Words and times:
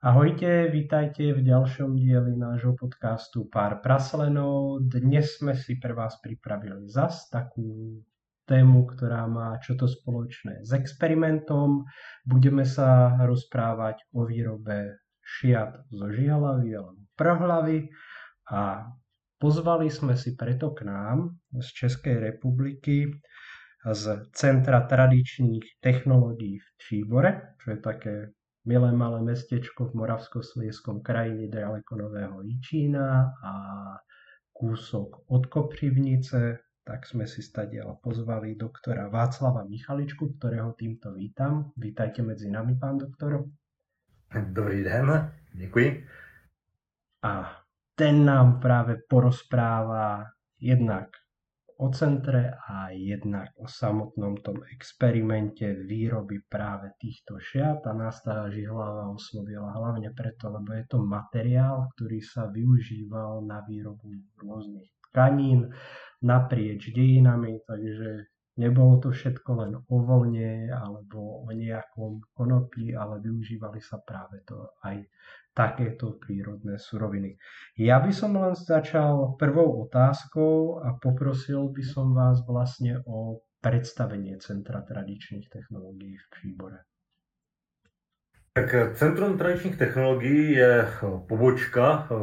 Ahojte, 0.00 0.72
vítajte 0.72 1.36
v 1.36 1.44
ďalšom 1.44 1.92
dieli 1.92 2.32
nášho 2.32 2.72
podcastu 2.72 3.44
Pár 3.52 3.84
praslenov. 3.84 4.80
Dnes 4.88 5.36
sme 5.36 5.52
si 5.52 5.76
pre 5.76 5.92
vás 5.92 6.16
pripravili 6.24 6.88
zas 6.88 7.28
takú 7.28 8.00
tému, 8.48 8.88
ktorá 8.88 9.28
má 9.28 9.60
čo 9.60 9.76
to 9.76 9.84
spoločné 9.84 10.64
s 10.64 10.72
experimentom. 10.72 11.84
Budeme 12.24 12.64
sa 12.64 13.20
rozprávať 13.28 14.08
o 14.16 14.24
výrobe 14.24 15.04
šiat 15.20 15.92
zo 15.92 16.08
žihlavy 16.08 16.80
alebo 16.80 17.04
prhlavy 17.20 17.92
a 18.48 18.88
pozvali 19.36 19.92
sme 19.92 20.16
si 20.16 20.32
preto 20.32 20.72
k 20.72 20.88
nám 20.88 21.36
z 21.60 21.68
Českej 21.76 22.24
republiky 22.24 23.20
z 23.84 24.32
Centra 24.32 24.80
tradičných 24.80 25.76
technológií 25.84 26.56
v 26.56 26.68
Číbore, 26.80 27.52
čo 27.60 27.76
je 27.76 27.78
také 27.84 28.32
milé 28.64 28.92
malé 28.92 29.24
mestečko 29.24 29.88
v 29.88 30.04
Moravskoslieskom 30.04 31.00
kraji 31.00 31.48
nedaleko 31.48 31.96
Nového 31.96 32.44
Jičína 32.44 33.32
a 33.40 33.52
kúsok 34.52 35.24
od 35.32 35.46
Kopřivnice, 35.46 36.60
tak 36.84 37.06
sme 37.08 37.24
si 37.24 37.40
stadiaľ 37.40 37.96
pozvali 38.02 38.58
doktora 38.58 39.08
Václava 39.08 39.64
Michaličku, 39.64 40.36
ktorého 40.36 40.76
týmto 40.76 41.16
vítam. 41.16 41.72
Vítajte 41.76 42.20
medzi 42.20 42.52
nami, 42.52 42.76
pán 42.76 42.98
doktor. 42.98 43.48
Dobrý 44.52 44.84
den, 44.84 45.32
děkuji. 45.54 46.06
A 47.22 47.62
ten 47.94 48.24
nám 48.24 48.60
práve 48.60 48.96
porozpráva 49.08 50.24
jednak 50.60 51.08
o 51.80 51.88
centre 51.88 52.60
a 52.68 52.92
jednak 52.92 53.56
o 53.56 53.64
samotnom 53.64 54.36
tom 54.44 54.60
experimente 54.68 55.64
výroby 55.72 56.44
práve 56.44 56.92
týchto 57.00 57.40
šiat. 57.40 57.88
A 57.88 57.92
nás 57.96 58.20
tá 58.20 58.44
žihlava 58.52 59.08
oslovila 59.08 59.72
hlavne 59.72 60.12
preto, 60.12 60.52
lebo 60.52 60.76
je 60.76 60.84
to 60.84 61.00
materiál, 61.00 61.88
ktorý 61.96 62.20
sa 62.20 62.52
využíval 62.52 63.40
na 63.48 63.64
výrobu 63.64 64.12
rôznych 64.44 64.92
tkanín 65.10 65.72
naprieč 66.20 66.92
dejinami, 66.92 67.64
takže 67.64 68.28
nebolo 68.60 69.00
to 69.00 69.08
všetko 69.10 69.50
len 69.64 69.72
o 69.80 69.96
vlne 70.04 70.68
alebo 70.68 71.42
o 71.42 71.50
nejakom 71.50 72.20
konopi, 72.36 72.92
ale 72.92 73.24
využívali 73.24 73.80
sa 73.80 73.98
práve 74.04 74.44
to 74.44 74.76
aj 74.84 75.00
takéto 75.54 76.16
prírodné 76.16 76.78
suroviny. 76.78 77.36
Ja 77.78 77.98
by 77.98 78.12
som 78.14 78.38
len 78.38 78.54
začal 78.54 79.34
prvou 79.34 79.82
otázkou 79.86 80.82
a 80.82 80.94
poprosil 80.96 81.68
by 81.74 81.82
som 81.82 82.14
vás 82.14 82.42
vlastne 82.46 83.02
o 83.06 83.42
predstavenie 83.60 84.40
Centra 84.40 84.80
tradičných 84.80 85.50
technologií 85.52 86.16
v 86.16 86.26
Příbore. 86.30 86.78
Tak 88.52 88.74
eh, 88.74 88.94
Centrum 88.94 89.38
tradičních 89.38 89.76
technologií 89.76 90.52
je 90.52 90.82
eh, 90.82 90.88
pobočka 91.28 92.08
eh, 92.10 92.14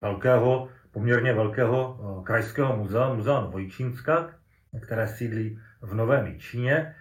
velkého, 0.00 0.68
poměrně 0.90 1.32
velkého 1.32 1.98
krajského 2.26 2.76
muzea, 2.76 3.14
muzea 3.14 3.40
Novojčínska, 3.40 4.30
které 4.82 5.08
sídlí 5.08 5.58
v 5.82 5.94
Novém 5.94 6.26
Jičíně. 6.26 6.94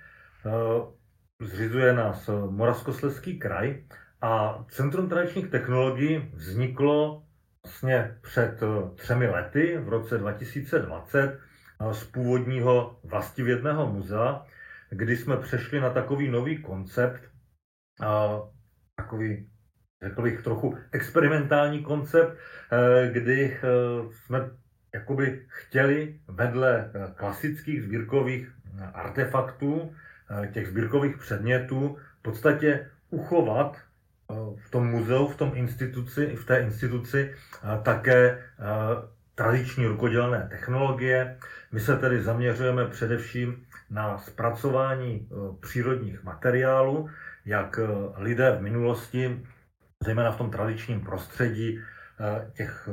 Zřizuje 1.42 1.94
nás 1.94 2.30
Moravskoslezský 2.50 3.40
kraj 3.40 3.84
a 4.24 4.66
Centrum 4.70 5.10
tradičních 5.10 5.50
technologií 5.50 6.32
vzniklo 6.34 7.24
vlastně 7.64 8.18
před 8.22 8.64
eh, 8.64 8.96
třemi 8.96 9.28
lety, 9.28 9.78
v 9.78 9.90
roce 9.90 10.18
2020, 10.18 11.40
eh, 11.82 11.94
z 11.94 12.04
původního 12.04 13.00
vlastivědného 13.04 13.92
muzea, 13.92 14.46
kdy 14.90 15.18
jsme 15.18 15.38
přešli 15.38 15.80
na 15.80 15.90
takový 15.90 16.30
nový 16.30 16.62
koncept, 16.62 17.22
takový, 18.96 19.50
řekl 20.04 20.22
bych, 20.22 20.42
trochu 20.42 20.78
experimentální 20.92 21.84
koncept, 21.84 22.38
eh, 22.72 23.10
kdy 23.12 23.60
jsme 24.12 24.50
jakoby 24.94 25.46
chtěli 25.48 26.20
vedle 26.28 26.92
klasických 27.16 27.84
sbírkových 27.84 28.52
artefaktů, 28.94 29.96
těch 30.54 30.68
sbírkových 30.68 31.18
předmětů, 31.18 31.98
v 32.20 32.22
podstatě 32.22 32.90
uchovat 33.10 33.78
v 34.56 34.72
tom 34.72 34.88
muzeu, 34.88 35.28
v 35.28 35.38
tom 35.38 35.52
instituci, 35.56 36.36
v 36.36 36.46
té 36.46 36.60
instituci 36.60 37.34
také 37.84 38.44
tradiční 39.36 39.86
rukodělné 39.86 40.48
technologie. 40.52 41.38
My 41.72 41.80
se 41.80 41.98
tedy 41.98 42.22
zaměřujeme 42.22 42.88
především 42.88 43.66
na 43.90 44.18
zpracování 44.18 45.14
e, 45.14 45.28
přírodních 45.60 46.24
materiálů, 46.24 47.10
jak 47.46 47.80
e, 47.80 47.88
lidé 48.18 48.52
v 48.52 48.62
minulosti, 48.62 49.46
zejména 50.04 50.32
v 50.32 50.38
tom 50.38 50.52
tradičním 50.52 51.02
prostředí 51.02 51.80
e, 51.80 51.82
těch 52.52 52.90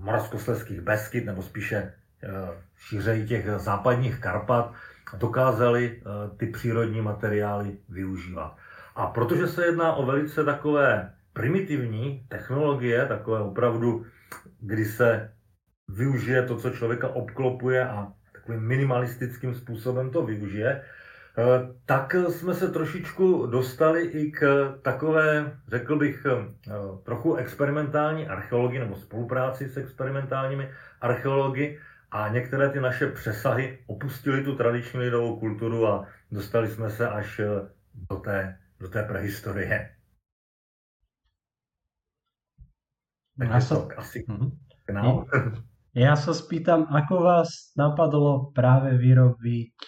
moravskoslezských 0.00 0.80
Beskyt, 0.80 1.24
nebo 1.24 1.42
spíše 1.42 1.92
šířeji 2.76 3.26
těch 3.26 3.50
západních 3.56 4.18
Karpat, 4.18 4.72
dokázali 5.16 6.02
ty 6.36 6.46
přírodní 6.46 7.00
materiály 7.00 7.76
využívat. 7.88 8.56
A 8.94 9.06
protože 9.06 9.46
se 9.46 9.66
jedná 9.66 9.94
o 9.94 10.06
velice 10.06 10.44
takové 10.44 11.12
primitivní 11.32 12.26
technologie, 12.28 13.06
takové 13.06 13.40
opravdu, 13.40 14.06
kdy 14.60 14.84
se 14.84 15.32
využije 15.88 16.42
to, 16.42 16.56
co 16.56 16.70
člověka 16.70 17.08
obklopuje 17.08 17.88
a 17.88 18.12
takovým 18.32 18.60
minimalistickým 18.60 19.54
způsobem 19.54 20.10
to 20.10 20.26
využije, 20.26 20.70
eh, 20.70 21.42
tak 21.86 22.14
jsme 22.28 22.54
se 22.54 22.68
trošičku 22.68 23.46
dostali 23.46 24.02
i 24.02 24.32
k 24.32 24.72
takové, 24.82 25.56
řekl 25.68 25.96
bych, 25.96 26.26
eh, 26.26 26.72
trochu 27.02 27.34
experimentální 27.34 28.28
archeologii 28.28 28.78
nebo 28.78 28.96
spolupráci 28.96 29.68
s 29.68 29.76
experimentálními 29.76 30.70
archeology 31.00 31.78
a 32.10 32.28
některé 32.28 32.68
ty 32.70 32.80
naše 32.80 33.06
přesahy 33.06 33.78
opustili 33.86 34.44
tu 34.44 34.56
tradiční 34.56 35.00
lidovou 35.00 35.40
kulturu 35.40 35.86
a 35.86 36.06
dostali 36.32 36.68
jsme 36.68 36.90
se 36.90 37.08
až 37.08 37.38
eh, 37.38 37.46
do 38.10 38.16
té 38.16 38.58
do 38.84 38.88
té 38.92 39.00
prehistorie. 39.08 39.96
Tak 43.40 43.48
ja 43.48 43.60
sa... 43.64 43.88
asi 43.96 44.28
mm-hmm. 44.28 44.50
k 44.84 44.88
nám. 44.92 45.24
Ja 45.96 46.18
sa 46.18 46.36
spýtam, 46.36 46.90
ako 46.90 47.22
vás 47.22 47.72
napadlo 47.78 48.52
práve 48.52 48.98
vyrobiť 48.98 49.78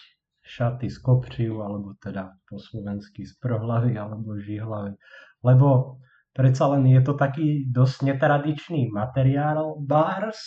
šaty 0.46 0.86
z 0.86 0.98
kopřiu, 1.02 1.60
alebo 1.60 1.98
teda 1.98 2.30
po 2.46 2.56
slovensky 2.62 3.26
z 3.26 3.34
prohlavy 3.42 3.98
alebo 3.98 4.38
žihlavy. 4.38 4.94
Lebo 5.42 5.98
predsa 6.30 6.70
len 6.72 6.86
je 6.86 7.02
to 7.02 7.18
taký 7.18 7.66
dosť 7.68 8.06
netradičný 8.06 8.88
materiál. 8.94 9.82
Bars 9.82 10.38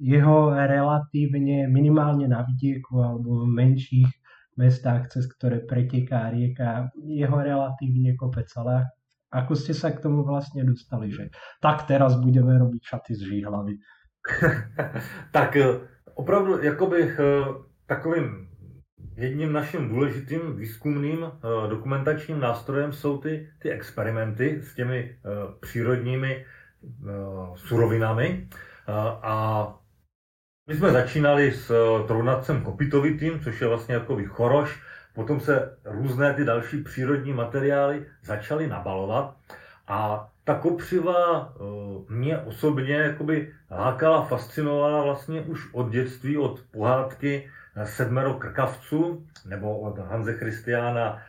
jeho 0.00 0.50
relatívne 0.50 1.68
minimálne 1.68 2.26
na 2.26 2.42
vidieku 2.48 2.98
alebo 2.98 3.44
v 3.44 3.52
menších 3.52 4.10
mestách, 4.56 5.08
cez 5.08 5.24
ktoré 5.28 5.64
preteká 5.64 6.28
rieka, 6.28 6.92
jeho 7.00 7.38
relatívne 7.40 8.12
kopec, 8.16 8.48
ale 8.56 8.92
ako 9.32 9.56
ste 9.56 9.72
sa 9.72 9.88
k 9.96 10.04
tomu 10.04 10.28
vlastne 10.28 10.60
dostali, 10.60 11.08
že 11.08 11.32
tak 11.64 11.88
teraz 11.88 12.20
budeme 12.20 12.52
robiť 12.60 12.82
šaty 12.84 13.12
z 13.16 13.22
žíhlavy? 13.32 13.80
tak 15.36 15.56
eh, 15.56 15.80
opravdu 16.14 16.62
jakoby 16.62 16.98
eh, 17.02 17.16
takovým 17.86 18.48
jedním 19.16 19.52
naším 19.52 19.88
důležitým 19.88 20.56
výzkumným 20.56 21.24
eh, 21.24 21.68
dokumentačním 21.68 22.40
nástrojem 22.40 22.92
jsou 22.92 23.18
ty, 23.18 23.48
ty 23.58 23.70
experimenty 23.70 24.62
s 24.62 24.74
těmi 24.74 25.16
přírodními 25.60 26.44
surovinami. 27.54 28.48
A 29.22 29.66
my 30.66 30.76
jsme 30.76 30.90
začínali 30.90 31.52
s 31.52 31.70
eh, 31.70 32.06
trounacem 32.06 32.62
kopitovitým, 32.62 33.40
což 33.40 33.60
je 33.60 33.66
vlastně 33.66 33.94
jako 33.94 34.18
choroš, 34.26 34.82
potom 35.14 35.40
se 35.40 35.76
různé 35.84 36.34
ty 36.34 36.44
další 36.44 36.82
přírodní 36.82 37.32
materiály 37.32 38.06
začaly 38.22 38.66
nabalovat. 38.66 39.36
A 39.88 40.28
ta 40.44 40.54
kopřiva 40.54 41.52
eh, 41.56 41.62
mě 42.08 42.38
osobně 42.38 42.94
jakoby 42.94 43.52
lákala, 43.70 44.24
fascinovala 44.24 45.02
vlastně 45.02 45.40
už 45.40 45.74
od 45.74 45.90
dětství, 45.90 46.38
od 46.38 46.60
pohádky 46.70 47.50
eh, 47.76 47.86
Sedmero 47.86 48.34
krkavců, 48.34 49.26
nebo 49.46 49.80
od 49.80 49.98
Hanze 49.98 50.32
Christiana 50.32 51.22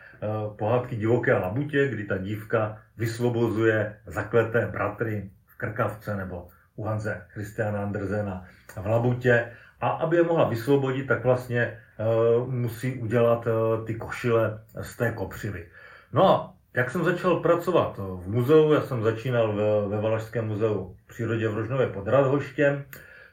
pohádky 0.56 0.96
Divoké 0.96 1.34
labutě, 1.34 1.88
kdy 1.88 2.04
ta 2.04 2.18
dívka 2.18 2.78
vysvobozuje 2.96 3.96
zakleté 4.06 4.66
bratry 4.66 5.30
v 5.46 5.58
krkavce, 5.58 6.16
nebo 6.16 6.48
u 6.76 6.84
Hanze 6.84 7.26
Christiana 7.28 7.82
Andersena 7.82 8.44
v 8.82 8.86
Labutě 8.86 9.52
a 9.80 9.88
aby 9.88 10.16
je 10.16 10.22
mohla 10.22 10.48
vysvobodit, 10.48 11.06
tak 11.06 11.24
vlastně 11.24 11.80
uh, 11.98 12.48
musí 12.48 12.98
udělat 12.98 13.46
uh, 13.46 13.86
ty 13.86 13.94
košile 13.94 14.60
z 14.82 14.96
té 14.96 15.12
kopřivy. 15.12 15.68
No 16.12 16.28
a 16.28 16.54
jak 16.74 16.90
jsem 16.90 17.04
začal 17.04 17.40
pracovat 17.40 17.98
v 17.98 18.28
muzeu, 18.28 18.72
já 18.72 18.80
jsem 18.80 19.02
začínal 19.02 19.56
ve, 19.56 19.88
ve 19.88 20.02
Valašském 20.02 20.46
muzeu 20.46 20.96
v 21.04 21.06
přírodě 21.06 21.48
v 21.48 21.54
Rožnově 21.54 21.86
pod 21.86 22.08
Radhoštěm, 22.08 22.84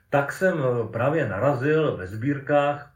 tak 0.09 0.31
jsem 0.31 0.59
eh, 0.59 0.87
právě 0.91 1.29
narazil 1.29 1.97
ve 1.97 2.07
sbírkách, 2.07 2.91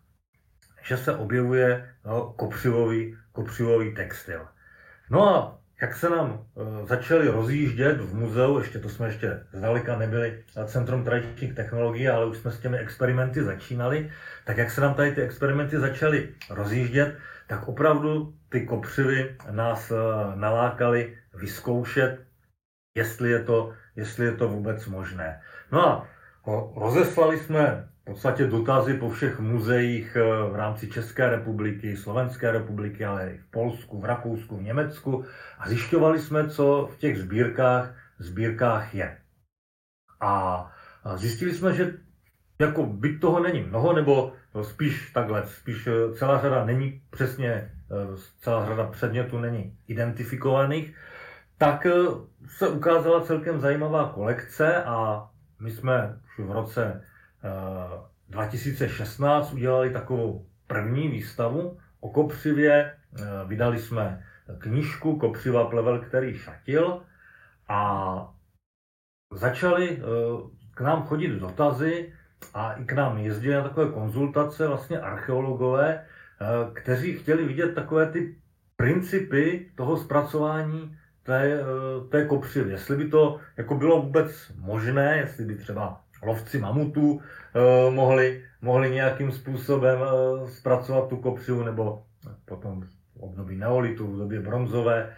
že 0.84 0.98
se 0.98 1.16
objevuje 1.16 1.90
kopřivový, 2.36 3.18
kopřivový 3.32 3.96
textil. 3.96 4.48
No 5.10 5.36
a 5.36 5.60
jak 5.82 5.96
se 5.96 6.10
nám 6.10 6.46
eh, 6.58 6.86
začali 6.86 7.28
rozjíždět 7.28 8.02
v 8.02 8.16
muzeu, 8.16 8.60
ještě 8.60 8.80
to 8.80 8.90
jsme 8.90 9.08
ještě 9.08 9.44
zdaleka 9.54 9.98
nebyli 9.98 10.44
Centrum 10.66 11.04
tradičních 11.04 11.54
technologií, 11.54 12.08
ale 12.08 12.26
už 12.26 12.38
jsme 12.38 12.52
s 12.52 12.60
těmi 12.60 12.78
experimenty 12.78 13.44
začínali, 13.44 14.12
tak 14.46 14.58
jak 14.58 14.72
se 14.72 14.82
nám 14.82 14.94
tady 14.94 15.12
ty 15.12 15.22
experimenty 15.22 15.80
začaly 15.80 16.30
rozjíždět, 16.50 17.18
tak 17.48 17.68
opravdu 17.68 18.34
ty 18.50 18.66
kopřivy 18.66 19.36
nás 19.52 19.92
eh, 19.92 19.96
nalákaly 20.36 21.18
vyzkoušet, 21.34 22.26
jestli 22.98 23.32
je 23.32 23.44
to, 23.44 23.74
jestli 23.96 24.26
je 24.26 24.32
to 24.32 24.48
vůbec 24.48 24.86
možné. 24.86 25.42
No 25.72 25.88
a 25.88 26.08
rozeslali 26.76 27.40
jsme 27.40 27.90
v 28.06 28.14
podstatě 28.14 28.48
dotazy 28.48 28.94
po 28.94 29.10
všech 29.10 29.40
muzeích 29.40 30.16
eh, 30.16 30.50
v 30.52 30.56
rámci 30.56 30.88
České 30.88 31.30
republiky, 31.30 31.98
Slovenské 31.98 32.52
republiky, 32.52 33.06
ale 33.06 33.30
i 33.34 33.38
v 33.38 33.52
Polsku, 33.52 34.02
v 34.02 34.06
Rakousku, 34.06 34.58
v 34.58 34.64
Německu 34.64 35.26
a 35.60 35.70
zjišťovali 35.70 36.20
jsme, 36.20 36.50
co 36.50 36.90
v 36.94 36.98
těch 36.98 37.18
sbírkách, 37.20 37.96
sbírkách 38.20 38.96
je. 38.96 39.18
A 40.22 40.72
zjistili 41.16 41.54
jsme, 41.54 41.74
že 41.74 41.94
jako 42.60 42.86
byť 42.86 43.22
toho 43.22 43.40
není 43.40 43.62
mnoho, 43.62 43.94
nebo 43.94 44.34
spíš 44.62 45.12
takhle, 45.12 45.48
spíš 45.48 45.88
eh, 45.88 46.14
celá 46.14 46.42
řada 46.42 46.66
není 46.66 47.02
přesně, 47.10 47.50
eh, 47.50 47.72
celá 48.40 48.66
řada 48.66 48.88
předmětů 48.88 49.40
není 49.40 49.78
identifikovaných, 49.88 50.96
tak 51.58 51.88
se 52.48 52.68
ukázala 52.68 53.22
celkem 53.22 53.60
zajímavá 53.60 54.12
kolekce 54.14 54.84
a 54.84 55.30
my 55.60 55.72
jsme 55.72 56.20
už 56.26 56.46
v 56.46 56.52
roce 56.52 57.02
2016 58.30 59.52
eh, 59.52 59.56
udělali 59.56 59.90
takovou 59.90 60.46
první 60.68 61.08
výstavu 61.08 61.78
o 62.00 62.10
kopřivě. 62.10 62.74
Eh, 62.74 63.24
vydali 63.46 63.80
jsme 63.80 64.24
knížku 64.58 65.20
Kopřiva 65.20 65.66
plevel, 65.66 66.00
který 66.00 66.38
šatil 66.38 67.02
a 67.68 68.34
začali 69.34 69.90
eh, 69.90 70.02
k 70.76 70.82
nám 70.82 71.04
chodit 71.04 71.28
dotazy 71.28 72.14
a 72.54 72.74
i 72.74 72.86
k 72.86 72.94
nám 72.94 73.18
jezdili 73.18 73.56
na 73.56 73.64
takové 73.64 73.92
konzultace 73.92 74.68
vlastně 74.68 75.00
archeologové, 75.00 76.06
kteří 76.74 77.14
chtěli 77.14 77.46
vidět 77.46 77.76
takové 77.76 78.12
ty 78.12 78.36
principy 78.76 79.72
toho 79.76 79.98
zpracování 79.98 80.98
té, 81.24 81.60
té 82.10 82.26
kopřivy. 82.26 82.72
Jestli 82.72 82.98
by 82.98 83.08
to 83.08 83.40
jako 83.58 83.76
bylo 83.76 84.02
vůbec 84.02 84.52
možné, 84.56 85.18
jestli 85.18 85.46
by 85.46 85.56
třeba 85.56 86.05
lovci 86.26 86.60
mamutů 86.60 87.22
eh, 87.22 87.92
mohli, 87.92 88.44
mohli 88.62 88.92
nějakým 88.92 89.32
způsobem 89.32 90.00
eh, 90.02 90.48
zpracovat 90.48 91.10
tu 91.10 91.18
kopřivu, 91.18 91.64
nebo 91.64 92.04
potom 92.46 92.82
v 92.82 93.20
období 93.20 93.56
neolitu, 93.56 94.08
v 94.08 94.18
době 94.18 94.40
bronzové. 94.40 95.10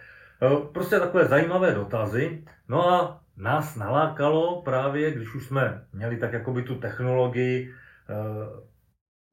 Eh, 0.42 0.72
prostě 0.72 0.98
takové 0.98 1.24
zajímavé 1.24 1.74
dotazy. 1.74 2.44
No 2.68 2.88
a 2.88 3.20
nás 3.36 3.76
nalákalo 3.76 4.62
právě, 4.62 5.10
když 5.10 5.34
už 5.34 5.46
jsme 5.46 5.84
měli 5.92 6.16
tak 6.16 6.32
jakoby 6.32 6.62
tu 6.62 6.74
technologii 6.74 7.74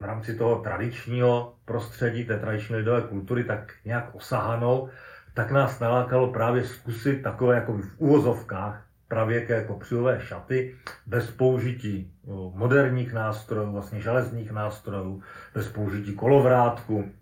v 0.02 0.04
rámci 0.04 0.34
toho 0.34 0.62
tradičního 0.62 1.54
prostředí, 1.64 2.24
té 2.24 2.38
tradiční 2.38 2.76
lidové 2.76 3.02
kultury, 3.02 3.44
tak 3.44 3.72
nějak 3.84 4.14
osahanou, 4.14 4.88
tak 5.34 5.50
nás 5.50 5.80
nalákalo 5.80 6.32
právě 6.32 6.64
zkusit 6.64 7.22
takové 7.22 7.54
jako 7.54 7.72
v 7.72 7.98
úvozovkách 7.98 8.85
pravěké 9.08 9.64
kopřivové 9.64 10.20
šaty 10.20 10.76
bez 11.06 11.30
použití 11.30 12.14
moderních 12.54 13.12
nástrojů, 13.12 13.72
vlastně 13.72 14.00
železných 14.00 14.50
nástrojů, 14.50 15.22
bez 15.54 15.68
použití 15.68 16.14
kolovrátku. 16.14 17.12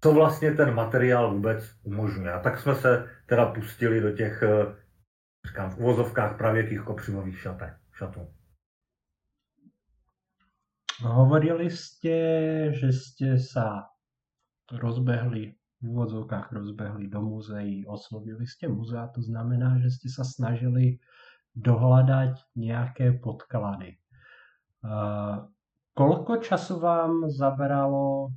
Co 0.00 0.12
vlastně 0.12 0.54
ten 0.54 0.74
materiál 0.74 1.34
vůbec 1.34 1.64
umožňuje. 1.82 2.32
A 2.32 2.40
tak 2.40 2.60
jsme 2.60 2.74
se 2.74 3.10
teda 3.26 3.46
pustili 3.46 4.00
do 4.00 4.12
těch, 4.12 4.42
e, 4.42 4.48
říkám, 5.48 5.70
v 5.70 5.78
uvozovkách 5.78 6.38
pravěkých 6.38 6.80
kopřivových 6.80 7.40
šatek, 7.40 7.74
šatů. 7.92 8.28
Hovorili 10.98 11.70
ste, 11.70 12.18
že 12.74 12.90
ste 12.90 13.38
sa 13.38 13.86
rozbehli 14.66 15.57
v 15.78 15.94
úvodzovkách 15.94 16.50
rozbehli 16.50 17.06
do 17.06 17.22
muzeí, 17.22 17.86
oslovili 17.86 18.46
ste 18.50 18.66
muzea, 18.66 19.10
to 19.14 19.22
znamená, 19.22 19.78
že 19.78 19.94
ste 19.94 20.08
sa 20.10 20.26
snažili 20.26 20.98
dohľadať 21.54 22.38
nejaké 22.58 23.18
podklady. 23.22 23.98
Uh, 24.82 25.46
koľko 25.94 26.42
času 26.42 26.78
vám 26.78 27.30
zaberalo 27.30 28.34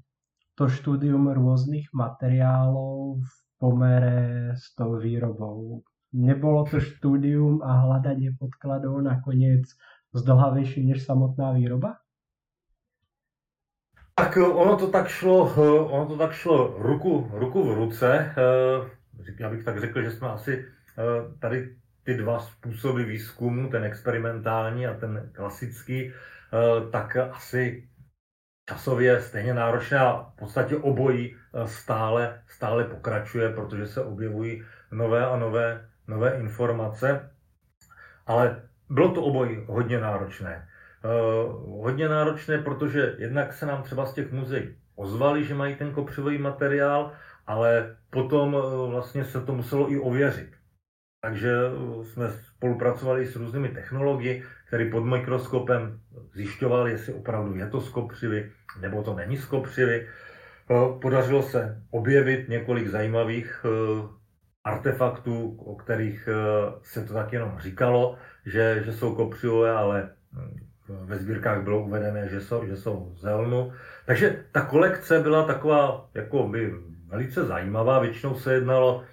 to 0.58 0.70
štúdium 0.70 1.30
rôznych 1.30 1.90
materiálov 1.94 3.22
v 3.22 3.34
pomere 3.62 4.54
s 4.58 4.74
tou 4.74 4.98
výrobou? 4.98 5.86
Nebolo 6.12 6.68
to 6.68 6.82
štúdium 6.82 7.64
a 7.64 7.88
hľadanie 7.88 8.36
podkladov 8.36 9.00
nakoniec 9.02 9.70
zdlhavejší 10.12 10.84
než 10.84 11.06
samotná 11.06 11.56
výroba? 11.56 12.01
Tak 14.22 14.38
eh, 14.38 14.46
ono 14.46 14.78
to 14.78 14.88
tak 14.94 15.10
šlo, 15.10 15.50
eh, 15.58 15.82
ono 15.82 16.06
to 16.06 16.18
tak 16.18 16.34
šlo 16.38 16.78
ruku, 16.78 17.32
ruku 17.34 17.64
v 17.64 17.74
ruce. 17.74 18.36
Eh, 18.38 18.90
já 19.40 19.50
bych 19.50 19.64
tak 19.64 19.80
řekl, 19.80 20.02
že 20.02 20.12
jsme 20.12 20.28
asi 20.30 20.66
tady 21.40 21.76
ty 22.04 22.18
dva 22.18 22.40
způsoby 22.40 23.04
výzkumu, 23.04 23.70
ten 23.70 23.84
experimentální 23.84 24.88
a 24.88 24.94
ten 24.94 25.30
klasický, 25.34 26.14
tak 26.92 27.16
asi 27.16 27.90
časově 28.70 29.22
stejně 29.22 29.54
náročné 29.54 30.00
a 30.00 30.32
v 30.34 30.36
podstatě 30.36 30.76
obojí 30.76 31.36
stále, 31.66 32.42
stále 32.48 32.84
pokračuje, 32.84 33.50
protože 33.50 33.88
se 33.88 34.04
objevují 34.04 34.64
nové 34.92 35.26
a 35.26 35.38
nové, 35.38 35.90
nové 36.08 36.32
informace. 36.32 37.32
Ale 38.28 38.62
bylo 38.90 39.12
to 39.12 39.24
obojí 39.24 39.66
hodně 39.68 40.00
náročné. 40.00 40.68
Eh, 41.04 41.10
hodně 41.82 42.10
náročné, 42.10 42.58
protože 42.58 43.16
jednak 43.18 43.54
se 43.54 43.66
nám 43.66 43.84
třeba 43.84 44.06
z 44.06 44.14
těch 44.14 44.32
muzeí 44.32 44.76
ozvali, 44.96 45.44
že 45.44 45.54
mají 45.54 45.76
ten 45.76 45.92
kopřivý 45.92 46.38
materiál, 46.38 47.12
ale 47.48 47.98
potom 48.10 48.56
eh, 48.56 48.92
vlastně 48.92 49.26
se 49.26 49.42
to 49.42 49.56
muselo 49.56 49.92
i 49.92 50.00
ověřit. 50.00 50.50
Takže 51.22 51.52
eh, 51.52 52.04
jsme 52.06 52.30
spolupracovali 52.30 53.26
s 53.26 53.36
různými 53.36 53.70
technologi, 53.70 54.44
které 54.68 54.90
pod 54.90 55.02
mikroskopem 55.02 56.00
zjišťovali, 56.34 56.92
jestli 56.92 57.14
opravdu 57.14 57.56
je 57.56 57.68
to 57.68 57.82
z 57.82 57.90
kopřivy, 57.90 58.52
nebo 58.82 59.04
to 59.04 59.16
není 59.16 59.38
z 59.38 59.46
kopřivy. 59.46 60.08
Podařilo 61.02 61.44
se 61.44 61.84
objevit 61.92 62.50
několik 62.50 62.88
zajímavých 62.88 63.66
artefaktů, 64.64 65.58
o 65.60 65.76
kterých 65.76 66.30
se 66.84 67.06
to 67.06 67.14
tak 67.14 67.34
jenom 67.34 67.60
říkalo, 67.60 68.18
že, 68.46 68.82
že 68.86 68.94
jsou 68.94 69.16
kopřivové, 69.16 69.72
ale 69.72 70.10
hm, 70.34 70.71
ve 71.02 71.18
sbírkách 71.18 71.64
bylo 71.64 71.84
uvedené, 71.84 72.30
že 72.30 72.42
jsou, 72.42 72.66
že 72.66 72.78
jsou 72.78 73.14
z. 73.16 73.72
Takže 74.06 74.44
ta 74.52 74.62
kolekce 74.62 75.20
byla 75.20 75.46
taková 75.46 76.10
jako 76.14 76.48
by 76.48 76.74
velice 77.08 77.46
zajímavá. 77.46 78.00
Většinou 78.00 78.36
se 78.36 78.54
jednalo 78.54 79.04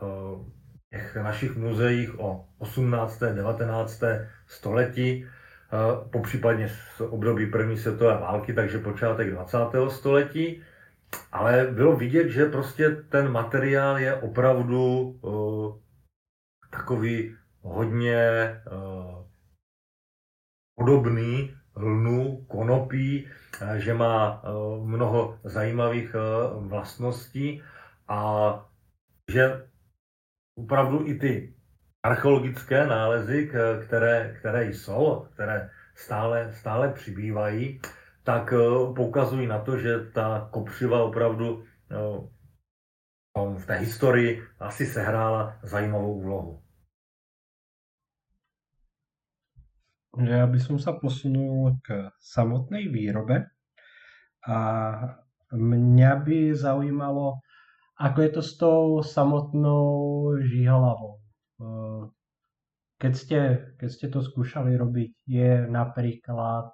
v 0.00 0.46
těch 0.90 1.16
našich 1.16 1.56
muzeích 1.56 2.20
o 2.20 2.44
18. 2.58 3.20
19. 3.20 4.02
století, 4.46 5.26
popřípadně 6.10 6.68
z 6.68 7.00
období 7.00 7.46
první 7.46 7.76
světové 7.76 8.14
války, 8.14 8.52
takže 8.52 8.78
počátek 8.78 9.30
20. 9.30 9.58
století. 9.88 10.62
Ale 11.32 11.68
bylo 11.70 11.96
vidět, 11.96 12.28
že 12.28 12.46
prostě 12.46 12.90
ten 12.90 13.32
materiál 13.32 13.98
je 13.98 14.14
opravdu 14.14 15.14
takový 16.70 17.34
hodně 17.60 18.30
podobný 20.74 21.54
lnu, 21.76 22.44
konopí, 22.48 23.26
eh, 23.26 23.80
že 23.80 23.94
má 23.94 24.42
eh, 24.44 24.48
mnoho 24.84 25.38
zajímavých 25.44 26.14
eh, 26.14 26.20
vlastností 26.68 27.62
a 28.08 28.20
že 29.30 29.68
opravdu 30.58 31.06
i 31.06 31.14
ty 31.14 31.54
archeologické 32.02 32.86
nálezy, 32.86 33.50
které, 33.86 34.36
které 34.38 34.72
jsou, 34.72 35.28
které 35.34 35.70
stále, 35.94 36.52
stále 36.52 36.92
přibývají, 36.92 37.80
tak 38.22 38.54
poukazují 38.96 39.46
na 39.46 39.58
to, 39.58 39.78
že 39.78 40.10
ta 40.10 40.48
kopřiva 40.52 41.02
opravdu 41.02 41.64
v 43.34 43.66
té 43.66 43.74
historii 43.74 44.42
asi 44.60 44.86
sehrála 44.86 45.58
zajímavou 45.62 46.14
úlohu. 46.14 46.52
že 46.52 46.62
ja 50.20 50.44
by 50.44 50.58
som 50.60 50.76
sa 50.76 50.92
posunul 50.92 51.80
k 51.80 52.12
samotnej 52.20 52.92
výrobe 52.92 53.48
a 54.44 54.58
mňa 55.52 56.12
by 56.20 56.38
zaujímalo, 56.52 57.40
ako 57.96 58.18
je 58.20 58.30
to 58.32 58.42
s 58.42 58.52
tou 58.60 59.00
samotnou 59.00 59.84
žihlavou. 60.42 61.22
Keď 63.00 63.12
ste, 63.16 63.38
keď 63.80 63.88
to 64.12 64.20
skúšali 64.20 64.76
robiť, 64.78 65.12
je 65.26 65.66
napríklad 65.66 66.70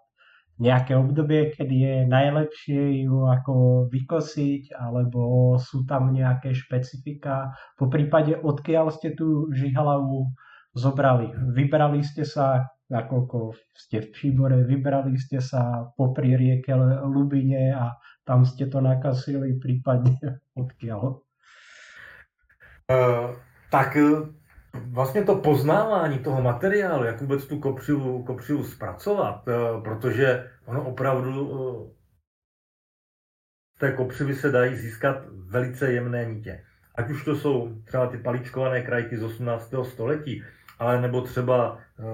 nejaké 0.59 0.99
obdobie, 0.99 1.55
kedy 1.55 1.77
je 1.79 1.97
najlepšie 2.11 3.07
ju 3.07 3.31
ako 3.31 3.87
vykosiť, 3.95 4.75
alebo 4.75 5.55
sú 5.57 5.87
tam 5.87 6.11
nejaké 6.11 6.51
špecifika? 6.51 7.55
Po 7.79 7.87
prípade, 7.87 8.35
odkiaľ 8.35 8.91
ste 8.91 9.15
tú 9.15 9.49
žihlavu 9.55 10.35
zobrali? 10.75 11.31
Vybrali 11.55 12.03
ste 12.03 12.27
sa, 12.27 12.67
nakoľko 12.91 13.55
ste 13.77 14.01
v 14.01 14.11
Příbore, 14.11 14.65
vybrali 14.65 15.17
ste 15.21 15.41
sa 15.41 15.93
popri 15.97 16.37
rieke 16.37 16.73
Lubine 17.05 17.73
a 17.77 17.97
tam 18.25 18.45
ste 18.45 18.69
to 18.69 18.81
nakasili, 18.81 19.57
prípadne 19.61 20.17
odkiaľ? 20.63 21.25
Uh, 22.89 23.37
tak 23.71 23.97
vlastně 24.75 25.25
to 25.25 25.37
poznávání 25.37 26.19
toho 26.19 26.43
materiálu, 26.43 27.05
jak 27.05 27.21
vůbec 27.21 27.47
tu 27.47 27.59
kopřivu, 27.59 28.23
kopřivu 28.23 28.65
zpracovat, 28.65 29.49
eh, 29.49 29.81
protože 29.85 30.51
ono 30.67 30.83
opravdu 30.89 31.51
eh, 31.53 31.99
z 33.77 33.79
té 33.79 33.93
kopřivy 33.93 34.35
se 34.35 34.51
dají 34.51 34.77
získat 34.77 35.17
velice 35.31 35.93
jemné 35.93 36.25
nitě. 36.25 36.65
Ať 36.95 37.11
už 37.11 37.25
to 37.25 37.37
jsou 37.37 37.83
třeba 37.85 38.07
ty 38.07 38.19
paličkované 38.19 38.83
krajky 38.83 39.17
z 39.17 39.23
18. 39.23 39.85
století, 39.85 40.45
ale 40.79 41.01
nebo 41.01 41.21
třeba, 41.21 41.79
eh, 41.99 42.05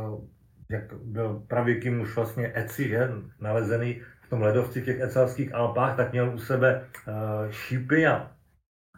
jak 0.69 0.95
byl 0.95 1.43
pravěký 1.49 1.91
muž 1.91 2.17
vlastně 2.17 2.53
Eci, 2.55 2.89
že, 2.89 3.11
nalezený 3.41 4.03
v 4.27 4.29
tom 4.29 4.43
ledovci 4.43 4.81
v 4.81 4.85
těch 4.85 5.01
ecalských 5.01 5.55
Alpách, 5.55 5.97
tak 5.97 6.13
měl 6.13 6.35
u 6.35 6.39
sebe 6.39 6.87
šípy 7.51 8.07
a 8.07 8.31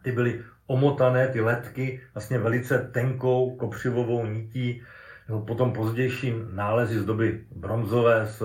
ty 0.03 0.13
byly 0.13 0.43
omotané 0.67 1.29
ty 1.29 1.41
letky 1.41 2.01
vlastně 2.15 2.39
velice 2.39 2.79
tenkou 2.79 3.57
kopřivovou 3.57 4.27
nití. 4.27 4.83
No, 5.29 5.41
potom 5.41 5.73
pozdější 5.73 6.35
nálezy 6.53 6.99
z 6.99 7.05
doby 7.05 7.47
bronzové 7.51 8.27
z 8.27 8.43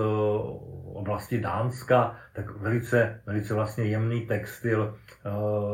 oblasti 0.94 1.40
Dánska, 1.40 2.16
tak 2.32 2.50
velice, 2.50 3.22
velice 3.26 3.54
vlastně 3.54 3.84
jemný 3.84 4.26
textil 4.26 4.98
eh, 5.24 5.30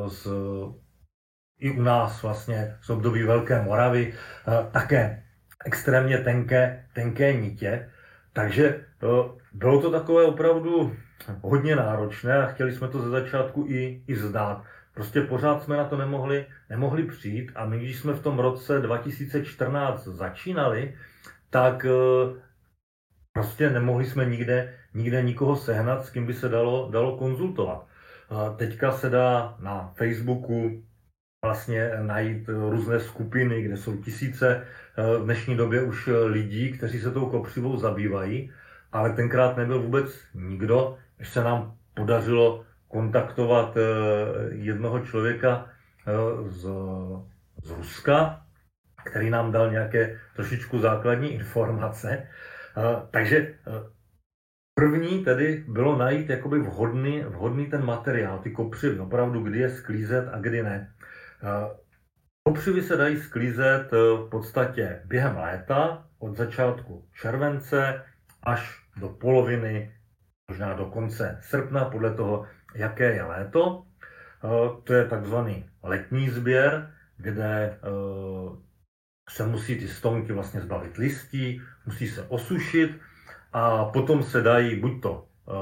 z, 0.09 0.26
i 1.59 1.71
u 1.71 1.83
nás 1.83 2.23
vlastně 2.23 2.76
z 2.81 2.90
období 2.90 3.23
Velké 3.23 3.62
Moravy, 3.62 4.12
eh, 4.12 4.71
také 4.73 5.27
extrémně 5.65 6.19
tenké, 6.19 6.87
tenké 6.93 7.33
nitě. 7.33 7.91
Takže 8.33 8.67
eh, 8.67 9.07
bylo 9.53 9.81
to 9.81 9.91
takové 9.91 10.25
opravdu 10.25 10.97
hodně 11.43 11.77
náročné 11.77 12.38
a 12.38 12.47
chtěli 12.47 12.73
jsme 12.73 12.88
to 12.88 13.03
ze 13.03 13.11
začátku 13.11 13.65
i, 13.69 14.03
i 14.07 14.17
zdát. 14.17 14.65
Prostě 14.95 15.21
pořád 15.21 15.62
jsme 15.62 15.77
na 15.77 15.85
to 15.85 15.97
nemohli, 15.97 16.47
nemohli 16.71 17.03
přijít 17.03 17.53
a 17.55 17.67
my, 17.67 17.79
když 17.79 17.99
jsme 17.99 18.12
v 18.12 18.23
tom 18.23 18.38
roce 18.38 18.81
2014 18.81 20.05
začínali, 20.05 20.95
tak 21.50 21.85
eh, 21.85 22.41
prostě 23.33 23.71
nemohli 23.71 24.07
jsme 24.07 24.25
nikde, 24.25 24.75
nikde 24.95 25.23
nikoho 25.23 25.57
sehnat, 25.57 26.05
s 26.05 26.11
kým 26.11 26.27
by 26.27 26.35
se 26.35 26.49
dalo, 26.49 26.88
dalo 26.91 27.17
konzultovat. 27.17 27.87
Teďka 28.57 28.93
se 28.93 29.11
dá 29.11 29.57
na 29.61 29.93
Facebooku 29.97 30.83
vlastně 31.45 31.91
najít 32.03 32.49
různé 32.49 33.00
skupiny, 33.00 33.62
kde 33.62 33.77
jsou 33.77 33.97
tisíce 33.97 34.67
v 34.99 35.25
dnešní 35.25 35.57
době 35.57 35.83
už 35.83 36.09
lidí, 36.26 36.73
kteří 36.73 37.00
se 37.00 37.11
tou 37.11 37.31
kopřivou 37.31 37.76
zabývají, 37.76 38.52
ale 38.93 39.12
tenkrát 39.12 39.57
nebyl 39.57 39.83
vůbec 39.83 40.25
nikdo, 40.35 40.99
když 41.17 41.28
se 41.28 41.45
nám 41.45 41.75
podařilo 41.95 42.64
kontaktovat 42.88 43.76
eh, 43.76 43.81
jednoho 44.55 45.00
člověka 45.00 45.67
eh, 46.07 46.50
z, 46.50 46.62
z 47.64 47.71
Ruska, 47.71 48.43
který 49.05 49.31
nám 49.31 49.52
dal 49.52 49.71
nějaké 49.71 50.21
trošičku 50.37 50.78
základní 50.78 51.35
informace. 51.35 52.09
Eh, 52.09 52.26
takže 53.11 53.55
první 54.75 55.25
tedy 55.25 55.64
bylo 55.69 55.99
najít 55.99 56.31
jakoby 56.31 56.59
vhodný, 56.59 57.21
vhodný 57.21 57.67
ten 57.67 57.85
materiál, 57.85 58.38
ty 58.38 58.50
kopřivy, 58.50 58.99
opravdu 58.99 59.40
kdy 59.43 59.59
je 59.59 59.71
sklízet 59.71 60.28
a 60.33 60.38
kdy 60.38 60.62
ne. 60.62 60.93
Kopřivy 62.49 62.83
se 62.83 62.97
dají 62.97 63.17
sklízet 63.21 63.93
v 63.93 64.28
podstatě 64.31 65.02
během 65.05 65.37
léta, 65.37 66.07
od 66.19 66.37
začátku 66.37 67.05
července 67.21 68.05
až 68.43 68.83
do 68.97 69.09
poloviny, 69.09 69.95
možná 70.50 70.75
do 70.75 70.87
konce 70.87 71.38
srpna, 71.43 71.85
podle 71.85 72.14
toho, 72.14 72.47
jaké 72.75 73.14
je 73.14 73.23
léto. 73.23 73.85
Eh, 74.45 74.49
to 74.85 74.95
je 74.95 75.05
takzvaný 75.05 75.71
letní 75.83 76.31
sběr, 76.31 76.95
kde 77.17 77.45
eh, 77.45 77.78
se 79.31 79.47
musí 79.47 79.78
ty 79.78 79.88
stonky 79.88 80.33
vlastně 80.33 80.61
zbavit 80.61 80.97
listí, 80.97 81.62
musí 81.87 82.09
se 82.09 82.23
osušit 82.23 83.00
a 83.52 83.85
potom 83.85 84.23
se 84.23 84.43
dají 84.43 84.81
buď 84.81 85.02
to 85.02 85.28
eh, 85.49 85.52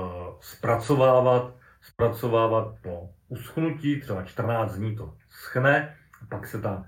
zpracovávat, 0.40 1.54
zpracovávat 1.80 2.74
po 2.82 3.10
uschnutí, 3.28 4.00
třeba 4.00 4.22
14 4.22 4.74
dní 4.74 4.96
to 4.96 5.14
schne, 5.30 5.95
pak 6.28 6.46
se 6.46 6.60
ta, 6.60 6.84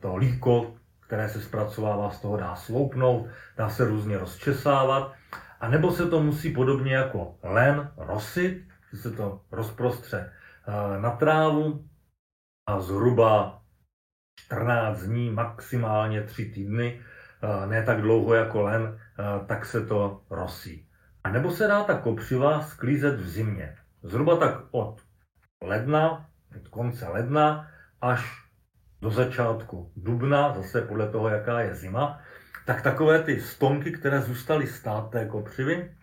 to 0.00 0.16
líko, 0.16 0.74
které 1.00 1.28
se 1.28 1.40
zpracovává, 1.40 2.10
z 2.10 2.20
toho 2.20 2.36
dá 2.36 2.56
sloupnout, 2.56 3.26
dá 3.56 3.68
se 3.68 3.84
různě 3.84 4.18
rozčesávat, 4.18 5.12
a 5.60 5.68
nebo 5.68 5.92
se 5.92 6.06
to 6.06 6.22
musí 6.22 6.52
podobně 6.52 6.94
jako 6.94 7.38
len 7.42 7.92
rosit, 7.96 8.68
že 8.92 8.98
se 8.98 9.10
to 9.10 9.40
rozprostře 9.52 10.32
eh, 10.68 11.00
na 11.00 11.10
trávu 11.10 11.88
a 12.68 12.80
zhruba 12.80 13.62
14 14.40 15.02
dní, 15.02 15.30
maximálně 15.30 16.22
3 16.22 16.44
týdny, 16.44 17.00
eh, 17.42 17.66
ne 17.66 17.82
tak 17.82 18.00
dlouho 18.00 18.34
jako 18.34 18.62
len, 18.62 18.98
eh, 19.18 19.46
tak 19.46 19.64
se 19.64 19.86
to 19.86 20.22
rosí. 20.30 20.88
A 21.24 21.30
nebo 21.30 21.50
se 21.50 21.66
dá 21.66 21.84
ta 21.84 21.98
kopřiva 21.98 22.62
sklízet 22.62 23.20
v 23.20 23.28
zimě. 23.28 23.76
Zhruba 24.02 24.36
tak 24.36 24.60
od 24.70 25.02
ledna, 25.62 26.28
od 26.56 26.68
konce 26.68 27.08
ledna 27.08 27.68
až 28.00 28.45
do 29.02 29.10
začátku 29.10 29.92
dubna, 29.96 30.54
zase 30.54 30.82
podle 30.82 31.08
toho, 31.08 31.28
jaká 31.28 31.60
je 31.60 31.74
zima, 31.74 32.20
tak 32.66 32.82
takové 32.82 33.22
ty 33.22 33.40
stonky, 33.40 33.92
které 33.92 34.22
zůstaly 34.22 34.66
stát 34.66 35.10
té 35.10 35.26
kopřivy, 35.26 35.96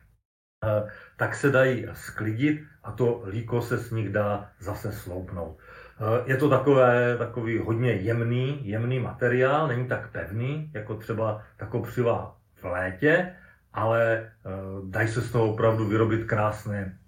Eh, 0.64 0.88
tak 1.18 1.36
se 1.36 1.52
dají 1.52 1.88
sklidit 1.94 2.64
a 2.84 2.92
to 2.92 3.24
líko 3.28 3.62
se 3.62 3.78
z 3.78 3.92
nich 3.92 4.10
dá 4.10 4.52
zase 4.60 4.92
sloupnout. 4.92 5.60
Eh, 5.60 6.32
je 6.32 6.38
to 6.38 6.50
takové, 6.50 7.18
takový 7.18 7.58
hodně 7.58 7.92
jemný, 7.92 8.68
jemný 8.68 9.00
materiál, 9.00 9.68
není 9.68 9.88
tak 9.88 10.12
pevný, 10.12 10.72
jako 10.74 10.96
třeba 10.96 11.44
ta 11.58 11.66
kopřiva 11.66 12.38
v 12.56 12.64
létě, 12.64 13.36
ale 13.74 14.14
eh, 14.16 14.50
dají 14.90 15.08
se 15.08 15.22
z 15.22 15.32
toho 15.32 15.54
opravdu 15.54 15.88
vyrobit 15.88 16.26
krásné, 16.26 17.00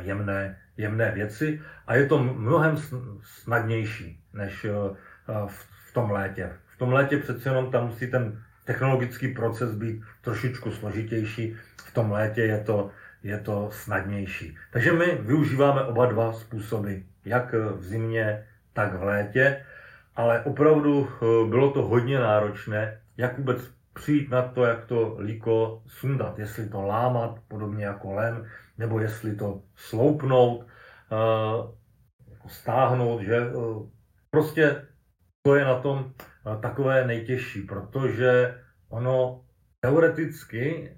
jemné, 0.00 0.58
jemné 0.76 1.10
věci 1.10 1.60
a 1.86 1.94
je 1.94 2.06
to 2.06 2.18
mnohem 2.18 2.76
snadnější 3.22 4.23
než 4.34 4.66
v 5.88 5.92
tom 5.92 6.10
létě. 6.10 6.52
V 6.66 6.78
tom 6.78 6.92
létě 6.92 7.16
přece 7.16 7.48
jenom 7.48 7.70
tam 7.70 7.86
musí 7.86 8.10
ten 8.10 8.42
technologický 8.64 9.28
proces 9.28 9.74
být 9.74 10.02
trošičku 10.20 10.70
složitější, 10.70 11.56
v 11.84 11.94
tom 11.94 12.12
létě 12.12 12.42
je 12.42 12.58
to, 12.58 12.90
je 13.22 13.38
to 13.38 13.68
snadnější. 13.72 14.56
Takže 14.72 14.92
my 14.92 15.18
využíváme 15.20 15.82
oba 15.82 16.06
dva 16.06 16.32
způsoby, 16.32 16.94
jak 17.24 17.52
v 17.52 17.82
zimě, 17.82 18.46
tak 18.72 18.94
v 18.94 19.02
létě, 19.02 19.64
ale 20.16 20.40
opravdu 20.40 21.08
eh, 21.08 21.48
bylo 21.48 21.70
to 21.70 21.82
hodně 21.82 22.18
náročné, 22.18 23.00
jak 23.16 23.38
vůbec 23.38 23.58
přijít 23.92 24.30
na 24.30 24.42
to, 24.42 24.64
jak 24.64 24.84
to 24.84 25.16
líko 25.20 25.82
sundat, 25.86 26.38
jestli 26.38 26.68
to 26.68 26.82
lámat, 26.82 27.38
podobně 27.48 27.84
jako 27.84 28.12
len, 28.12 28.48
nebo 28.78 29.00
jestli 29.00 29.36
to 29.36 29.60
sloupnout, 29.76 30.66
eh, 31.12 31.16
jako 32.30 32.48
stáhnout, 32.48 33.22
že 33.22 33.36
eh, 33.36 33.50
prostě 34.34 34.82
to 35.42 35.54
je 35.54 35.64
na 35.64 35.78
tom 35.78 36.12
takové 36.60 37.06
nejtěžší, 37.06 37.62
protože 37.62 38.60
ono 38.88 39.44
teoreticky 39.80 40.90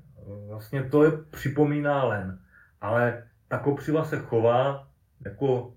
vlastně 0.49 0.83
to 0.83 1.05
je, 1.05 1.11
připomíná 1.31 2.05
len, 2.05 2.39
ale 2.81 3.29
ta 3.49 3.59
kopřiva 3.59 4.05
se 4.05 4.19
chová 4.19 4.89
jako 5.25 5.75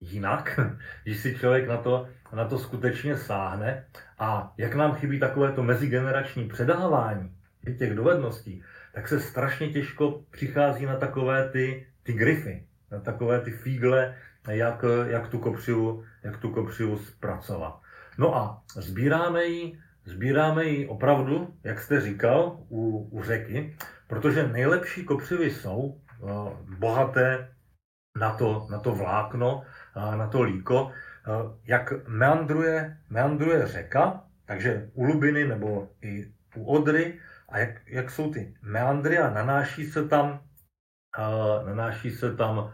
jinak, 0.00 0.60
když 1.02 1.20
si 1.20 1.36
člověk 1.36 1.68
na 1.68 1.76
to, 1.76 2.08
na 2.32 2.48
to 2.48 2.58
skutečně 2.58 3.16
sáhne. 3.16 3.84
A 4.18 4.54
jak 4.56 4.74
nám 4.74 4.94
chybí 4.94 5.20
takové 5.20 5.52
to 5.52 5.62
mezigenerační 5.62 6.48
předávání 6.48 7.36
těch 7.78 7.94
dovedností, 7.94 8.62
tak 8.94 9.08
se 9.08 9.20
strašně 9.20 9.68
těžko 9.68 10.24
přichází 10.30 10.86
na 10.86 10.96
takové 10.96 11.48
ty, 11.48 11.86
ty 12.02 12.12
grify, 12.12 12.66
na 12.90 13.00
takové 13.00 13.40
ty 13.40 13.50
fígle, 13.50 14.16
jak, 14.48 14.84
jak, 15.06 15.28
tu 15.28 15.38
kopřivu, 15.38 16.04
jak 16.22 16.36
tu 16.36 16.50
kopřivu 16.50 16.98
zpracovat. 16.98 17.80
No 18.18 18.36
a 18.36 18.62
sbíráme 18.74 19.44
ji, 19.44 19.78
sbíráme 20.04 20.64
ji 20.64 20.88
opravdu, 20.88 21.54
jak 21.64 21.80
jste 21.80 22.00
říkal, 22.00 22.58
u, 22.68 23.08
u 23.12 23.22
řeky, 23.22 23.76
protože 24.06 24.48
nejlepší 24.48 25.04
kopřivy 25.04 25.50
jsou 25.50 25.78
uh, 25.78 26.48
bohaté 26.78 27.54
na 28.18 28.34
to, 28.34 28.66
na 28.70 28.78
to 28.78 28.92
vlákno, 28.94 29.62
uh, 29.96 30.16
na 30.16 30.26
to 30.26 30.42
líko. 30.42 30.84
Uh, 30.84 30.92
jak 31.64 32.08
meandruje, 32.08 32.98
meandruje 33.10 33.66
řeka, 33.66 34.24
takže 34.44 34.90
u 34.94 35.04
Lubiny 35.04 35.48
nebo 35.48 35.88
i 36.02 36.32
u 36.56 36.64
Odry, 36.64 37.18
a 37.48 37.58
jak, 37.58 37.70
jak 37.86 38.10
jsou 38.10 38.32
ty 38.32 38.54
meandry 38.62 39.18
a 39.18 39.30
nanáší 39.30 39.86
se 39.86 40.08
tam 40.08 40.40
nanáší 41.66 42.10
se 42.10 42.36
tam 42.36 42.72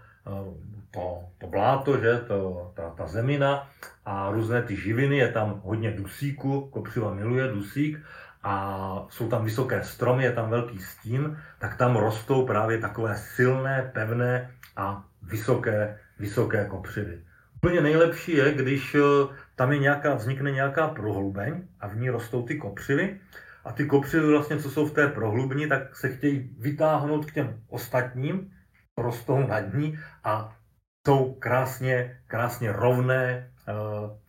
to, 0.91 1.25
to 1.39 1.47
bláto, 1.47 2.01
že, 2.01 2.19
to, 2.19 2.73
ta, 2.77 2.91
ta 2.91 3.07
zemina 3.07 3.69
a 4.05 4.31
různé 4.31 4.63
ty 4.63 4.77
živiny, 4.77 5.17
je 5.17 5.33
tam 5.33 5.61
hodně 5.65 5.91
dusíku, 5.91 6.69
kopřiva 6.71 7.15
miluje 7.15 7.49
dusík 7.49 7.99
a 8.43 9.07
jsou 9.11 9.29
tam 9.29 9.45
vysoké 9.45 9.85
stromy, 9.85 10.25
je 10.25 10.33
tam 10.33 10.51
velký 10.51 10.79
stín, 10.79 11.39
tak 11.59 11.77
tam 11.77 11.97
rostou 11.97 12.47
právě 12.47 12.79
takové 12.79 13.17
silné, 13.17 13.91
pevné 13.95 14.51
a 14.77 15.05
vysoké, 15.23 15.99
vysoké 16.19 16.65
kopřivy. 16.65 17.23
Úplně 17.57 17.81
nejlepší 17.81 18.33
je, 18.33 18.55
když 18.55 18.95
eh, 18.95 19.35
tam 19.57 19.73
je 19.73 19.79
nějaká, 19.79 20.15
vznikne 20.15 20.51
nějaká 20.51 20.89
prohlubeň 20.89 21.63
a 21.81 21.89
v 21.89 21.97
ní 21.97 22.11
rostou 22.11 22.43
ty 22.43 22.57
kopřivy 22.57 23.21
a 23.65 23.73
ty 23.73 23.87
kopřivy 23.87 24.27
vlastně, 24.27 24.59
co 24.59 24.71
jsou 24.71 24.87
v 24.87 24.93
té 24.93 25.09
prohlubni, 25.09 25.67
tak 25.67 25.97
se 25.97 26.09
chtějí 26.09 26.51
vytáhnout 26.59 27.27
k 27.27 27.35
těm 27.35 27.61
ostatním, 27.69 28.51
rostou 28.99 29.47
nad 29.47 29.75
ní 29.75 29.99
a 30.25 30.57
jsou 31.09 31.35
krásně, 31.35 32.21
krásně 32.27 32.73
rovné 32.73 33.25
eh, 33.69 33.73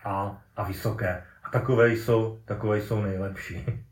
a, 0.03 0.43
a 0.55 0.63
vysoké. 0.63 1.23
A 1.43 1.49
takové 1.51 1.91
jsou, 1.91 2.39
takové 2.45 2.81
jsou 2.81 3.01
nejlepší. 3.01 3.65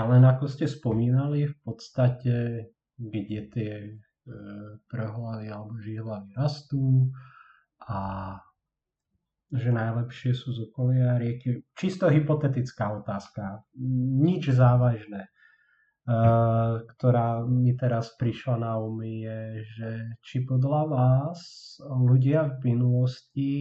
Ale 0.00 0.18
ako 0.18 0.50
ste 0.50 0.66
spomínali, 0.66 1.46
v 1.46 1.56
podstate, 1.62 2.66
kde 2.98 3.40
tie 3.54 3.74
e, 3.86 3.94
alebo 5.54 5.78
žihlavy 5.78 6.34
rastú 6.34 7.14
a 7.86 8.34
že 9.54 9.70
najlepšie 9.70 10.34
sú 10.34 10.58
z 10.58 10.66
okolia 10.66 11.22
rieky. 11.22 11.62
Čisto 11.78 12.10
hypotetická 12.10 12.98
otázka, 12.98 13.62
nič 14.26 14.50
závažné, 14.50 15.30
ktorá 16.06 17.42
mi 17.42 17.74
teraz 17.74 18.14
prišla 18.14 18.62
na 18.62 18.78
um 18.78 19.02
je, 19.02 19.66
že 19.66 19.90
či 20.22 20.46
podľa 20.46 20.82
vás 20.86 21.40
ľudia 21.82 22.46
v 22.46 22.56
minulosti 22.70 23.52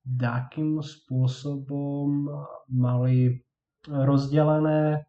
takým 0.00 0.80
spôsobom 0.80 2.32
mali 2.72 3.44
rozdelené 3.84 5.04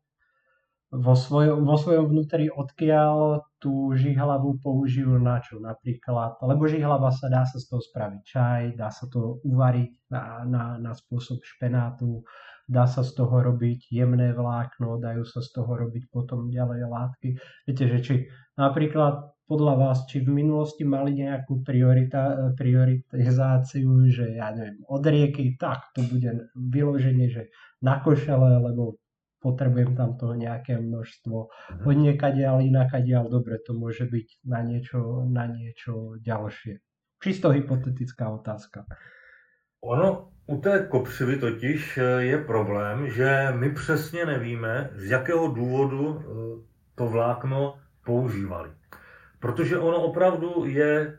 vo 0.93 1.15
svojom, 1.17 1.65
vo 1.65 1.73
svojom 1.73 2.05
vnútri, 2.13 2.53
odkiaľ 2.53 3.41
tú 3.57 3.95
žihlavu 3.97 4.61
použijú 4.61 5.17
na 5.17 5.41
čo? 5.41 5.57
Napríklad, 5.57 6.37
lebo 6.45 6.69
žihlava 6.69 7.09
sa 7.09 7.33
dá 7.33 7.47
sa 7.49 7.57
z 7.57 7.65
toho 7.65 7.81
spraviť 7.81 8.21
čaj, 8.21 8.61
dá 8.77 8.93
sa 8.93 9.09
to 9.09 9.41
uvariť 9.41 10.13
na, 10.13 10.45
na, 10.45 10.63
na 10.77 10.91
spôsob 10.93 11.41
špenátu, 11.41 12.21
dá 12.67 12.87
sa 12.87 13.03
z 13.03 13.11
toho 13.15 13.43
robiť 13.43 13.91
jemné 13.91 14.31
vlákno, 14.31 14.99
dajú 14.99 15.23
sa 15.27 15.43
z 15.43 15.49
toho 15.51 15.71
robiť 15.75 16.09
potom 16.09 16.47
ďalej 16.47 16.81
látky. 16.87 17.29
Viete, 17.67 17.85
že 17.91 17.99
či 17.99 18.15
napríklad 18.55 19.33
podľa 19.43 19.75
vás, 19.75 19.97
či 20.07 20.23
v 20.23 20.31
minulosti 20.31 20.87
mali 20.87 21.19
nejakú 21.19 21.61
priorita, 21.67 22.55
prioritizáciu, 22.55 24.07
že 24.07 24.39
ja 24.39 24.55
neviem, 24.55 24.79
od 24.87 25.03
rieky, 25.03 25.59
tak 25.59 25.91
to 25.91 26.01
bude 26.07 26.47
vyloženie, 26.55 27.27
že 27.27 27.51
na 27.83 27.99
košele, 27.99 28.63
lebo 28.63 29.03
potrebujem 29.43 29.99
tam 29.99 30.15
toho 30.15 30.39
nejaké 30.39 30.79
množstvo. 30.79 31.37
Mhm. 31.51 31.83
Od 31.83 31.97
niekadiaľ, 31.99 32.55
inakadiaľ, 32.63 33.27
dobre, 33.27 33.59
to 33.59 33.75
môže 33.75 34.07
byť 34.07 34.27
na 34.47 34.63
niečo, 34.63 35.27
na 35.27 35.51
niečo 35.51 36.15
ďalšie. 36.23 36.79
Čisto 37.19 37.51
hypotetická 37.51 38.31
otázka. 38.31 38.87
Ono 39.83 40.27
u 40.45 40.61
té 40.61 40.87
kopřivy 40.89 41.35
totiž 41.37 41.97
eh, 41.97 42.23
je 42.23 42.37
problém, 42.37 43.09
že 43.09 43.47
my 43.51 43.69
přesně 43.69 44.25
nevíme, 44.25 44.89
z 44.93 45.09
jakého 45.09 45.47
důvodu 45.47 46.19
eh, 46.19 46.63
to 46.95 47.05
vlákno 47.07 47.75
používali. 48.05 48.69
Protože 49.43 49.77
ono 49.77 49.97
opravdu 49.97 50.63
je 50.65 50.99
e, 50.99 51.13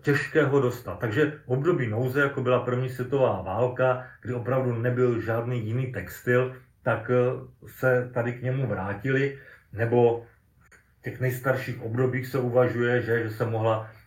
těžké 0.00 0.44
ho 0.44 0.60
dostat. 0.60 0.98
Takže 0.98 1.30
v 1.30 1.48
období 1.48 1.88
nouze, 1.88 2.20
jako 2.20 2.42
byla 2.42 2.60
první 2.60 2.88
světová 2.88 3.42
válka, 3.42 4.06
kdy 4.22 4.34
opravdu 4.34 4.72
nebyl 4.72 5.20
žádný 5.20 5.66
jiný 5.66 5.92
textil, 5.92 6.56
tak 6.82 7.10
eh, 7.10 7.16
se 7.66 8.10
tady 8.14 8.32
k 8.32 8.42
němu 8.42 8.66
vrátili, 8.66 9.38
nebo 9.72 10.24
v 10.60 11.02
těch 11.02 11.20
nejstarších 11.20 11.82
obdobích 11.82 12.26
se 12.26 12.38
uvažuje, 12.38 13.02
že, 13.02 13.22
že 13.22 13.30
se 13.30 13.46
mohla 13.46 13.88
eh, 13.90 14.01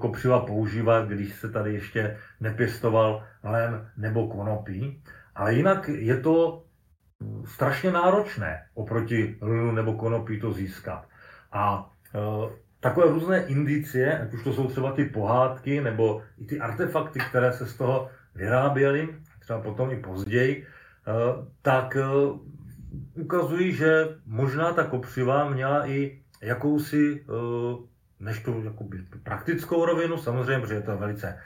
kopřiva 0.00 0.40
používat, 0.40 1.08
když 1.08 1.34
se 1.34 1.48
tady 1.48 1.74
ještě 1.74 2.16
nepěstoval 2.40 3.24
lem 3.44 3.90
nebo 3.96 4.28
konopí. 4.28 5.02
Ale 5.34 5.54
jinak 5.54 5.88
je 5.88 6.16
to 6.16 6.64
strašně 7.44 7.90
náročné 7.90 8.62
oproti 8.74 9.38
lnu 9.40 9.72
nebo 9.72 9.92
konopí 9.92 10.40
to 10.40 10.52
získat. 10.52 11.06
A 11.52 11.90
e, 12.14 12.18
takové 12.80 13.06
různé 13.06 13.46
indicie, 13.46 14.18
ať 14.18 14.34
už 14.34 14.44
to 14.44 14.52
jsou 14.52 14.66
třeba 14.66 14.92
ty 14.92 15.04
pohádky 15.04 15.80
nebo 15.80 16.22
i 16.38 16.44
ty 16.44 16.60
artefakty, 16.60 17.18
které 17.18 17.52
se 17.52 17.66
z 17.66 17.76
toho 17.76 18.08
vyráběly, 18.34 19.08
třeba 19.40 19.60
potom 19.60 19.90
i 19.90 19.96
později, 19.96 20.66
Eh, 21.08 21.46
tak 21.62 21.96
eh, 21.96 22.04
ukazují, 23.14 23.72
že 23.72 24.08
možná 24.26 24.72
ta 24.72 24.84
kopřiva 24.84 25.50
měla 25.50 25.88
i 25.88 26.20
jakousi, 26.42 27.24
eh, 27.24 27.88
než 28.20 28.42
tu 28.42 28.62
jakoby, 28.64 29.04
praktickou 29.22 29.84
rovinu, 29.84 30.18
samozřejmě, 30.18 30.60
protože 30.60 30.74
je 30.74 30.82
to 30.82 30.96
velice 30.96 31.38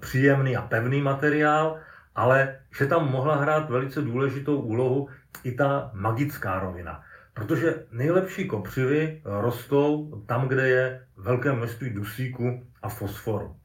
příjemný 0.00 0.56
a 0.56 0.62
pevný 0.62 1.02
materiál, 1.02 1.80
ale 2.14 2.58
že 2.78 2.86
tam 2.86 3.10
mohla 3.10 3.36
hrát 3.36 3.70
velice 3.70 4.02
důležitou 4.02 4.60
úlohu 4.60 5.08
i 5.44 5.52
ta 5.52 5.90
magická 5.94 6.58
rovina. 6.58 7.02
Protože 7.34 7.86
nejlepší 7.90 8.48
kopřivy 8.48 9.22
rostou 9.24 10.22
tam, 10.26 10.48
kde 10.48 10.68
je 10.68 11.06
velké 11.16 11.52
množství 11.52 11.90
dusíku 11.90 12.66
a 12.82 12.88
fosforu. 12.88 13.56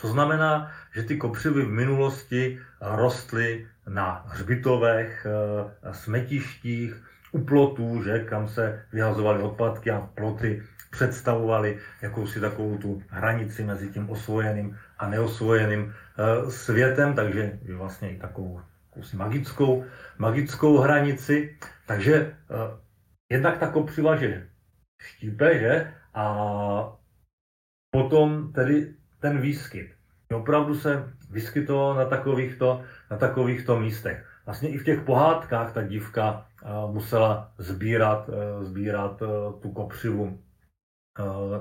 To 0.00 0.08
znamená, 0.08 0.72
že 0.94 1.02
ty 1.02 1.16
kopřivy 1.16 1.62
v 1.62 1.70
minulosti 1.70 2.60
rostly 2.80 3.68
na 3.88 4.24
hřbitovech, 4.28 5.26
eh, 5.26 5.94
smetištích, 5.94 7.02
u 7.32 7.44
plotů, 7.44 8.02
že, 8.02 8.18
kam 8.18 8.48
se 8.48 8.82
vyhazovaly 8.92 9.42
odpadky 9.42 9.90
a 9.90 10.00
ploty 10.00 10.62
představovaly 10.96 11.78
jakousi 12.02 12.40
takovou 12.40 12.78
tu 12.78 13.02
hranici 13.08 13.64
mezi 13.64 13.92
tím 13.92 14.10
osvojeným 14.10 14.78
a 14.98 15.08
neosvojeným 15.08 15.92
eh, 15.92 16.50
světem, 16.50 17.14
takže 17.14 17.58
vlastně 17.76 18.10
i 18.10 18.18
takovou 18.18 18.60
jakousi 18.90 19.16
magickou, 19.16 19.84
magickou 20.18 20.78
hranici. 20.78 21.58
Takže 21.86 22.14
eh, 22.16 22.32
jednak 23.28 23.58
ta 23.58 23.68
kopřiva, 23.68 24.16
že 24.16 24.48
štípe, 25.02 25.58
že, 25.58 25.92
a 26.14 26.24
potom 27.92 28.52
tedy 28.52 28.94
ten 29.20 29.40
výskyt. 29.40 29.92
Opravdu 30.32 30.74
se 30.74 31.12
vyskytovalo 31.30 31.94
na 31.94 32.04
takovýchto, 32.04 32.82
na 33.10 33.16
takovýchto 33.16 33.80
místech. 33.80 34.24
Vlastně 34.46 34.68
i 34.68 34.78
v 34.78 34.84
těch 34.84 35.00
pohádkách 35.00 35.72
ta 35.72 35.82
dívka 35.82 36.46
eh, 36.64 36.68
musela 36.92 37.52
sbírat, 37.58 38.30
sbírat 38.62 39.22
tu 39.60 39.72
kopřivu 39.72 40.45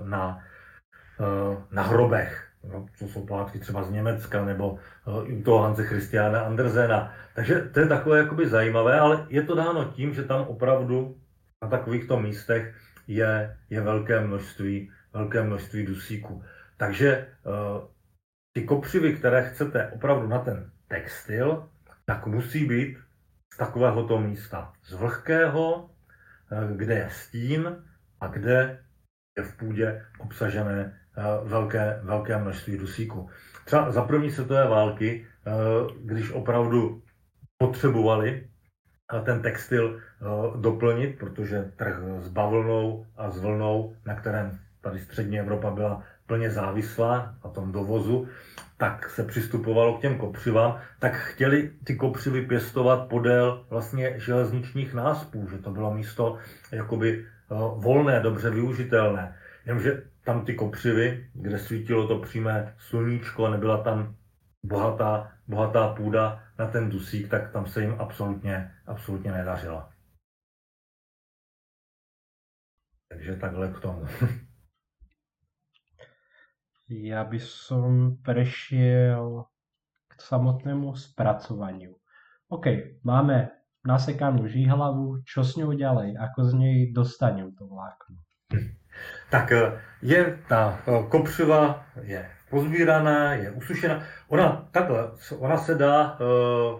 na, 0.04 0.44
na 1.72 1.84
hrobech. 1.84 2.48
No, 2.64 2.86
to 3.00 3.08
jsou 3.08 3.26
pohádky 3.26 3.60
třeba 3.60 3.84
z 3.84 3.92
Německa 3.92 4.46
nebo 4.46 4.80
i 5.26 5.34
u 5.34 5.44
toho 5.44 5.64
Hanse 5.64 5.84
Christiana 5.84 6.42
Andersena. 6.42 7.14
Takže 7.36 7.62
to 7.62 7.80
je 7.80 7.88
takové 7.88 8.18
jakoby 8.18 8.50
zajímavé, 8.50 9.00
ale 9.00 9.26
je 9.30 9.42
to 9.44 9.56
dáno 9.56 9.86
tím, 9.86 10.14
že 10.14 10.24
tam 10.24 10.42
opravdu 10.42 11.18
na 11.64 11.70
takovýchto 11.70 12.20
místech 12.20 12.76
je, 13.08 13.58
je 13.70 13.82
velké 13.82 14.20
množství, 14.22 14.92
velké 15.14 15.44
množství 15.44 15.86
dusíku. 15.86 16.44
Takže 16.78 17.28
ty 18.56 18.64
kopřivy, 18.64 19.14
které 19.14 19.50
chcete 19.50 19.92
opravdu 19.92 20.28
na 20.28 20.40
ten 20.40 20.72
textil, 20.88 21.70
tak 22.06 22.26
musí 22.26 22.66
být 22.66 22.98
z 23.54 23.58
takovéhoto 23.58 24.20
místa. 24.20 24.74
Z 24.84 24.94
vlhkého, 24.94 25.90
eh, 26.52 26.76
kde 26.76 26.94
je 26.94 27.10
stín 27.10 27.84
a 28.22 28.28
kde 28.28 28.85
je 29.38 29.44
v 29.44 29.58
půdě 29.58 30.06
obsažené 30.20 30.94
eh, 31.18 31.22
velké, 31.44 32.00
velké 32.04 32.38
množství 32.38 32.78
dusíku. 32.78 33.30
Třeba 33.66 33.92
za 33.92 34.02
první 34.02 34.32
světové 34.32 34.68
války, 34.68 35.26
eh, 35.48 35.52
když 36.00 36.32
opravdu 36.32 37.04
potřebovali 37.58 38.48
ten 39.26 39.42
textil 39.42 40.00
doplnit, 40.56 41.20
protože 41.20 41.72
trh 41.76 41.96
s 42.20 42.28
bavlnou 42.28 43.06
a 43.18 43.32
s 43.32 43.40
vlnou, 43.40 43.96
na 44.06 44.16
kterém 44.16 44.60
tady 44.82 45.00
střední 45.00 45.40
Evropa 45.40 45.72
byla 45.72 46.04
plně 46.28 46.50
závislá 46.50 47.36
na 47.46 47.52
tom 47.52 47.72
dovozu, 47.72 48.28
tak 48.78 49.10
se 49.10 49.24
přistupovalo 49.24 49.98
k 49.98 50.02
těm 50.02 50.18
kopřivám, 50.18 50.80
tak 51.00 51.14
chtěli 51.14 51.72
ty 51.84 51.96
kopřivy 51.96 52.42
pěstovat 52.42 53.08
podél 53.08 53.66
vlastně 53.70 54.20
železničních 54.20 54.94
náspů, 54.94 55.48
že 55.52 55.58
to 55.58 55.72
bylo 55.72 55.94
místo 55.94 56.38
jakoby 56.72 57.26
eh, 57.26 57.35
volné, 57.76 58.20
dobře 58.20 58.50
využitelné. 58.50 59.40
Jenomže 59.66 60.10
tam 60.24 60.46
ty 60.46 60.56
kopřivy, 60.56 61.30
kde 61.34 61.60
svítilo 61.60 62.08
to 62.08 62.20
přímé 62.20 62.76
sluníčko, 62.78 63.50
nebyla 63.50 63.84
tam 63.84 64.16
bohatá, 64.64 65.32
bohatá 65.48 65.94
půda 65.94 66.44
na 66.60 66.68
ten 66.68 66.90
dusík, 66.90 67.30
tak 67.30 67.52
tam 67.52 67.66
se 67.66 67.82
jim 67.82 67.96
absolutně, 68.00 68.76
absolutně 68.86 69.32
nedařila. 69.32 69.94
Takže 73.10 73.36
takhle 73.36 73.68
k 73.72 73.80
tomu. 73.80 74.06
Ja 76.86 77.26
by 77.26 77.42
som 77.42 78.22
prešiel 78.22 79.50
k 80.06 80.22
samotnému 80.22 80.94
spracovaniu. 80.94 81.98
OK, 82.54 82.66
máme 83.02 83.50
nasekanú 83.86 84.50
žihlavu, 84.50 85.22
čo 85.24 85.46
s 85.46 85.56
ňou 85.56 85.78
ďalej? 85.78 86.18
Ako 86.18 86.40
z 86.50 86.52
nej 86.58 86.76
dostanem 86.92 87.54
to 87.54 87.70
vlákno? 87.70 88.18
Tak 89.30 89.52
eh, 89.52 89.82
je 90.02 90.38
ta 90.48 90.80
eh, 90.88 91.04
kopřiva 91.10 91.86
je 92.02 92.30
pozbíraná, 92.50 93.34
je 93.34 93.52
usušená. 93.52 94.04
Ona 94.28 94.68
takhle, 94.72 95.12
ona 95.38 95.58
se 95.58 95.76
dá 95.76 96.14
eh, 96.14 96.24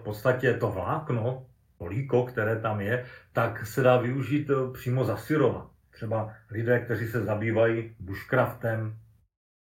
podstatě 0.04 0.54
to 0.54 0.70
vlákno, 0.70 1.46
to 1.78 1.86
líko, 1.86 2.24
které 2.24 2.56
tam 2.60 2.80
je, 2.80 3.04
tak 3.32 3.66
se 3.66 3.82
dá 3.82 3.96
využít 3.96 4.50
přímo 4.72 5.04
za 5.04 5.16
syrova. 5.16 5.70
Třeba 5.90 6.34
lidé, 6.50 6.80
kteří 6.80 7.06
se 7.06 7.24
zabývají 7.24 7.96
bushcraftem, 8.00 8.96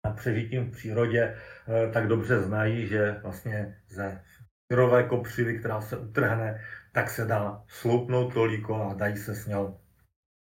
a 0.05 0.11
přežitím 0.11 0.65
v 0.65 0.71
přírodě, 0.71 1.35
tak 1.93 2.07
dobře 2.07 2.41
znají, 2.41 2.87
že 2.87 3.19
vlastně 3.23 3.75
ze 3.89 4.21
syrové 4.71 5.03
kopřivy, 5.03 5.59
která 5.59 5.81
se 5.81 5.97
utrhne, 5.97 6.61
tak 6.91 7.09
se 7.09 7.25
dá 7.25 7.61
sloupnout 7.67 8.33
to 8.33 8.43
líko 8.43 8.75
a 8.75 8.93
dají 8.93 9.17
se 9.17 9.35
s 9.35 9.47
něho 9.47 9.77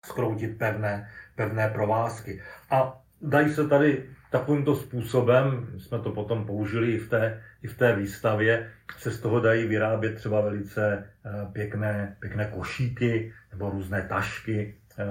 skroutit 0.06 0.58
pevné, 0.58 1.10
pevné 1.36 1.68
provázky. 1.68 2.42
A 2.70 3.02
dají 3.22 3.54
se 3.54 3.68
tady 3.68 4.10
takovýmto 4.30 4.76
způsobem, 4.76 5.66
jsme 5.78 5.98
to 5.98 6.10
potom 6.10 6.46
použili 6.46 6.92
i 6.92 6.98
v 6.98 7.08
té, 7.08 7.42
i 7.62 7.66
v 7.68 7.78
té 7.78 7.96
výstavě, 7.96 8.70
se 8.98 9.10
z 9.10 9.20
toho 9.20 9.40
dají 9.40 9.66
vyrábět 9.66 10.14
třeba 10.14 10.40
velice 10.40 11.04
eh, 11.24 11.30
pěkné, 11.52 12.16
pěkné 12.20 12.44
košíky 12.54 13.32
nebo 13.52 13.70
různé 13.70 14.02
tašky, 14.02 14.74
eh, 14.98 15.04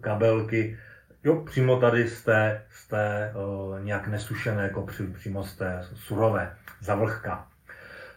kabelky. 0.00 0.78
Jo, 1.24 1.40
přímo 1.40 1.80
tady 1.80 2.08
z 2.08 2.24
té, 2.24 2.62
z 2.70 2.88
té 2.88 3.32
uh, 3.34 3.80
nějak 3.84 4.08
nesušené, 4.08 4.62
jako 4.62 4.86
přímo 5.12 5.44
z 5.44 5.56
té 5.56 5.80
surové, 5.94 6.56
zavlhka. 6.80 7.48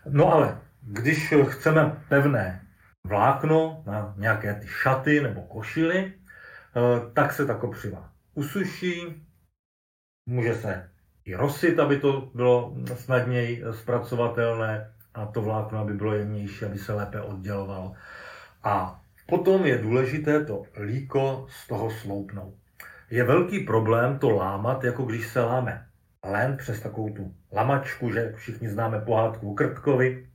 No 0.10 0.34
ale 0.34 0.58
když 0.82 1.34
chceme 1.48 1.98
pevné 2.10 2.68
vlákno 3.08 3.84
na 3.86 4.14
nějaké 4.18 4.54
ty 4.54 4.68
šaty 4.68 5.22
nebo 5.22 5.42
košily, 5.42 6.14
eh, 6.14 7.12
tak 7.14 7.34
se 7.34 7.46
ta 7.46 7.54
kopřiva 7.54 8.12
usuší, 8.38 9.26
může 10.30 10.56
se 10.56 10.90
i 11.26 11.36
rosit, 11.36 11.80
aby 11.80 12.00
to 12.00 12.32
bylo 12.34 12.76
snadněji 12.96 13.64
zpracovatelné 13.72 14.94
a 15.14 15.26
to 15.26 15.42
vlákno, 15.42 15.80
aby 15.80 15.94
bylo 15.94 16.14
jemnější, 16.14 16.66
aby 16.66 16.78
se 16.78 16.94
lépe 16.94 17.22
oddělovalo. 17.22 17.94
A 18.64 19.02
potom 19.28 19.66
je 19.66 19.78
důležité 19.78 20.46
to 20.46 20.64
líko 20.84 21.48
z 21.50 21.68
toho 21.68 21.92
sloupnout. 21.92 22.54
Je 23.10 23.24
velký 23.24 23.60
problém 23.60 24.20
to 24.20 24.30
lámat, 24.30 24.84
jako 24.84 25.04
když 25.04 25.28
se 25.28 25.42
láme 25.42 25.88
len 26.24 26.58
přes 26.58 26.80
takovou 26.82 27.10
tu 27.10 27.34
lamačku, 27.52 28.12
že 28.12 28.34
všichni 28.36 28.70
známe 28.70 29.00
pohádku 29.00 29.54
Krtkovi, 29.54 30.27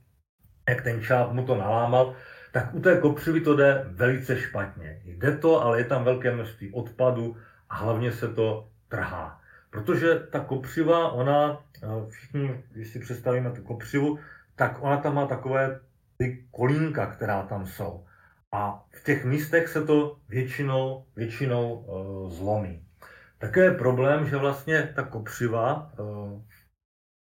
jak 0.69 0.81
ten 0.81 1.01
čáp 1.01 1.31
mu 1.31 1.45
to 1.45 1.55
nalámal, 1.55 2.15
tak 2.51 2.73
u 2.73 2.79
té 2.79 2.97
kopřivy 2.97 3.41
to 3.41 3.55
jde 3.55 3.85
velice 3.87 4.39
špatně. 4.39 5.01
Jde 5.05 5.37
to, 5.37 5.61
ale 5.61 5.79
je 5.79 5.85
tam 5.85 6.03
velké 6.03 6.35
množství 6.35 6.73
odpadu 6.73 7.37
a 7.69 7.75
hlavně 7.75 8.11
se 8.11 8.27
to 8.27 8.69
trhá. 8.87 9.41
Protože 9.69 10.19
ta 10.19 10.39
kopřiva, 10.39 11.11
ona, 11.11 11.61
eh, 11.83 11.87
všichni, 12.09 12.63
když 12.71 12.87
si 12.87 12.99
představíme 12.99 13.51
tu 13.51 13.61
kopřivu, 13.61 14.19
tak 14.55 14.77
ona 14.81 14.97
tam 14.97 15.15
má 15.15 15.25
takové 15.25 15.79
ty 16.17 16.45
kolínka, 16.51 17.05
která 17.05 17.43
tam 17.43 17.65
jsou. 17.65 18.05
A 18.51 18.85
v 18.91 19.03
těch 19.03 19.25
místech 19.25 19.67
se 19.67 19.85
to 19.85 20.17
většinou, 20.29 21.05
většinou 21.15 21.73
uh, 21.73 22.29
zlomí. 22.29 22.85
Také 23.37 23.63
je 23.63 23.71
problém, 23.71 24.29
že 24.29 24.37
vlastně 24.37 24.93
ta 24.95 25.03
kopřiva, 25.03 25.91
uh, 25.99 26.41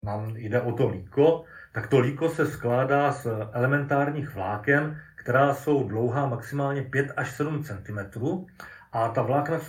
nám 0.05 0.35
jde 0.37 0.61
o 0.61 0.71
to 0.71 0.89
líko, 0.89 1.43
tak 1.73 1.87
to 1.87 1.99
líko 1.99 2.29
se 2.29 2.45
skládá 2.45 3.11
z 3.11 3.27
elementárních 3.53 4.35
vláken, 4.35 5.01
která 5.15 5.53
jsou 5.53 5.87
dlouhá 5.87 6.25
maximálně 6.25 6.81
5 6.81 7.11
až 7.17 7.31
7 7.31 7.63
cm 7.63 7.99
a 8.91 9.09
ta 9.09 9.21
vlákna, 9.21 9.59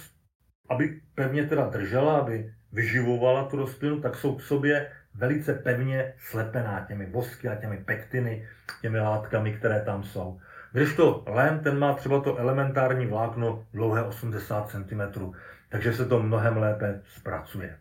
aby 0.68 1.00
pevně 1.14 1.46
teda 1.46 1.68
držela, 1.68 2.18
aby 2.18 2.54
vyživovala 2.72 3.44
tu 3.44 3.56
rostlinu, 3.56 4.00
tak 4.00 4.14
jsou 4.14 4.36
k 4.36 4.42
sobě 4.42 4.90
velice 5.14 5.54
pevně 5.54 6.14
slepená 6.18 6.84
těmi 6.88 7.06
bosky 7.06 7.48
a 7.48 7.54
těmi 7.54 7.76
pektiny, 7.76 8.48
těmi 8.82 9.00
látkami, 9.00 9.52
které 9.52 9.80
tam 9.80 10.02
jsou. 10.02 10.40
Když 10.72 10.94
to 10.94 11.24
len, 11.26 11.58
ten 11.58 11.78
má 11.78 11.94
třeba 11.94 12.20
to 12.20 12.36
elementární 12.36 13.06
vlákno 13.06 13.66
dlouhé 13.72 14.02
80 14.02 14.70
cm, 14.70 15.32
takže 15.68 15.92
se 15.92 16.04
to 16.04 16.22
mnohem 16.22 16.56
lépe 16.56 17.00
zpracuje. 17.04 17.78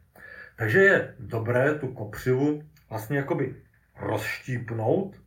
Takže 0.60 0.80
je 0.80 1.16
dobré 1.20 1.76
tu 1.76 1.88
kopřivu 1.88 2.62
vlastně 2.90 3.18
jakoby 3.18 3.56
rozštípnout 4.00 5.22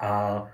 a, 0.00 0.46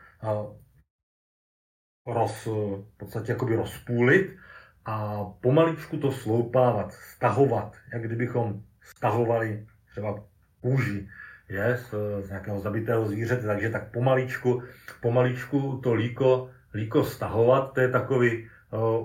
roz, 2.07 2.47
v 2.47 2.97
podstatě 2.97 3.33
jakoby 3.33 3.57
rozpůlit 3.57 4.37
a 4.85 5.25
pomaličku 5.25 5.97
to 5.97 6.13
sloupávat, 6.13 6.93
stahovat, 6.93 7.77
jak 7.93 8.03
kdybychom 8.03 8.63
stahovali 8.83 9.67
třeba 9.91 10.25
kůži 10.61 11.09
je, 11.49 11.77
z, 11.77 11.95
z 12.21 12.29
nějakého 12.29 12.61
zabitého 12.61 13.07
zvířete, 13.07 13.47
takže 13.47 13.71
tak 13.71 13.93
pomaličku, 13.93 14.63
pomaličku 15.01 15.81
to 15.83 15.95
líko, 15.95 16.51
líko 16.75 17.05
stahovat, 17.05 17.73
to 17.75 17.81
je 17.81 17.89
takový 17.89 18.49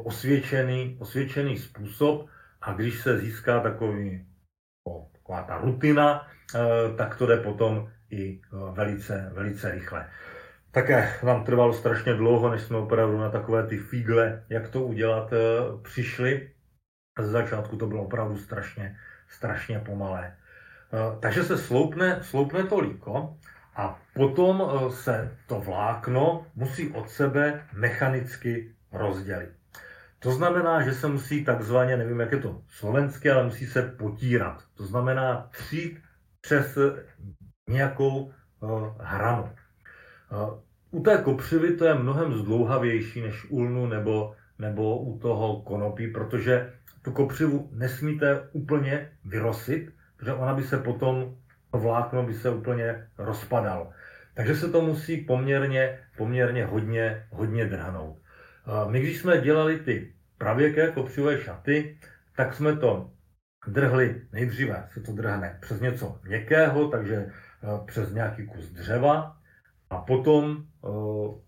osvědčený, 0.04 0.98
osvědčený 1.00 1.58
způsob. 1.58 2.30
A 2.62 2.74
když 2.74 3.02
se 3.02 3.18
získá 3.18 3.60
takový, 3.60 4.26
taková 5.32 5.44
ta 5.44 5.66
rutina, 5.66 6.28
uh, 6.56 6.96
tak 6.98 7.16
to 7.16 7.26
jde 7.26 7.38
potom 7.38 7.92
i 8.10 8.42
uh, 8.54 8.76
velice, 8.76 9.32
velice 9.34 9.72
rychle. 9.72 10.08
Také 10.72 11.14
nám 11.24 11.44
trvalo 11.44 11.74
strašně 11.74 12.14
dlouho, 12.14 12.50
než 12.50 12.62
jsme 12.62 12.78
opravdu 12.78 13.18
na 13.18 13.30
takové 13.30 13.68
ty 13.68 13.78
fígle, 13.78 14.44
jak 14.50 14.70
to 14.70 14.84
udělat, 14.84 15.34
přišli. 15.82 16.52
Ze 17.20 17.32
začátku 17.32 17.78
to 17.78 17.88
bylo 17.88 18.04
opravdu 18.04 18.38
strašně, 18.38 18.98
strašně 19.28 19.80
pomalé. 19.80 20.36
Eh, 20.94 21.20
takže 21.20 21.44
se 21.44 21.58
sloupne, 21.58 22.20
sloupne 22.24 22.68
to 22.68 22.80
líko 22.80 23.40
a 23.76 24.00
potom 24.14 24.60
eh, 24.60 24.92
se 24.92 25.38
to 25.48 25.60
vlákno 25.60 26.48
musí 26.56 26.92
od 26.92 27.10
sebe 27.10 27.64
mechanicky 27.74 28.76
rozdělit. 28.92 29.61
To 30.24 30.32
znamená, 30.32 30.82
že 30.82 30.94
se 30.94 31.08
musí 31.08 31.46
takzvaně, 31.46 31.98
nevím, 31.98 32.20
jak 32.20 32.32
je 32.32 32.38
to 32.38 32.62
slovensky, 32.68 33.32
ale 33.32 33.44
musí 33.44 33.66
se 33.66 33.82
potírat. 33.82 34.64
To 34.78 34.86
znamená 34.86 35.50
třít 35.52 36.00
přes 36.42 36.78
nějakou 37.70 38.34
uh, 38.60 38.88
hranu. 39.00 39.44
Uh, 39.44 40.60
u 40.92 41.04
té 41.04 41.18
kopřivy 41.18 41.78
to 41.78 41.86
je 41.86 41.94
mnohem 41.94 42.34
zdlouhavější 42.34 43.22
než 43.22 43.52
u 43.52 43.62
lnu 43.62 43.88
nebo, 43.88 44.36
nebo 44.60 44.98
u 44.98 45.20
toho 45.20 45.62
konopí, 45.62 46.08
protože 46.08 46.74
tu 47.02 47.12
kopřivu 47.12 47.70
nesmíte 47.74 48.50
úplně 48.52 49.12
vyrosit, 49.26 49.90
protože 50.18 50.34
ona 50.34 50.54
by 50.54 50.64
se 50.64 50.78
potom, 50.78 51.36
to 51.72 51.78
vlákno 51.78 52.24
by 52.24 52.34
se 52.34 52.50
úplně 52.50 53.08
rozpadalo. 53.18 53.92
Takže 54.34 54.56
se 54.56 54.72
to 54.72 54.82
musí 54.82 55.18
poměrně, 55.18 56.00
poměrně 56.18 56.66
hodně, 56.66 57.28
hodně 57.32 57.66
drhnout. 57.66 58.18
My 58.90 59.02
když 59.02 59.18
jsme 59.18 59.42
dělali 59.42 59.80
ty 59.80 60.14
pravěké 60.38 60.92
kopřivé 60.92 61.42
šaty, 61.42 61.98
tak 62.36 62.54
jsme 62.54 62.76
to 62.76 63.12
drhli, 63.68 64.22
nejdříve 64.32 64.90
se 64.94 65.00
to 65.00 65.12
drhne 65.12 65.58
přes 65.62 65.82
něco 65.82 66.20
měkkého, 66.24 66.88
takže 66.88 67.16
e, 67.16 67.30
přes 67.86 68.14
nějaký 68.14 68.48
kus 68.48 68.70
dřeva. 68.70 69.38
A 69.90 69.98
potom, 69.98 70.58
e, 70.58 70.88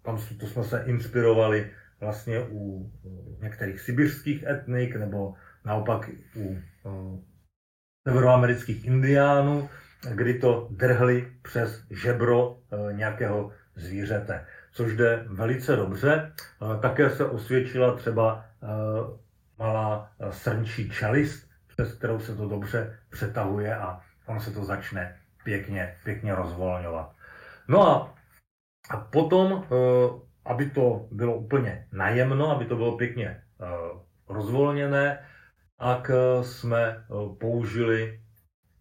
tam 0.01 0.19
to 0.39 0.47
jsme 0.47 0.63
se 0.63 0.83
inspirovali 0.85 1.71
vlastně 1.99 2.39
u 2.49 2.91
některých 3.41 3.79
sibirských 3.79 4.43
etnik 4.43 4.95
nebo 4.95 5.33
naopak 5.65 6.09
u 6.35 6.55
e, 6.55 6.59
severoamerických 8.07 8.85
indiánů, 8.85 9.69
kdy 10.15 10.33
to 10.39 10.67
drhli 10.71 11.33
přes 11.41 11.83
žebro 11.89 12.57
nějakého 12.91 13.51
zvířete, 13.75 14.45
což 14.73 14.95
jde 14.95 15.25
velice 15.27 15.75
dobře. 15.75 16.33
Eh, 16.37 16.79
také 16.79 17.09
se 17.09 17.25
osvědčila 17.25 17.95
třeba 17.95 18.45
eh, 18.63 18.67
malá 19.59 20.11
srnčí 20.29 20.89
čelist, 20.89 21.49
přes 21.67 21.93
kterou 21.93 22.19
se 22.19 22.35
to 22.35 22.49
dobře 22.49 22.99
přetahuje 23.09 23.75
a 23.75 24.01
on 24.25 24.39
se 24.39 24.51
to 24.51 24.63
začne 24.63 25.15
pěkně, 25.43 25.95
pěkně 26.03 26.35
rozvolňovat. 26.35 27.15
No 27.67 27.87
a, 27.87 28.13
potom, 28.97 29.67
aby 30.45 30.69
to 30.69 31.07
bylo 31.11 31.35
úplně 31.35 31.87
najemno, 31.91 32.51
aby 32.51 32.65
to 32.65 32.75
bylo 32.75 32.97
pěkně 32.97 33.43
rozvolněné, 34.29 35.19
ak 35.79 36.11
jsme 36.41 36.81
eh, 36.81 37.03
použili, 37.39 38.19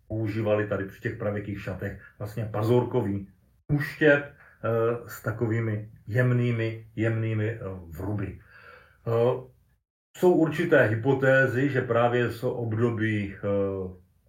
používali 0.08 0.66
tady 0.66 0.84
při 0.84 1.00
těch 1.00 1.16
pravěkých 1.18 1.62
šatech 1.62 2.02
vlastně 2.18 2.44
pazurkový 2.44 3.28
úštěp 3.72 4.24
eh, 4.24 4.41
s 5.06 5.22
takovými 5.22 5.90
jemnými, 6.06 6.86
jemnými 6.96 7.50
eh, 7.50 7.58
vruby. 7.88 8.38
jsou 10.16 10.32
určité 10.32 10.86
hypotézy, 10.86 11.68
že 11.68 11.80
právě 11.80 12.30
z 12.30 12.44
období 12.44 13.34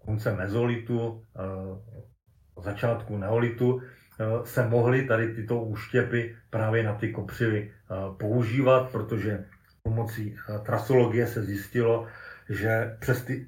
konce 0.05 0.35
mezolitu, 0.35 1.25
začátku 2.63 3.17
neolitu 3.17 3.81
se 4.43 4.67
mohly 4.67 5.05
tady 5.05 5.35
tyto 5.35 5.61
úštěpy 5.61 6.35
právě 6.49 6.83
na 6.83 6.93
ty 6.95 7.11
kopřivy 7.11 7.71
používat, 8.17 8.91
protože 8.91 9.45
pomocí 9.83 10.35
trasologie 10.65 11.27
se 11.27 11.43
zjistilo, 11.43 12.07
že 12.49 12.97
přes 12.99 13.23
ty 13.23 13.47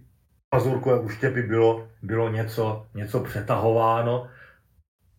pazurkové 0.50 1.00
úštěpy 1.00 1.42
bylo, 1.42 1.88
bylo 2.02 2.30
něco, 2.30 2.88
něco 2.94 3.20
přetahováno. 3.20 4.28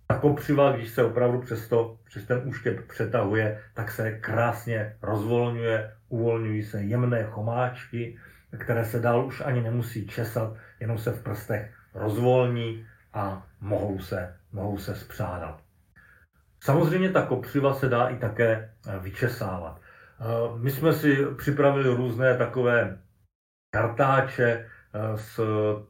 Ta 0.06 0.18
kopřiva, 0.18 0.72
když 0.72 0.88
se 0.90 1.04
opravdu 1.04 1.40
přes, 1.40 1.68
to, 1.68 1.98
přes 2.04 2.24
ten 2.24 2.42
úštěp 2.44 2.88
přetahuje, 2.88 3.62
tak 3.74 3.90
se 3.90 4.12
krásně 4.12 4.96
rozvolňuje, 5.02 5.92
uvolňují 6.08 6.62
se 6.62 6.82
jemné 6.82 7.24
chomáčky, 7.24 8.18
které 8.58 8.84
se 8.84 9.00
dál 9.00 9.26
už 9.26 9.42
ani 9.44 9.60
nemusí 9.62 10.06
česat, 10.06 10.56
jenom 10.80 10.98
se 10.98 11.12
v 11.12 11.22
prstech 11.22 11.74
rozvolní 11.94 12.86
a 13.12 13.46
mohou 13.60 13.98
se, 13.98 14.36
mohou 14.52 14.78
se 14.78 14.94
spřádat. 14.94 15.60
Samozřejmě 16.60 17.10
ta 17.10 17.26
kopřiva 17.26 17.74
se 17.74 17.88
dá 17.88 18.08
i 18.08 18.18
také 18.18 18.70
vyčesávat. 19.00 19.80
My 20.56 20.70
jsme 20.70 20.92
si 20.92 21.26
připravili 21.36 21.96
různé 21.96 22.36
takové 22.36 22.98
kartáče, 23.74 24.66
Eh, 24.66 24.75
z 25.14 25.40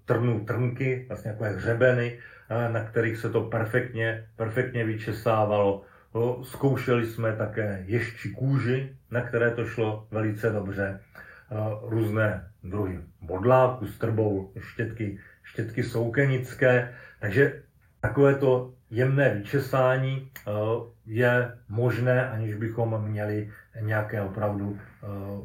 trnů 0.05 0.45
trnky, 0.45 1.05
vlastně 1.09 1.31
takové 1.31 1.51
hřebeny, 1.51 2.19
eh, 2.51 2.73
na 2.73 2.81
kterých 2.85 3.19
se 3.19 3.31
to 3.31 3.41
perfektně, 3.41 4.29
perfektně 4.37 4.85
vyčesávalo. 4.85 5.83
Zkoušeli 6.43 7.07
jsme 7.07 7.33
také 7.33 7.83
ješči 7.87 8.31
kůži, 8.31 8.97
na 9.11 9.21
které 9.21 9.51
to 9.51 9.65
šlo 9.67 10.07
velice 10.11 10.51
dobře. 10.51 11.01
Eh, 11.01 11.57
různé 11.83 12.49
druhy 12.65 13.01
bodláku, 13.21 13.87
strbou, 13.87 14.53
štětky, 14.59 15.19
štětky 15.43 15.83
soukenické. 15.83 16.95
Takže 17.21 17.63
takovéto 18.01 18.75
jemné 18.91 19.35
vyčesání 19.35 20.31
je 21.07 21.53
možné, 21.69 22.31
aniž 22.31 22.55
bychom 22.55 23.03
měli 23.03 23.51
nějaké 23.81 24.23
opravdu 24.23 24.79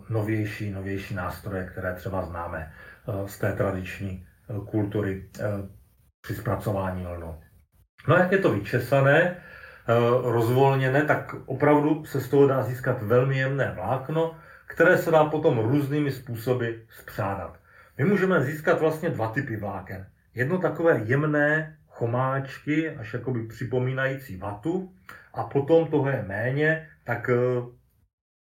novější, 0.10 0.72
novější 0.72 1.16
nástroje, 1.16 1.66
které 1.66 1.94
třeba 1.94 2.26
známe 2.26 2.72
Eh, 2.72 2.91
z 3.26 3.38
té 3.38 3.54
tradiční 3.54 4.26
eh, 4.26 4.54
kultury 4.70 5.30
eh, 5.40 5.44
při 6.22 6.36
zpracování 6.36 7.08
lnu. 7.08 7.36
No 8.08 8.16
a 8.16 8.20
jak 8.20 8.32
je 8.32 8.38
to 8.38 8.54
vyčesané, 8.54 9.38
rozvolněné, 10.24 11.02
tak 11.06 11.36
opravdu 11.46 12.06
se 12.06 12.22
z 12.22 12.30
toho 12.30 12.48
dá 12.48 12.64
získat 12.64 13.02
velmi 13.02 13.38
jemné 13.38 13.72
vlákno, 13.76 14.36
které 14.68 14.98
se 14.98 15.12
dá 15.12 15.26
potom 15.26 15.60
různými 15.60 16.12
způsoby 16.12 16.70
spřádat. 16.90 17.60
My 17.98 18.06
můžeme 18.06 18.44
získat 18.44 18.80
vlastně 18.80 19.10
dva 19.10 19.28
typy 19.32 19.58
vláken. 19.58 20.08
Jedno 20.34 20.58
takové 20.58 21.02
jemné 21.04 21.78
chomáčky, 21.88 22.90
až 22.90 23.14
jakoby 23.14 23.48
připomínající 23.48 24.38
vatu, 24.38 24.94
a 25.34 25.44
potom 25.44 25.88
toho 25.88 26.10
je 26.10 26.24
méně, 26.28 26.90
tak 27.04 27.30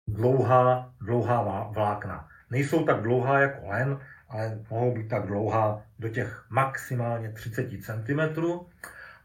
dlouhá, 0.08 0.92
dlouhá 1.00 1.70
vlákna. 1.74 2.28
Nejsou 2.50 2.84
tak 2.84 3.02
dlouhá 3.02 3.40
jako 3.40 3.66
len, 3.66 3.98
ale 4.28 4.58
mohou 4.70 4.94
být 4.94 5.08
tak 5.08 5.26
dlouhá 5.26 5.82
do 5.98 6.08
těch 6.08 6.44
maximálně 6.50 7.32
30 7.32 7.70
cm 7.82 8.20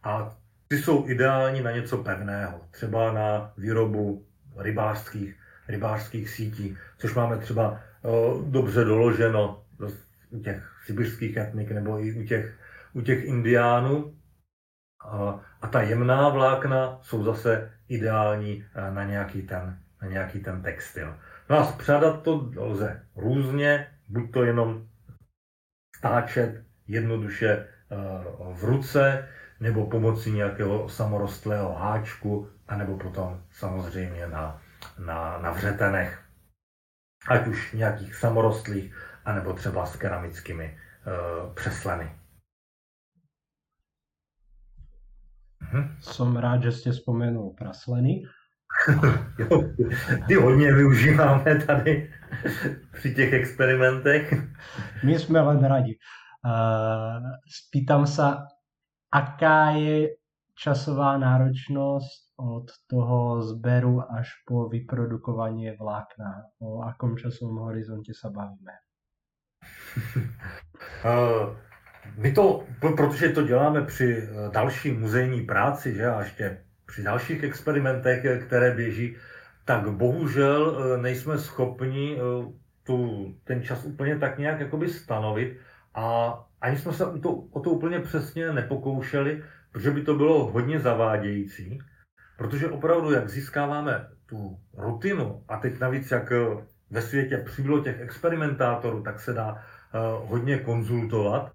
a 0.03 0.37
ty 0.67 0.77
jsou 0.77 1.09
ideální 1.09 1.61
na 1.61 1.71
něco 1.71 1.97
pevného, 1.97 2.61
třeba 2.71 3.11
na 3.11 3.53
výrobu 3.57 4.25
rybářských, 4.57 5.35
rybářských 5.67 6.29
sítí, 6.29 6.77
což 6.97 7.13
máme 7.13 7.37
třeba 7.37 7.79
dobře 8.45 8.83
doloženo 8.83 9.63
u 10.29 10.39
těch 10.39 10.71
sibirských 10.85 11.37
etnik 11.37 11.71
nebo 11.71 11.99
i 11.99 12.13
u 12.13 12.23
těch, 12.23 12.57
u 12.93 13.01
těch 13.01 13.23
indiánů. 13.23 14.13
A 15.61 15.67
ta 15.67 15.81
jemná 15.81 16.29
vlákna 16.29 16.99
jsou 17.01 17.23
zase 17.23 17.71
ideální 17.87 18.65
na 18.89 19.03
nějaký 19.03 19.41
ten, 19.41 19.79
na 20.01 20.07
nějaký 20.07 20.39
ten 20.39 20.61
textil. 20.61 21.15
No 21.49 21.59
a 21.59 21.65
spřádat 21.65 22.23
to 22.23 22.51
lze 22.57 23.03
různě, 23.15 23.87
buď 24.09 24.31
to 24.31 24.43
jenom 24.43 24.87
stáčet 26.03 26.67
jednoduše 26.87 27.47
eh, 27.47 27.65
v 28.53 28.63
ruce 28.63 29.29
nebo 29.59 29.87
pomocí 29.87 30.31
nějakého 30.31 30.89
samorostlého 30.89 31.73
háčku, 31.73 32.49
anebo 32.67 32.97
potom 32.97 33.43
samozřejmě 33.51 34.27
na, 34.27 34.61
na, 34.99 35.37
na 35.37 35.51
vřetenech, 35.51 36.19
ať 37.27 37.47
už 37.47 37.73
nějakých 37.73 38.15
samorostlých, 38.15 38.95
anebo 39.25 39.53
třeba 39.53 39.85
s 39.85 39.95
keramickými 39.95 40.77
uh, 41.07 41.53
přesleny. 41.53 42.11
Mhm. 45.61 45.95
Som 46.01 46.35
rád, 46.35 46.63
že 46.63 46.71
jste 46.71 46.91
vzpomenul 46.91 47.55
prasleny. 47.55 48.23
Jo, 49.37 49.63
ty 50.27 50.33
hodně 50.35 50.73
využíváme 50.73 51.55
tady 51.65 52.11
při 52.91 53.15
těch 53.15 53.33
experimentech. 53.33 54.33
My 55.03 55.19
jsme 55.19 55.41
len 55.41 55.65
radi. 55.65 55.97
Uh, 56.45 57.23
spýtam 57.47 58.07
sa, 58.07 58.47
aká 59.11 59.71
je 59.79 60.09
časová 60.59 61.17
náročnosť 61.17 62.35
od 62.35 62.67
toho 62.91 63.41
zberu 63.41 64.03
až 64.03 64.27
po 64.43 64.67
vyprodukovanie 64.67 65.77
vlákna? 65.79 66.51
O 66.59 66.83
akom 66.83 67.15
časovom 67.15 67.71
horizonte 67.71 68.11
sa 68.11 68.27
bavíme? 68.27 68.75
Uh, 71.07 71.55
my 72.19 72.31
to, 72.31 72.67
protože 72.79 73.29
to 73.29 73.47
děláme 73.47 73.81
při 73.81 74.29
další 74.51 74.91
muzejní 74.91 75.41
práci, 75.41 75.95
že 75.95 76.05
a 76.09 76.19
ještě 76.19 76.65
při 76.93 77.03
dalších 77.03 77.43
experimentech, 77.43 78.45
které 78.45 78.71
běží, 78.71 79.17
tak 79.65 79.89
bohužel 79.89 80.77
eh, 80.77 80.97
nejsme 81.01 81.37
schopni 81.37 82.17
eh, 82.17 82.53
tu, 82.83 83.27
ten 83.43 83.63
čas 83.63 83.85
úplně 83.85 84.19
tak 84.19 84.37
nějak 84.37 84.59
jakoby 84.59 84.89
stanovit 84.89 85.57
a 85.93 86.37
ani 86.61 86.77
jsme 86.77 86.93
se 86.93 87.05
to, 87.23 87.31
o 87.33 87.59
to 87.59 87.69
úplně 87.69 87.99
přesně 87.99 88.53
nepokoušeli, 88.53 89.43
protože 89.71 89.91
by 89.91 90.01
to 90.01 90.13
bylo 90.13 90.51
hodně 90.51 90.79
zavádějící, 90.79 91.79
protože 92.37 92.69
opravdu, 92.69 93.11
jak 93.11 93.29
získáváme 93.29 94.07
tu 94.25 94.59
rutinu 94.77 95.43
a 95.47 95.57
teď 95.57 95.79
navíc, 95.79 96.11
jak 96.11 96.31
eh, 96.31 96.37
ve 96.89 97.01
světě 97.01 97.37
přibylo 97.37 97.79
těch 97.79 97.99
experimentátorů, 97.99 99.03
tak 99.03 99.19
se 99.19 99.33
dá 99.33 99.63
hodně 100.25 100.57
konzultovat, 100.57 101.51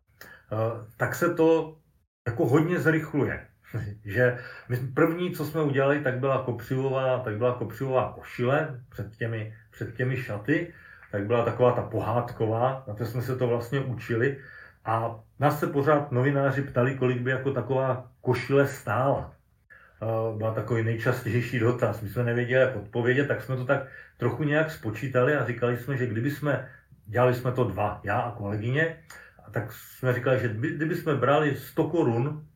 tak 0.97 1.15
se 1.15 1.35
to 1.35 1.79
jako 2.27 2.47
hodně 2.47 2.81
zrychluje. 2.81 3.47
že 4.05 4.39
my 4.69 4.77
první, 4.77 5.31
co 5.31 5.45
jsme 5.45 5.63
udělali, 5.63 6.01
tak 6.01 6.19
byla 6.19 6.43
kopřivová, 6.43 7.19
tak 7.19 7.37
byla 7.37 7.55
kopřivová 7.55 8.13
košile 8.15 8.81
před 8.89 9.17
těmi, 9.17 9.55
před 9.71 9.95
těmi 9.95 10.17
šaty, 10.17 10.73
tak 11.13 11.27
byla 11.27 11.45
taková 11.45 11.73
ta 11.73 11.83
pohádková, 11.83 12.85
na 12.89 12.95
to 12.95 13.07
jsme 13.07 13.23
se 13.23 13.37
to 13.37 13.47
vlastně 13.47 13.81
učili 13.81 14.39
a 14.85 15.21
nás 15.39 15.61
se 15.61 15.67
pořád 15.67 16.13
novináři 16.13 16.63
ptali, 16.63 16.95
kolik 16.95 17.21
by 17.21 17.31
jako 17.31 17.53
taková 17.53 18.11
košile 18.21 18.67
stála. 18.67 19.33
Byla 20.37 20.55
takový 20.55 20.83
nejčastější 20.83 21.59
dotaz. 21.59 22.01
My 22.01 22.09
jsme 22.09 22.25
nevěděli, 22.25 22.61
jak 22.61 22.77
odpovědět, 22.77 23.27
tak 23.27 23.43
jsme 23.43 23.57
to 23.57 23.65
tak 23.65 23.87
trochu 24.17 24.45
nějak 24.45 24.71
spočítali 24.71 25.37
a 25.37 25.47
říkali 25.47 25.77
jsme, 25.77 25.97
že 25.97 26.07
kdyby 26.07 26.31
jsme, 26.31 26.69
dělali 27.07 27.35
jsme 27.35 27.53
to 27.53 27.65
dva, 27.65 28.01
já 28.05 28.21
a 28.21 28.37
kolegyně, 28.37 28.97
a 29.47 29.51
tak 29.51 29.73
jsme 29.73 30.13
říkali, 30.13 30.41
že 30.41 30.49
kdyby 30.49 30.97
jsme 30.97 31.15
brali 31.15 31.57
100 31.57 31.85
korun 31.85 32.47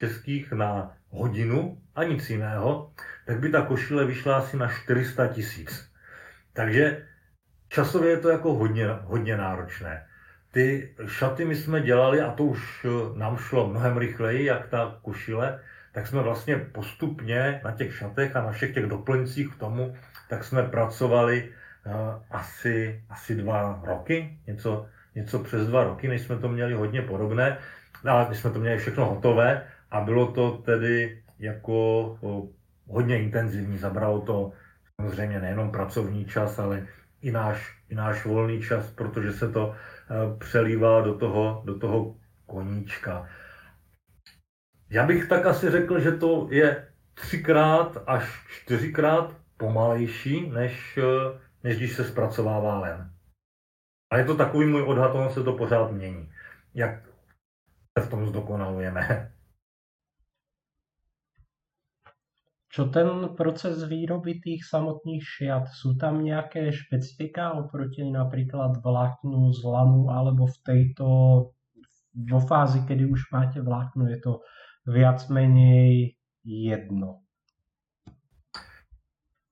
českých 0.00 0.52
na 0.52 0.96
hodinu 1.10 1.78
a 1.94 2.04
nic 2.04 2.30
jiného, 2.30 2.92
tak 3.26 3.40
by 3.40 3.48
ta 3.48 3.62
košile 3.62 4.04
vyšla 4.04 4.36
asi 4.36 4.56
na 4.56 4.68
400 4.68 5.26
tisíc. 5.26 5.92
Takže 6.52 7.06
časově 7.68 8.10
je 8.10 8.16
to 8.16 8.28
jako 8.28 8.54
hodně, 8.54 8.86
hodně 8.88 9.36
náročné. 9.36 10.06
Ty 10.52 10.94
šaty 11.06 11.44
my 11.44 11.56
jsme 11.56 11.80
dělali, 11.80 12.20
a 12.20 12.32
to 12.32 12.44
už 12.44 12.84
eh, 12.84 13.18
nám 13.18 13.36
šlo 13.36 13.68
mnohem 13.68 13.96
rychleji, 13.96 14.44
jak 14.44 14.68
ta 14.68 14.98
košile, 15.02 15.60
tak 15.92 16.06
jsme 16.06 16.22
vlastně 16.22 16.56
postupně 16.56 17.60
na 17.64 17.70
těch 17.70 17.96
šatech 17.96 18.36
a 18.36 18.42
na 18.42 18.52
všech 18.52 18.74
těch 18.74 18.86
doplňcích 18.86 19.54
k 19.54 19.58
tomu, 19.58 19.96
tak 20.28 20.44
jsme 20.44 20.62
pracovali 20.62 21.48
uh, 21.86 21.92
asi, 22.30 23.04
asi 23.08 23.34
dva 23.34 23.80
roky, 23.84 24.38
něco, 24.46 24.86
něco 25.14 25.38
přes 25.38 25.66
dva 25.66 25.84
roky, 25.84 26.08
než 26.08 26.22
jsme 26.22 26.36
to 26.38 26.48
měli 26.48 26.74
hodně 26.74 27.02
podobné. 27.02 27.58
A 28.04 28.28
my 28.28 28.34
jsme 28.34 28.50
to 28.50 28.58
měli 28.58 28.78
všechno 28.78 29.04
hotové 29.04 29.62
a 29.96 30.00
bylo 30.00 30.32
to 30.32 30.58
tedy 30.58 31.22
jako 31.38 32.18
hodně 32.86 33.22
intenzivní. 33.22 33.78
Zabralo 33.78 34.20
to 34.20 34.52
samozřejmě 35.00 35.40
nejenom 35.40 35.70
pracovní 35.70 36.24
čas, 36.24 36.58
ale 36.58 36.86
i 37.20 37.32
náš, 37.32 37.78
i 37.88 37.94
náš 37.94 38.24
volný 38.24 38.62
čas, 38.62 38.90
protože 38.90 39.32
se 39.32 39.52
to 39.52 39.72
e, 39.72 40.38
přelívá 40.38 41.00
do 41.00 41.18
toho, 41.18 41.62
do 41.64 41.78
toho 41.78 42.16
koníčka. 42.46 43.28
Já 44.90 45.06
bych 45.06 45.28
tak 45.28 45.46
asi 45.46 45.70
řekl, 45.70 46.00
že 46.00 46.12
to 46.12 46.48
je 46.50 46.88
třikrát 47.14 48.02
až 48.06 48.44
čtyřikrát 48.48 49.36
pomalejší 49.56 50.50
než, 50.50 50.98
e, 50.98 51.02
než 51.64 51.76
když 51.76 51.92
se 51.92 52.04
zpracovává 52.04 52.78
len. 52.80 53.10
A 54.12 54.18
je 54.18 54.24
to 54.24 54.36
takový 54.36 54.66
můj 54.66 54.82
odhad, 54.82 55.14
ono 55.14 55.30
se 55.30 55.42
to 55.42 55.52
pořád 55.52 55.92
mění. 55.92 56.32
Jak 56.74 57.02
se 57.98 58.06
v 58.06 58.10
tom 58.10 58.26
zdokonalujeme. 58.26 59.32
Čo 62.76 62.92
ten 62.92 63.32
proces 63.40 63.80
výroby 63.88 64.36
tých 64.36 64.68
samotných 64.68 65.24
šiat? 65.24 65.72
Sú 65.72 65.96
tam 65.96 66.20
nejaké 66.20 66.68
špecifika 66.76 67.56
oproti 67.56 68.04
napríklad 68.04 68.84
vláknu 68.84 69.48
z 69.56 69.64
lanu 69.64 70.12
alebo 70.12 70.44
v 70.44 70.58
tejto 70.60 71.06
vo 72.12 72.40
fázi, 72.44 72.84
kedy 72.84 73.08
už 73.08 73.32
máte 73.32 73.64
vlákno, 73.64 74.12
je 74.12 74.20
to 74.20 74.44
viac 74.84 75.24
menej 75.32 76.20
jedno? 76.44 77.24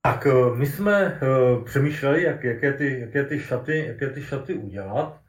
Tak 0.04 0.26
eh, 0.26 0.56
my 0.56 0.66
jsme 0.66 0.92
eh, 0.92 1.20
přemýšleli, 1.64 2.22
jak, 2.22 2.44
jaké, 2.44 2.72
ty, 2.72 3.00
jaké, 3.00 3.24
ty 3.24 3.40
šaty, 3.40 3.86
jaké 3.86 4.10
ty 4.10 4.22
šaty 4.22 4.54
udělat. 4.54 5.20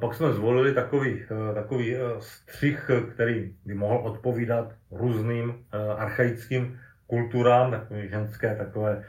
Pak 0.00 0.14
jsme 0.14 0.32
zvolili 0.32 0.74
takový, 0.74 1.22
eh, 1.22 1.54
takový 1.54 1.96
střih, 2.18 2.90
který 3.14 3.54
by 3.64 3.74
mohl 3.74 3.96
odpovídat 3.96 4.74
různým 4.90 5.66
archaickým 5.96 6.78
kulturám, 7.06 7.70
takové 7.70 8.08
ženské 8.08 8.56
takové 8.56 9.04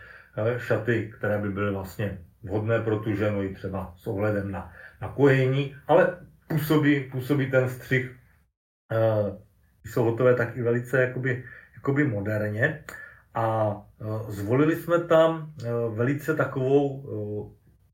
šaty, 0.58 1.14
které 1.18 1.38
by 1.38 1.50
byly 1.50 1.72
vlastně 1.72 2.18
vhodné 2.44 2.80
pro 2.80 3.00
tu 3.00 3.16
ženu 3.16 3.44
i 3.44 3.54
třeba 3.54 3.94
s 3.98 4.08
ohledem 4.08 4.52
na, 4.52 4.74
na 5.02 5.08
kojení, 5.08 5.76
ale 5.88 6.18
působí, 6.48 7.10
působí 7.12 7.52
ten 7.52 7.70
střih, 7.70 8.16
když 9.82 9.94
jsou 9.94 10.04
hotové, 10.04 10.36
tak 10.36 10.58
i 10.58 10.62
velice 10.62 11.02
jakoby, 11.02 11.44
jakoby 11.76 12.08
moderně. 12.08 12.84
A 13.34 13.76
e, 14.02 14.32
zvolili 14.32 14.76
jsme 14.76 15.00
tam 15.00 15.54
velice 15.96 16.36
takovou 16.36 17.04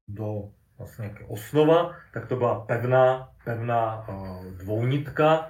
do 0.07 0.49
vlastně 0.77 1.15
osnova, 1.27 1.95
tak 2.13 2.27
to 2.27 2.35
byla 2.35 2.59
pevná, 2.59 3.29
pevná 3.45 4.07
dvounitka, 4.57 5.49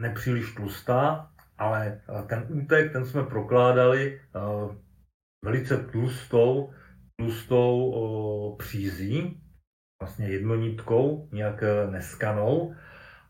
nepříliš 0.00 0.54
tlustá, 0.54 1.31
ale 1.58 2.00
ten 2.26 2.46
útek, 2.48 2.92
ten 2.92 3.04
jsme 3.04 3.22
prokládali 3.22 4.20
velice 5.44 5.76
tlustou, 5.76 6.72
tlustou 7.16 8.56
přízí, 8.58 9.40
vlastně 10.02 10.28
jednonitkou, 10.28 11.28
nějak 11.32 11.64
neskanou. 11.90 12.74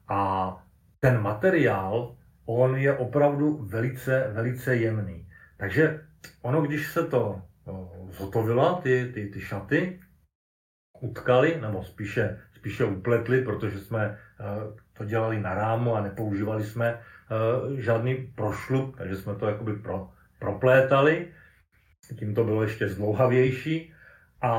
A 0.09 0.53
ten 1.01 1.23
materiál 1.23 2.17
on 2.47 2.77
je 2.77 2.97
opravdu 2.97 3.57
velice, 3.57 4.31
velice 4.33 4.77
jemný. 4.77 5.29
Takže 5.57 6.07
ono, 6.43 6.63
když 6.63 6.93
se 6.93 7.07
to 7.07 7.43
zhotovilo, 8.09 8.81
ty, 8.83 9.11
ty, 9.15 9.27
ty 9.27 9.41
šaty, 9.41 10.01
utkali, 11.01 11.61
nebo 11.61 11.83
spíše, 11.83 12.41
spíše 12.55 12.85
upletli, 12.85 13.43
protože 13.45 13.81
jsme 13.81 14.19
to 14.93 15.05
dělali 15.05 15.41
na 15.41 15.55
rámu 15.55 15.95
a 15.95 16.01
nepoužívali 16.01 16.65
jsme 16.65 17.01
žádný 17.77 18.15
prošlup, 18.15 18.97
takže 18.97 19.17
jsme 19.17 19.35
to 19.35 19.47
jakoby 19.47 19.73
pro, 19.73 20.11
proplétali. 20.39 21.33
Tím 22.19 22.35
to 22.35 22.45
bylo 22.45 22.63
ještě 22.63 22.89
zdlouhavější 22.89 23.95
a 24.43 24.53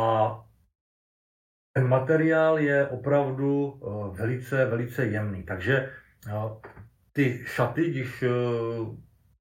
ten 1.74 1.88
materiál 1.88 2.60
je 2.60 2.88
opravdu 2.88 3.82
e, 3.82 4.18
velice, 4.18 4.66
velice 4.66 5.06
jemný. 5.06 5.44
Takže 5.44 5.90
ty 7.14 7.44
šaty, 7.46 7.92
když 7.92 8.24
eh, 8.24 8.30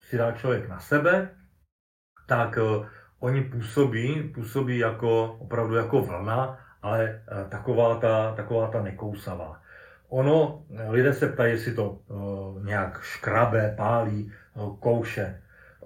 si 0.03 0.19
dá 0.19 0.33
člověk 0.33 0.69
na 0.69 0.79
sebe, 0.79 1.37
tak 2.27 2.59
eh, 2.59 2.89
oni 3.19 3.43
působí, 3.43 4.23
působí 4.35 4.79
jako, 4.79 5.33
opravdu 5.33 5.75
jako 5.75 6.03
vlna, 6.03 6.59
ale 6.83 7.05
eh, 7.05 7.49
taková 7.49 8.01
ta, 8.01 8.35
taková 8.35 8.71
ta 8.71 8.83
nekousavá. 8.83 9.62
Ono, 10.13 10.65
lidé 10.89 11.13
se 11.13 11.29
ptají, 11.29 11.53
jestli 11.53 11.75
to 11.75 12.01
nějak 12.65 13.03
škrabe, 13.03 13.75
pálí, 13.77 14.33
kouše. 14.81 15.41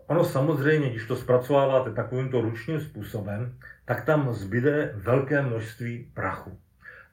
Ono 0.06 0.24
samozřejmě, 0.24 0.90
když 0.90 1.06
to 1.06 1.16
zpracováváte 1.16 1.92
takovýmto 1.92 2.40
ručním 2.40 2.80
způsobem, 2.80 3.58
tak 3.84 4.04
tam 4.04 4.32
zbyde 4.32 4.92
velké 4.94 5.42
množství 5.42 6.10
prachu. 6.14 6.58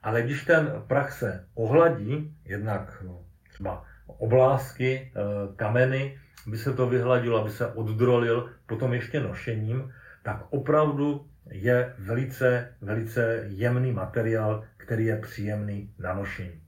Ale 0.02 0.22
když 0.22 0.44
ten 0.44 0.82
prach 0.86 1.12
se 1.12 1.46
ohladí, 1.54 2.36
jednak 2.44 3.02
no, 3.06 3.24
třeba 3.48 3.84
oblásky, 4.06 5.12
kameny, 5.56 6.18
by 6.46 6.56
se 6.56 6.72
to 6.72 6.86
vyhladilo, 6.86 7.40
aby 7.40 7.50
se 7.50 7.66
oddrolil 7.66 8.50
potom 8.66 8.92
ještě 8.92 9.20
nošením, 9.20 9.92
tak 10.22 10.44
opravdu 10.50 11.26
je 11.50 11.94
velice, 11.98 12.74
velice 12.80 13.44
jemný 13.46 13.92
materiál, 13.92 14.64
který 14.76 15.04
je 15.04 15.16
příjemný 15.16 15.94
na 15.98 16.14
nošení. 16.14 16.63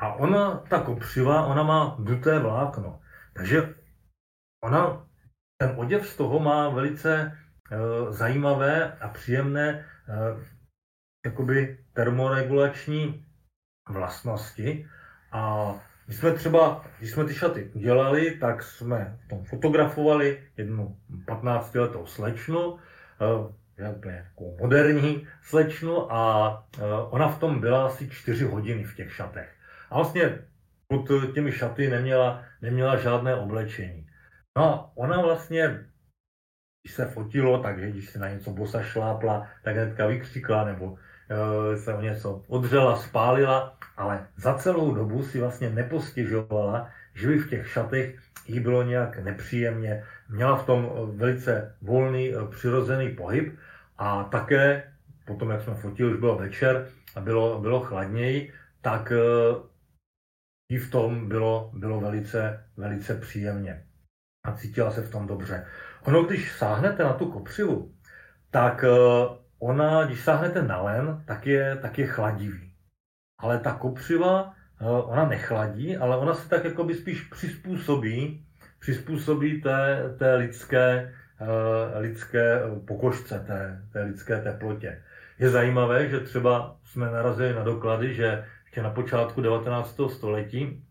A 0.00 0.12
ona, 0.14 0.56
ta 0.68 0.80
kopřiva, 0.80 1.46
ona 1.46 1.62
má 1.62 1.96
duté 1.98 2.38
vlákno. 2.38 3.00
Takže 3.32 3.74
ona, 4.64 5.06
ten 5.60 5.72
oděv 5.76 6.08
z 6.08 6.16
toho 6.16 6.40
má 6.40 6.68
velice 6.68 7.12
e, 7.20 7.32
zajímavé 8.12 8.92
a 8.92 9.08
příjemné 9.08 9.68
e, 9.68 9.84
jakoby 11.26 11.78
termoregulační 11.92 13.26
vlastnosti. 13.88 14.88
A 15.32 15.74
my 16.08 16.14
jsme 16.14 16.32
třeba, 16.32 16.84
když 16.98 17.10
jsme 17.10 17.24
ty 17.24 17.34
šaty 17.34 17.70
udělali, 17.74 18.30
tak 18.30 18.62
jsme 18.62 19.18
tom 19.28 19.44
fotografovali 19.44 20.42
jednu 20.56 20.96
15-letou 21.26 22.06
slečnu, 22.06 22.78
eh, 23.78 23.94
takovou 24.02 24.56
moderní 24.60 25.28
slečnu 25.42 26.12
a 26.12 26.68
ona 27.10 27.28
v 27.28 27.38
tom 27.38 27.60
byla 27.60 27.86
asi 27.86 28.10
4 28.10 28.44
hodiny 28.44 28.84
v 28.84 28.96
těch 28.96 29.12
šatech. 29.12 29.59
A 29.90 29.96
vlastně 29.96 30.38
pod 30.88 31.08
těmi 31.34 31.52
šaty 31.52 31.90
neměla, 31.90 32.44
neměla 32.62 32.96
žádné 32.96 33.34
oblečení. 33.34 34.06
No 34.58 34.64
a 34.64 34.90
ona 34.94 35.20
vlastně, 35.22 35.84
když 36.82 36.94
se 36.94 37.06
fotilo, 37.06 37.62
takže 37.62 37.90
když 37.90 38.10
se 38.10 38.18
na 38.18 38.28
něco 38.28 38.50
bosa 38.50 38.82
šlápla, 38.82 39.48
tak 39.64 39.76
hnedka 39.76 40.06
vykřikla 40.06 40.64
nebo 40.64 40.98
Eh, 41.30 41.76
se 41.76 41.94
o 41.94 42.00
něco 42.00 42.42
odřela, 42.48 42.96
spálila, 42.96 43.78
ale 43.96 44.26
za 44.36 44.54
celou 44.54 44.94
dobu 44.94 45.22
si 45.22 45.40
vlastně 45.40 45.70
nepostěžovala, 45.70 46.90
že 47.14 47.28
by 47.28 47.38
v 47.38 47.50
těch 47.50 47.68
šatech 47.68 48.18
jí 48.46 48.60
bylo 48.60 48.82
nějak 48.82 49.18
nepříjemně. 49.18 50.04
Měla 50.28 50.56
v 50.56 50.66
tom 50.66 50.90
velice 51.16 51.76
volný, 51.82 52.34
eh, 52.34 52.50
přirozený 52.50 53.08
pohyb 53.08 53.58
a 53.98 54.24
také 54.24 54.92
potom, 55.24 55.50
jak 55.50 55.62
jsme 55.62 55.74
fotili, 55.74 56.12
už 56.14 56.20
bylo 56.20 56.38
večer 56.38 56.88
a 57.14 57.20
bylo, 57.20 57.60
bylo 57.60 57.80
chladněji, 57.80 58.52
tak 58.82 59.12
eh, 59.12 59.18
jí 60.70 60.78
v 60.78 60.90
tom 60.90 61.28
bylo, 61.28 61.70
bylo 61.74 62.00
velice, 62.00 62.64
velice 62.76 63.14
příjemně 63.14 63.84
a 64.44 64.52
cítila 64.52 64.90
se 64.90 65.02
v 65.02 65.10
tom 65.10 65.26
dobře. 65.26 65.66
Ono, 66.02 66.22
když 66.22 66.52
sáhnete 66.52 67.04
na 67.04 67.12
tu 67.12 67.26
kopřivu, 67.26 67.94
tak 68.50 68.84
ona, 69.58 70.04
když 70.04 70.20
sáhnete 70.20 70.62
na 70.62 70.82
len, 70.82 71.22
tak 71.26 71.46
je, 71.46 71.76
tak 71.76 71.98
je 71.98 72.06
chladivý. 72.06 72.72
Ale 73.38 73.58
ta 73.58 73.72
kopřiva, 73.72 74.54
eh, 74.80 74.84
ona 74.84 75.28
nechladí, 75.28 75.96
ale 75.96 76.16
ona 76.16 76.34
se 76.34 76.48
tak 76.48 76.64
jako 76.64 76.84
by 76.84 76.94
spíš 76.94 77.20
přizpůsobí, 77.20 78.46
přizpůsobí 78.78 79.62
té, 79.62 80.14
té 80.18 80.34
lidské, 80.34 81.14
eh, 81.40 81.98
lidské 81.98 82.60
pokožce, 82.86 83.40
té, 83.46 83.82
té 83.92 84.02
lidské 84.02 84.40
teplotě. 84.40 85.02
Je 85.38 85.50
zajímavé, 85.50 86.08
že 86.08 86.20
třeba 86.20 86.76
jsme 86.84 87.10
narazili 87.10 87.54
na 87.54 87.64
doklady, 87.64 88.14
že 88.14 88.44
ještě 88.70 88.82
na 88.82 88.90
počátku 88.90 89.40
19. 89.40 90.00
století, 90.08 90.82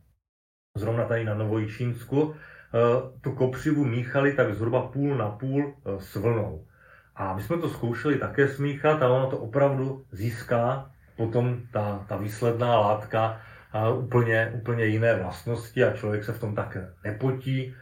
zrovna 0.78 1.06
tady 1.06 1.24
na 1.24 1.34
Novojičínsku, 1.34 2.36
eh, 2.36 3.20
tu 3.22 3.32
kopřivu 3.32 3.86
míchali 3.86 4.34
tak 4.34 4.54
zhruba 4.54 4.82
půl 4.82 5.18
na 5.18 5.30
půl 5.30 5.76
s 6.00 6.16
vlnou. 6.16 6.68
A 7.16 7.36
my 7.36 7.42
jsme 7.42 7.58
to 7.58 7.70
zkoušeli 7.70 8.18
také 8.18 8.48
smíchat 8.48 9.02
a 9.02 9.10
ono 9.10 9.30
to 9.30 9.38
opravdu 9.38 10.06
získá 10.12 10.92
potom 11.18 11.62
ta, 11.72 12.06
ta 12.10 12.18
výsledná 12.18 12.80
látka 12.80 13.42
a 13.72 13.90
úplně, 13.90 14.52
úplně 14.56 14.86
jiné 14.86 15.16
vlastnosti 15.16 15.84
a 15.84 15.96
člověk 15.96 16.24
se 16.24 16.34
v 16.34 16.40
tom 16.40 16.56
tak 16.56 16.78
nepotí 17.04 17.76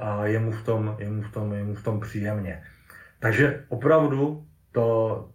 a 0.00 0.26
je 0.26 0.38
mu 0.38 0.52
v 0.52 0.64
tom, 0.64 0.96
je 0.98 1.10
mu 1.10 1.22
v 1.22 1.32
tom, 1.32 1.52
je 1.52 1.64
mu 1.64 1.74
v 1.74 1.84
tom 1.84 2.00
příjemně. 2.00 2.62
Takže 3.18 3.64
opravdu 3.68 4.46
to, 4.72 5.28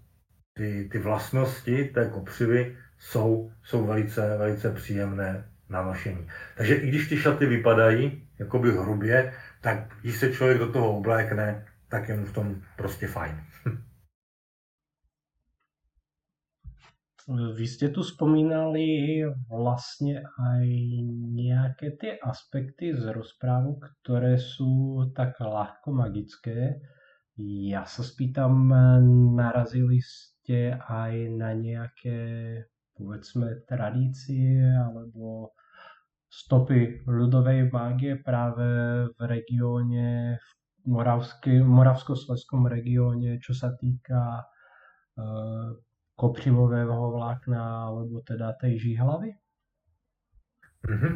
ty, 0.54 0.90
ty 0.92 1.00
vlastnosti 1.00 1.86
té 1.86 2.10
kopřivy 2.10 2.78
jsou, 3.02 3.52
jsou 3.64 3.86
velice, 3.86 4.38
velice 4.38 4.74
příjemné 4.74 5.50
na 5.70 5.82
nošení. 5.82 6.28
Takže 6.58 6.76
i 6.76 6.88
když 6.88 7.10
ty 7.10 7.18
šaty 7.18 7.46
vypadají 7.46 8.28
jakoby 8.40 8.72
hrubě, 8.72 9.34
tak 9.62 9.78
když 10.02 10.18
se 10.18 10.34
člověk 10.34 10.58
do 10.58 10.72
toho 10.72 10.98
oblékne, 10.98 11.66
tak 11.90 12.10
je 12.10 12.18
mu 12.18 12.26
v 12.26 12.34
tom 12.34 12.62
prostě 12.78 13.08
fajn. 13.08 13.44
Vy 17.32 17.64
ste 17.64 17.94
tu 17.94 18.02
spomínali 18.02 19.22
vlastne 19.46 20.26
aj 20.26 20.68
nejaké 21.38 21.96
tie 21.96 22.18
aspekty 22.18 22.92
z 22.98 23.14
rozprávu, 23.14 23.78
ktoré 23.78 24.42
sú 24.42 25.06
tak 25.14 25.38
ľahko 25.38 25.94
magické. 25.94 26.82
Ja 27.38 27.86
sa 27.86 28.04
spýtam, 28.04 28.74
narazili 29.38 30.02
ste 30.02 30.76
aj 30.82 31.14
na 31.38 31.54
nejaké, 31.54 32.20
povedzme, 32.98 33.64
tradície 33.68 34.62
alebo 34.72 35.56
stopy 36.32 37.04
ľudovej 37.08 37.72
mágie 37.72 38.16
práve 38.16 38.64
v 39.12 39.20
regióne, 39.20 40.40
v 40.82 40.92
moravsko-sleskom 41.62 42.66
regióne, 42.72 43.38
čo 43.38 43.54
sa 43.54 43.76
týka 43.76 44.42
uh, 44.42 45.78
kopřivového 46.16 47.12
vlákna 47.12 47.92
alebo 47.92 48.24
teda 48.26 48.58
tej 48.58 48.80
žíhlavy? 48.80 49.36
Mm-hmm. 50.88 51.14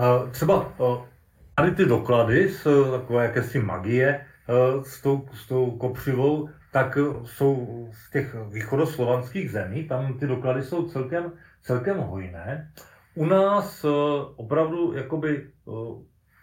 Uh, 0.00 0.30
třeba 0.30 0.78
uh, 0.80 1.06
tady 1.54 1.70
ty 1.70 1.84
doklady 1.84 2.48
z 2.48 2.66
takové 2.90 3.24
jakési 3.24 3.58
magie, 3.60 4.26
Eh, 4.44 4.84
s 4.84 5.00
tou, 5.00 5.28
s 5.32 5.46
tou 5.46 5.70
kopřivou, 5.70 6.48
tak 6.74 6.98
jsou 7.24 7.88
z 7.92 8.10
těch 8.10 8.34
východoslovanských 8.50 9.50
zemí, 9.50 9.84
tam 9.84 10.18
ty 10.18 10.26
doklady 10.26 10.62
jsou 10.62 10.88
celkem, 10.88 11.32
celkem 11.62 11.98
hojné. 11.98 12.72
U 13.14 13.26
nás 13.26 13.84
eh, 13.84 13.88
opravdu 14.36 14.92
jakoby 14.96 15.46
eh, 15.46 15.70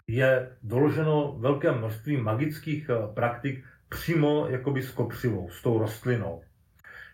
je 0.08 0.48
doloženo 0.62 1.36
velké 1.38 1.72
množství 1.72 2.16
magických 2.16 2.90
praktik 3.14 3.64
přímo 3.88 4.46
jakoby 4.48 4.82
s 4.82 4.90
kopřivou, 4.90 5.50
s 5.50 5.62
tou 5.62 5.78
rostlinou. 5.78 6.42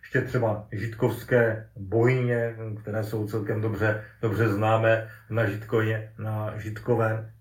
Ještě 0.03 0.23
třeba 0.23 0.67
žitkovské 0.73 1.69
bohyně, 1.77 2.57
které 2.81 3.05
jsou 3.05 3.27
celkem 3.27 3.61
dobře, 3.61 4.05
dobře 4.23 4.49
známé 4.49 5.11
na, 5.31 5.47
Žitkoně, 5.47 6.13
na 6.19 6.59
Žitkové 6.59 7.33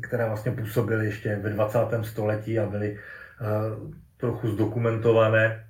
které 0.00 0.26
vlastně 0.26 0.52
působily 0.52 1.06
ještě 1.06 1.36
ve 1.36 1.50
20. 1.50 1.78
století 2.02 2.58
a 2.58 2.66
byly 2.66 2.98
trochu 4.20 4.48
zdokumentované, 4.48 5.66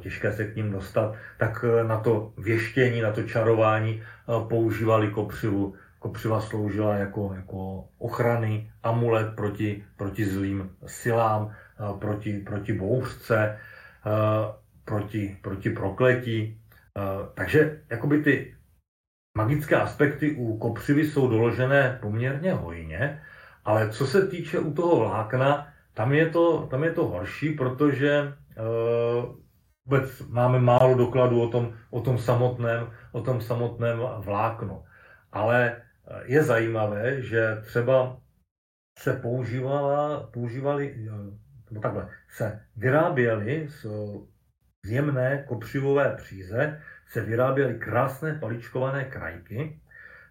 těžké 0.00 0.32
se 0.32 0.44
k 0.44 0.56
ním 0.56 0.72
dostat, 0.72 1.14
tak 1.38 1.64
uh, 1.64 1.88
na 1.88 2.00
to 2.00 2.32
věštění, 2.38 3.00
na 3.00 3.12
to 3.12 3.22
čarování 3.22 4.02
uh, 4.26 4.48
používali 4.48 5.10
kopřivu. 5.10 5.74
Kopřiva 5.98 6.40
sloužila 6.40 6.94
jako, 6.94 7.32
jako 7.36 7.84
ochrany, 7.98 8.70
amulet 8.82 9.36
proti, 9.36 9.84
proti 9.96 10.24
zlým 10.24 10.70
silám, 10.86 11.54
proti, 11.98 12.38
proti 12.38 12.72
bouřce, 12.72 13.58
proti, 14.84 15.38
proti 15.42 15.70
prokletí. 15.70 16.60
Takže 17.34 17.80
jakoby 17.90 18.22
ty 18.22 18.54
magické 19.38 19.76
aspekty 19.76 20.34
u 20.34 20.58
kopřivy 20.58 21.06
jsou 21.06 21.28
doložené 21.28 21.98
poměrně 22.02 22.52
hojně 22.52 23.22
ale 23.64 23.90
co 23.90 24.06
se 24.06 24.26
týče 24.26 24.58
u 24.58 24.72
toho 24.72 25.00
vlákna, 25.00 25.71
tam 25.94 26.12
je 26.12 26.30
to, 26.30 26.66
tam 26.66 26.84
je 26.84 26.92
to 26.92 27.06
horší, 27.06 27.50
protože 27.50 28.34
uh, 28.58 29.42
vůbec 29.84 30.20
máme 30.28 30.58
málo 30.58 30.94
dokladů 30.94 31.42
o 31.42 31.48
tom, 31.48 31.74
o 31.90 32.00
tom 32.00 32.18
samotném, 32.18 32.90
o 33.12 33.20
tom 33.20 33.40
samotném 33.40 33.98
vláknu. 34.18 34.84
Ale 35.32 35.76
eh, 35.76 36.22
je 36.24 36.42
zajímavé, 36.42 37.22
že 37.22 37.58
třeba 37.62 38.20
se 38.98 39.12
používala, 39.12 40.30
používali, 40.32 40.94
eh, 40.94 41.10
nebo 41.70 41.80
takhle, 41.82 42.08
se 42.28 42.60
vyráběly 42.76 43.68
z, 43.68 43.86
z 44.86 44.90
jemné 44.90 45.44
kopřivové 45.48 46.16
příze, 46.16 46.80
se 47.08 47.20
vyráběly 47.20 47.74
krásné 47.74 48.34
paličkované 48.34 49.04
krajky, 49.04 49.80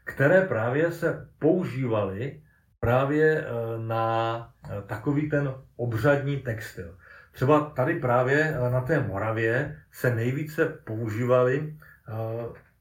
které 0.04 0.42
právě 0.42 0.92
se 0.92 1.30
používaly 1.40 2.42
právě 2.82 3.38
eh, 3.38 3.46
na 3.78 4.54
eh, 4.66 4.82
takový 4.82 5.30
ten 5.30 5.54
obřadní 5.76 6.38
textil. 6.38 6.98
Třeba 7.32 7.70
tady 7.70 8.00
právě 8.00 8.40
eh, 8.42 8.70
na 8.70 8.82
té 8.82 9.00
Moravě 9.00 9.78
se 9.92 10.16
nejvíce 10.16 10.66
používaly 10.66 11.76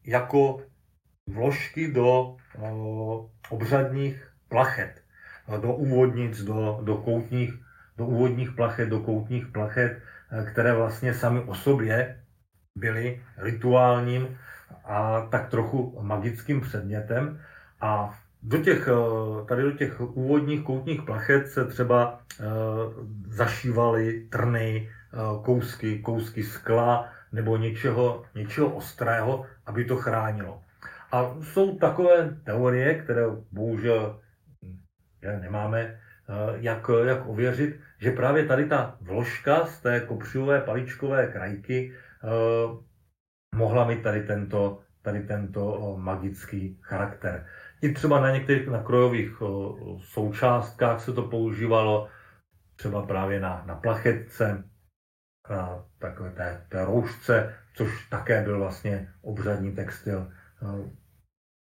jako 0.05 0.63
vložky 1.29 1.93
do 1.93 2.37
obřadních 3.51 4.29
plachet, 4.49 5.03
do 5.61 5.75
úvodnic, 5.75 6.43
do, 6.43 6.81
do 6.83 6.97
koutních, 6.97 7.55
do 7.97 8.07
úvodních 8.07 8.53
plachet, 8.53 8.89
do 8.89 9.01
koutních 9.01 9.47
plachet, 9.47 10.03
které 10.53 10.73
vlastně 10.73 11.15
sami 11.15 11.41
o 11.41 11.55
sobě 11.55 12.23
byly 12.79 13.23
rituálním 13.37 14.39
a 14.85 15.21
tak 15.31 15.49
trochu 15.49 15.99
magickým 16.03 16.61
předmětem. 16.61 17.41
A 17.81 18.19
do 18.43 18.59
těch, 18.59 18.89
eh, 18.89 19.45
tady 19.45 19.63
do 19.63 19.73
těch 19.73 20.01
úvodních 20.01 20.65
koutních 20.65 21.03
plachet 21.03 21.49
se 21.49 21.65
třeba 21.65 22.21
eh, 22.41 22.45
zašívaly 23.27 24.27
trny, 24.31 24.89
eh, 24.89 25.17
kousky, 25.45 25.99
kousky 25.99 26.43
skla 26.43 27.13
nebo 27.33 27.57
něčeho, 27.57 28.25
něčeho 28.35 28.69
ostrého, 28.69 29.47
aby 29.67 29.85
to 29.85 29.97
chránilo. 29.97 30.63
A 31.13 31.35
jsou 31.43 31.79
takové 31.79 32.37
teorie, 32.45 32.95
které 32.95 33.23
bohužel 33.53 34.21
nemáme 35.41 36.01
jak, 36.57 36.91
jak 37.05 37.27
ověřit, 37.27 37.81
že 37.99 38.11
právě 38.11 38.47
tady 38.47 38.67
ta 38.67 38.97
vložka 39.01 39.67
z 39.67 39.81
té 39.81 40.01
kopřivové 40.01 40.61
paličkové 40.61 41.27
krajky 41.27 41.93
mohla 43.55 43.87
mít 43.87 44.03
tady 44.03 44.23
tento, 44.23 44.79
tady 45.11 45.27
tento 45.27 45.97
magický 45.99 46.79
charakter. 46.83 47.47
I 47.83 47.93
třeba 47.93 48.21
na 48.21 48.31
některých 48.31 48.69
na 48.69 48.83
krojových 48.83 49.43
součástkách 49.99 51.01
se 51.01 51.13
to 51.13 51.23
používalo, 51.23 52.09
třeba 52.77 53.07
právě 53.07 53.41
na, 53.41 53.63
na 53.67 53.75
plachetce, 53.75 54.65
na 55.51 55.85
takové 55.99 56.31
té, 56.31 56.67
té 56.69 56.85
roušce, 56.85 57.55
což 57.75 58.09
také 58.09 58.43
byl 58.43 58.59
vlastně 58.59 59.09
obřadní 59.23 59.73
textil, 59.73 60.33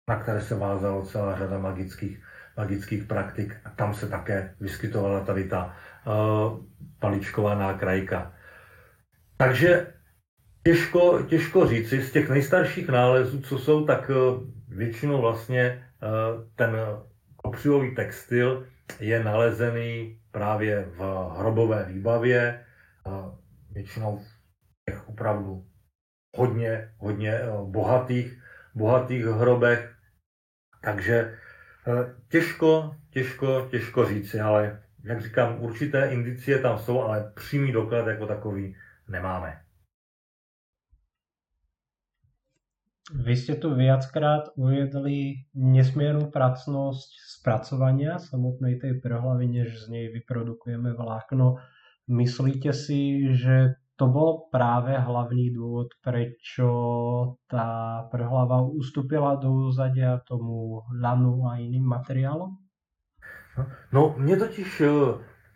na 0.09 0.15
které 0.19 0.41
se 0.41 0.55
vázalo 0.55 1.05
celá 1.05 1.38
řada 1.38 1.57
magických, 1.57 2.23
magických 2.57 3.03
praktik. 3.03 3.57
A 3.65 3.69
tam 3.69 3.93
se 3.93 4.09
také 4.09 4.55
vyskytovala 4.59 5.25
tady 5.25 5.43
ta 5.43 5.75
uh, 6.05 6.59
paličkovaná 6.99 7.73
krajka. 7.73 8.34
Takže 9.38 9.93
těžko, 10.64 11.24
těžko 11.24 11.68
říci, 11.68 12.01
z 12.01 12.11
těch 12.11 12.30
nejstarších 12.30 12.89
nálezů, 12.89 13.41
co 13.41 13.59
jsou, 13.59 13.86
tak 13.86 14.11
většinou 14.68 15.22
vlastně 15.22 15.84
Eh, 16.03 16.45
ten 16.55 16.76
kopřivový 17.36 17.95
textil 17.95 18.68
je 18.99 19.24
nalezený 19.24 20.20
právě 20.32 20.86
v 20.86 21.30
hrobové 21.38 21.86
výbavě, 21.86 22.66
většinou 23.72 24.18
v 24.18 24.28
těch 24.86 25.09
opravdu 25.09 25.66
hodně, 26.38 26.93
hodně 26.97 27.32
eh, 27.32 27.47
bohatých, 27.66 28.43
bohatých 28.76 29.26
hrobech. 29.26 29.95
Takže 30.82 31.16
eh, 31.88 32.16
těžko, 32.28 32.95
těžko, 33.09 33.68
těžko 33.72 34.05
říci, 34.05 34.39
ale 34.39 34.84
jak 35.03 35.22
říkám, 35.22 35.61
určité 35.61 36.09
indicie 36.09 36.59
tam 36.59 36.78
jsou, 36.78 37.01
ale 37.01 37.32
přímý 37.36 37.72
doklad 37.72 38.07
jako 38.07 38.28
takový 38.28 38.76
nemáme. 39.07 39.62
Vy 43.14 43.38
ste 43.38 43.61
tu 43.61 43.78
viackrát 43.78 44.49
uviedli 44.57 45.45
nesmiernu 45.53 46.34
pracnosť 46.34 47.14
spracovania 47.38 48.18
samotnej 48.18 48.82
tej 48.82 49.05
prhlavy, 49.05 49.45
než 49.53 49.86
z 49.86 49.93
nej 49.93 50.05
vyprodukujeme 50.09 50.97
vlákno. 50.97 51.61
Myslíte 52.09 52.74
si, 52.74 53.30
že 53.38 53.78
to 54.01 54.09
bol 54.09 54.49
práve 54.49 54.97
hlavný 54.97 55.53
dôvod, 55.53 55.93
prečo 56.01 56.68
tá 57.45 58.01
prhlava 58.09 58.66
ustúpila 58.66 59.38
do 59.38 59.70
úzadia 59.70 60.18
tomu 60.26 60.82
lanu 60.97 61.45
a 61.45 61.61
iným 61.61 61.86
materiálom? 61.86 62.57
No, 63.93 64.16
mě 64.18 64.38
totiž, 64.38 64.82
eh, 64.82 64.89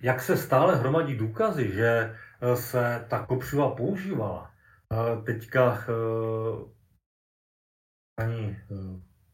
jak 0.01 0.21
se 0.21 0.37
stále 0.37 0.75
hromadí 0.75 1.17
důkazy, 1.17 1.71
že 1.73 2.13
eh, 2.13 2.55
se 2.55 3.05
ta 3.09 3.25
kopřiva 3.25 3.69
používala, 3.69 4.51
eh, 4.93 5.21
teďka 5.25 5.77
paní 8.17 8.57
eh, 8.57 8.75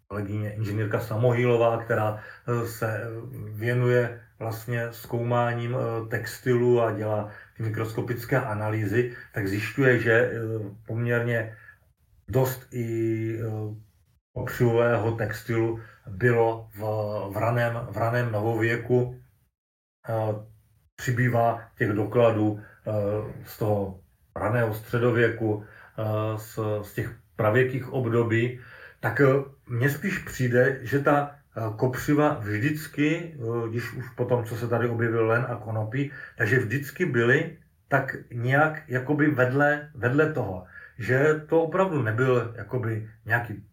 kolegyně 0.07 0.53
inženýrka 0.53 0.99
Samohýlová, 0.99 1.77
která 1.77 2.19
eh, 2.19 2.67
se 2.67 2.88
eh, 2.88 3.07
věnuje 3.49 4.21
vlastně 4.39 4.91
zkoumáním 4.91 5.75
textilu 6.09 6.81
a 6.81 6.91
dělá 6.91 7.29
mikroskopické 7.59 8.41
analýzy, 8.41 9.15
tak 9.34 9.47
zjišťuje, 9.47 9.99
že 9.99 10.31
poměrně 10.86 11.57
dost 12.27 12.67
i 12.71 13.39
opřivového 14.34 15.11
textilu 15.11 15.79
bylo 16.07 16.67
v, 16.75 16.79
v, 17.34 17.38
raném, 17.38 17.88
v 17.91 17.97
raném 17.97 18.31
novověku. 18.31 19.21
Přibývá 20.95 21.71
těch 21.77 21.89
dokladů 21.89 22.59
z 23.45 23.57
toho 23.57 23.99
raného 24.36 24.73
středověku, 24.73 25.63
z, 26.36 26.59
z 26.81 26.93
těch 26.93 27.15
pravěkých 27.36 27.93
období, 27.93 28.59
tak 29.03 29.21
eh, 29.21 29.27
mně 29.67 29.89
spíš 29.89 30.19
přijde, 30.19 30.79
že 30.81 30.99
ta 30.99 31.35
eh, 31.35 31.61
kopřiva 31.75 32.39
vždycky, 32.39 33.35
eh, 33.35 33.69
když 33.69 33.93
už 33.93 34.09
potom, 34.09 34.45
co 34.45 34.55
se 34.55 34.67
tady 34.67 34.89
objevil 34.89 35.27
len 35.27 35.45
a 35.49 35.55
konopí, 35.55 36.11
takže 36.37 36.59
vždycky 36.59 37.05
byly 37.05 37.57
tak 37.87 38.15
nějak 38.31 38.83
jakoby 38.87 39.27
vedle, 39.27 39.91
vedle 39.95 40.33
toho, 40.33 40.65
že 40.97 41.43
to 41.49 41.61
opravdu 41.61 42.01
nebyl 42.01 42.53
jakoby 42.57 43.09
nějaký 43.25 43.63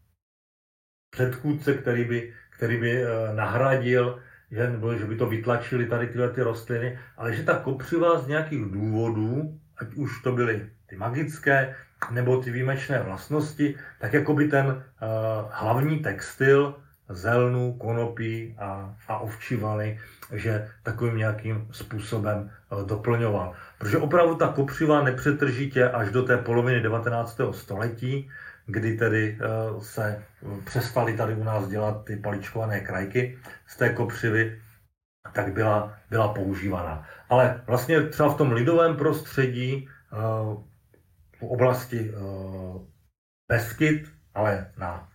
předchůdce, 1.10 1.74
který 1.74 2.04
by, 2.04 2.34
který 2.50 2.76
by 2.80 3.04
nahradil, 3.34 4.22
že, 4.50 4.70
nebo 4.70 4.94
že 4.98 5.04
by 5.04 5.16
to 5.16 5.26
vytlačili 5.26 5.86
tady 5.86 6.06
tyhle 6.06 6.30
ty 6.30 6.42
rostliny, 6.42 6.98
ale 7.16 7.34
že 7.34 7.42
ta 7.42 7.58
kopřiva 7.58 8.18
z 8.18 8.26
nějakých 8.26 8.64
důvodů, 8.64 9.60
ať 9.78 9.94
už 9.94 10.22
to 10.22 10.32
byly 10.32 10.70
ty 10.86 10.96
magické, 10.96 11.74
nebo 12.10 12.36
ty 12.36 12.50
výjimečné 12.50 13.02
vlastnosti, 13.02 13.74
tak 13.98 14.12
jako 14.12 14.34
by 14.34 14.48
ten 14.48 14.66
uh, 14.66 14.82
hlavní 15.50 15.98
textil 15.98 16.74
zelnu, 17.08 17.72
konopí 17.72 18.56
a, 18.58 18.94
a 19.08 19.18
ovčivany, 19.18 20.00
že 20.32 20.68
takovým 20.82 21.16
nějakým 21.16 21.68
způsobem 21.70 22.50
uh, 22.70 22.86
doplňoval. 22.86 23.52
Protože 23.78 23.98
opravdu 23.98 24.34
ta 24.34 24.48
kopřiva 24.48 25.02
nepřetržitě 25.02 25.88
až 25.88 26.10
do 26.10 26.22
té 26.22 26.36
poloviny 26.36 26.80
19. 26.80 27.40
století, 27.50 28.30
kdy 28.66 28.96
tedy 28.96 29.38
uh, 29.72 29.82
se 29.82 30.22
přestali 30.64 31.16
tady 31.16 31.34
u 31.34 31.44
nás 31.44 31.68
dělat 31.68 32.04
ty 32.04 32.16
paličkované 32.16 32.80
krajky 32.80 33.38
z 33.66 33.76
té 33.76 33.88
kopřivy, 33.88 34.60
tak 35.32 35.52
byla, 35.52 35.98
byla 36.10 36.28
používaná. 36.28 37.06
Ale 37.28 37.62
vlastně 37.66 38.02
třeba 38.02 38.28
v 38.28 38.36
tom 38.36 38.52
lidovém 38.52 38.96
prostředí 38.96 39.88
uh, 40.12 40.69
v 41.40 41.42
oblasti 41.42 42.10
uh, 42.10 42.82
Beskyt, 43.48 44.08
ale 44.34 44.72
na, 44.76 45.08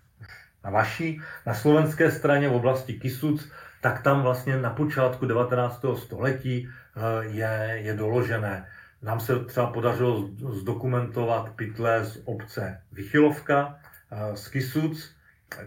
na 0.64 0.70
vaší, 0.70 1.22
na 1.46 1.54
slovenské 1.54 2.12
straně 2.12 2.50
v 2.50 2.56
oblasti 2.56 2.94
Kisuc, 2.94 3.52
tak 3.82 4.02
tam 4.02 4.22
vlastně 4.22 4.58
na 4.58 4.70
počátku 4.70 5.26
19. 5.26 5.86
století 5.96 6.68
uh, 6.68 7.04
je, 7.36 7.80
je 7.84 7.94
doložené. 7.94 8.70
Nám 9.02 9.20
se 9.20 9.46
třeba 9.46 9.68
podařilo 9.68 10.30
zdokumentovat 10.52 11.50
pytle 11.56 12.06
z 12.06 12.22
obce 12.26 12.82
Vychylovka 12.92 13.66
uh, 13.68 14.36
z 14.36 14.48
Kisuc, 14.48 15.16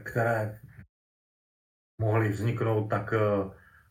které 0.02 0.58
mohly 2.00 2.28
vzniknout 2.28 2.88
tak 2.88 3.14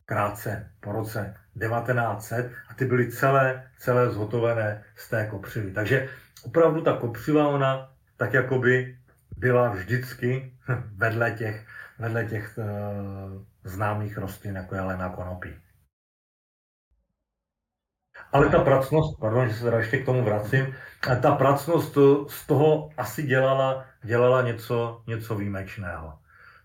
krátce 0.08 0.72
po 0.80 0.92
roce 0.92 1.34
1900 1.60 2.52
a 2.68 2.74
ty 2.74 2.84
byly 2.84 3.12
celé, 3.12 3.70
celé 3.78 4.10
zhotovené 4.10 4.84
z 4.96 5.08
té 5.08 5.26
kopřivy. 5.26 5.72
Takže 5.72 6.08
opravdu 6.44 6.80
ta 6.80 6.96
kopřiva, 6.96 7.48
ona 7.48 7.92
tak 8.16 8.32
jakoby 8.32 8.98
byla 9.36 9.68
vždycky 9.68 10.52
vedle 10.96 11.30
těch, 11.30 11.66
vedle 11.98 12.24
těch 12.24 12.58
uh, 12.58 13.42
známých 13.64 14.18
rostlin, 14.18 14.56
jako 14.56 14.74
je 14.74 14.80
lena 14.80 15.08
konopí. 15.08 15.54
Ale 18.32 18.48
ta 18.48 18.64
pracnost, 18.64 19.20
pardon, 19.20 19.48
že 19.48 19.54
se 19.54 19.64
teda 19.64 19.78
ještě 19.78 19.98
k 19.98 20.06
tomu 20.06 20.24
vracím, 20.24 20.74
ta 21.22 21.34
pracnost 21.34 21.98
z 22.28 22.46
toho 22.46 22.90
asi 22.96 23.22
dělala, 23.22 23.84
dělala 24.02 24.42
něco, 24.42 25.02
něco 25.06 25.34
výjimečného. 25.34 26.18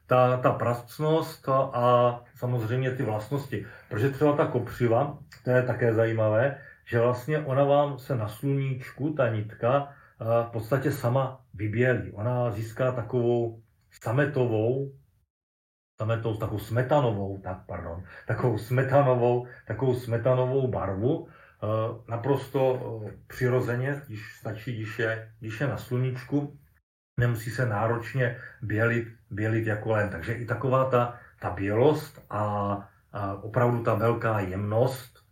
Ta, 0.08 0.38
ta 0.38 0.52
pracnost 0.52 1.50
a 1.50 2.22
samozřejmě 2.36 2.92
ty 2.92 3.04
vlastnosti. 3.04 3.66
Protože 3.90 4.10
třeba 4.10 4.36
ta 4.36 4.46
kopřiva, 4.46 5.18
to 5.44 5.50
je 5.50 5.64
také 5.64 5.94
zajímavé, 5.94 6.62
že 6.94 7.00
vlastně 7.00 7.40
ona 7.40 7.64
vám 7.64 8.00
se 8.00 8.16
na 8.16 8.28
sluníčku, 8.28 9.14
ta 9.14 9.30
nitka, 9.30 9.90
eh, 9.90 10.26
v 10.48 10.52
podstatě 10.52 10.92
sama 10.92 11.42
vybělí. 11.54 12.12
Ona 12.12 12.52
získá 12.52 12.92
takovou 12.92 13.64
sametovou, 13.92 14.94
sametou, 16.02 16.38
takovou 16.38 16.60
smetanovou, 16.60 17.42
tak 17.42 17.66
pardon, 17.66 18.04
takovou 18.28 18.58
smetanovou, 18.58 19.48
takovou 19.68 19.96
smetanovou 19.96 20.68
barvu, 20.68 21.28
eh, 21.28 21.68
naprosto 22.08 22.62
eh, 22.78 23.18
přirozeně, 23.28 24.02
když 24.08 24.38
stačí, 24.40 24.76
když 24.76 25.00
je, 25.00 25.34
když 25.40 25.62
je 25.62 25.68
na 25.68 25.78
sluníčku, 25.78 26.58
nemusí 27.20 27.50
se 27.50 27.66
náročně 27.66 28.38
bělit, 28.62 29.08
bělit 29.30 29.68
jako 29.68 29.92
len. 29.92 30.10
Takže 30.10 30.34
i 30.34 30.46
taková 30.46 30.90
ta, 30.90 31.20
ta 31.40 31.50
bělost 31.50 32.22
a, 32.30 32.42
a 33.12 33.34
opravdu 33.34 33.84
ta 33.84 33.94
velká 33.94 34.40
jemnost, 34.40 35.24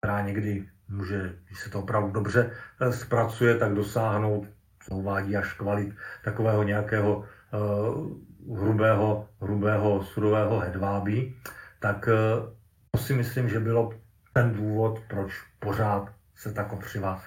která 0.00 0.20
někdy 0.20 0.69
může, 0.90 1.38
když 1.46 1.60
se 1.60 1.70
to 1.70 1.80
opravdu 1.80 2.10
dobře 2.10 2.50
eh, 2.80 2.92
zpracuje, 2.92 3.58
tak 3.58 3.74
dosáhnout, 3.74 4.48
co 4.82 4.94
uvádí 4.94 5.36
až 5.36 5.52
kvalit 5.52 5.94
takového 6.24 6.62
nějakého 6.62 7.18
uh, 7.18 8.56
hrubého, 8.58 9.28
hrubého 9.40 10.04
surového 10.04 10.58
hedvábí, 10.58 11.36
tak 11.80 12.08
uh, 12.08 12.52
to 12.90 12.98
si 12.98 13.14
myslím, 13.14 13.48
že 13.48 13.60
bylo 13.60 13.90
ten 14.32 14.52
důvod, 14.52 15.00
proč 15.08 15.32
pořád 15.58 16.14
se 16.34 16.52
ta 16.52 16.64
kopřiva 16.64 17.22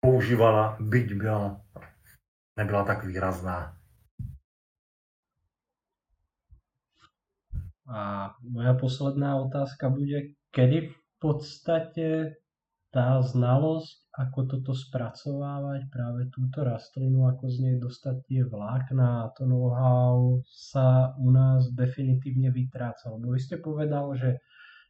používala, 0.00 0.76
byť 0.80 1.14
byla, 1.14 1.60
nebyla 2.58 2.84
tak 2.84 3.04
výrazná. 3.04 3.76
A 7.94 8.34
moja 8.40 8.74
posledná 8.74 9.36
otázka 9.36 9.88
bude, 9.88 10.16
kedy 10.50 10.88
v 10.88 11.18
podstate 11.18 12.34
tá 12.96 13.20
znalosť, 13.20 14.08
ako 14.16 14.38
toto 14.48 14.72
spracovávať, 14.72 15.92
práve 15.92 16.32
túto 16.32 16.64
rastlinu, 16.64 17.28
ako 17.28 17.44
z 17.52 17.56
nej 17.60 17.76
dostať 17.76 18.16
tie 18.24 18.40
vlákna 18.48 19.36
to 19.36 19.44
know-how 19.44 20.40
sa 20.48 21.12
u 21.20 21.28
nás 21.28 21.68
definitívne 21.76 22.48
vytráca. 22.48 23.12
Lebo 23.12 23.36
vy 23.36 23.40
ste 23.44 23.60
povedal, 23.60 24.16
že 24.16 24.40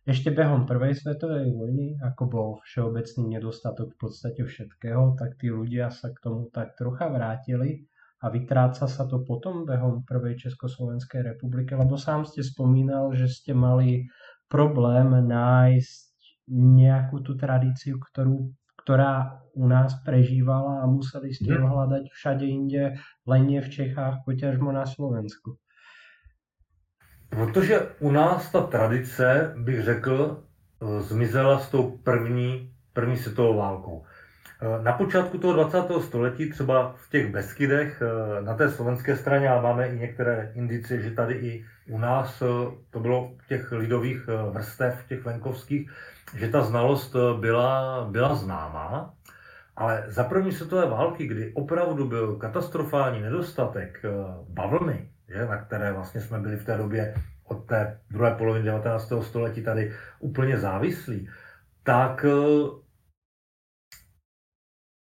ešte 0.06 0.30
behom 0.30 0.70
prvej 0.70 0.94
svetovej 1.02 1.50
vojny, 1.50 1.98
ako 1.98 2.22
bol 2.30 2.48
všeobecný 2.62 3.42
nedostatok 3.42 3.98
v 3.98 4.06
podstate 4.06 4.46
všetkého, 4.46 5.18
tak 5.18 5.34
tí 5.42 5.50
ľudia 5.50 5.90
sa 5.90 6.14
k 6.14 6.22
tomu 6.22 6.46
tak 6.54 6.78
trocha 6.78 7.10
vrátili 7.10 7.90
a 8.22 8.30
vytráca 8.30 8.86
sa 8.86 9.04
to 9.10 9.26
potom 9.26 9.66
behom 9.66 10.06
prvej 10.06 10.46
Československej 10.46 11.26
republiky, 11.26 11.74
lebo 11.74 11.98
sám 11.98 12.22
ste 12.22 12.46
spomínal, 12.46 13.18
že 13.18 13.26
ste 13.26 13.50
mali 13.50 14.06
problém 14.46 15.10
nájsť 15.26 16.05
nejakú 16.48 17.20
tú 17.20 17.34
tradíciu, 17.34 17.98
ktorú, 17.98 18.54
ktorá 18.82 19.42
u 19.54 19.66
nás 19.66 19.98
prežívala 20.06 20.82
a 20.82 20.86
museli 20.86 21.34
ste 21.34 21.54
ho 21.54 21.66
mhm. 21.66 21.72
hľadať 21.74 22.04
všade 22.12 22.46
inde, 22.46 22.98
len 23.26 23.42
nie 23.46 23.60
v 23.60 23.70
Čechách, 23.70 24.22
poťažmo 24.24 24.70
na 24.72 24.86
Slovensku. 24.86 25.58
Protože 27.28 27.80
u 28.00 28.10
nás 28.10 28.52
ta 28.52 28.60
tradice, 28.60 29.54
bych 29.56 29.82
řekl, 29.82 30.44
zmizela 31.00 31.58
s 31.58 31.70
tou 31.70 31.98
první, 31.98 32.72
první 32.92 33.16
světovou 33.16 33.56
válkou. 33.56 34.04
Na 34.82 34.92
počátku 34.92 35.38
toho 35.38 35.52
20. 35.52 35.78
století, 36.00 36.50
třeba 36.50 36.94
v 36.96 37.10
těch 37.10 37.32
Beskydech, 37.32 38.02
na 38.44 38.54
té 38.54 38.70
slovenské 38.70 39.16
straně, 39.16 39.48
a 39.48 39.60
máme 39.60 39.88
i 39.88 39.98
některé 39.98 40.52
indicie, 40.54 41.02
že 41.02 41.10
tady 41.10 41.34
i 41.34 41.64
u 41.88 41.98
nás 41.98 42.42
to 42.90 43.00
bylo 43.00 43.32
v 43.38 43.48
těch 43.48 43.72
lidových 43.72 44.26
vrstev, 44.50 45.04
těch 45.08 45.24
venkovských, 45.24 45.90
že 46.34 46.48
ta 46.48 46.62
znalost 46.62 47.16
eh, 47.16 47.40
byla, 47.40 48.04
byla 48.10 48.34
známá, 48.34 49.14
ale 49.76 50.04
za 50.06 50.24
první 50.24 50.52
světové 50.52 50.86
války, 50.86 51.26
kdy 51.26 51.52
opravdu 51.54 52.08
byl 52.08 52.36
katastrofální 52.36 53.20
nedostatek 53.20 54.00
eh, 54.04 54.10
bavlny, 54.48 55.10
že, 55.28 55.46
na 55.46 55.62
které 55.62 55.92
vlastně 55.92 56.20
jsme 56.20 56.38
byli 56.38 56.56
v 56.56 56.64
té 56.64 56.76
době 56.76 57.14
od 57.44 57.66
té 57.66 58.00
druhé 58.10 58.34
poloviny 58.34 58.64
19. 58.64 59.12
století 59.22 59.62
tady 59.62 59.92
úplně 60.18 60.58
závislí, 60.58 61.28
tak 61.82 62.24
eh, 62.24 62.86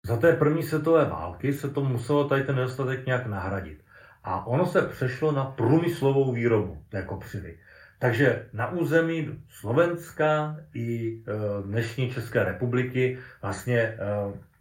za 0.07 0.16
té 0.16 0.33
první 0.33 0.62
světové 0.62 1.05
války 1.05 1.53
se 1.53 1.71
to 1.71 1.85
muselo 1.85 2.29
tady 2.29 2.45
ten 2.45 2.57
nedostatek 2.57 3.07
nějak 3.07 3.27
nahradit. 3.27 3.85
A 4.29 4.47
ono 4.47 4.66
se 4.66 4.83
přešlo 4.83 5.33
na 5.33 5.45
průmyslovou 5.45 6.33
výrobu 6.33 6.79
té 6.89 7.03
kopřivy. 7.03 7.59
Takže 7.99 8.47
na 8.53 8.70
území 8.70 9.39
Slovenska 9.49 10.57
i 10.74 11.12
e, 11.12 11.22
dnešní 11.62 12.11
České 12.11 12.45
republiky 12.45 13.18
vlastně 13.43 13.79
e, 13.79 13.97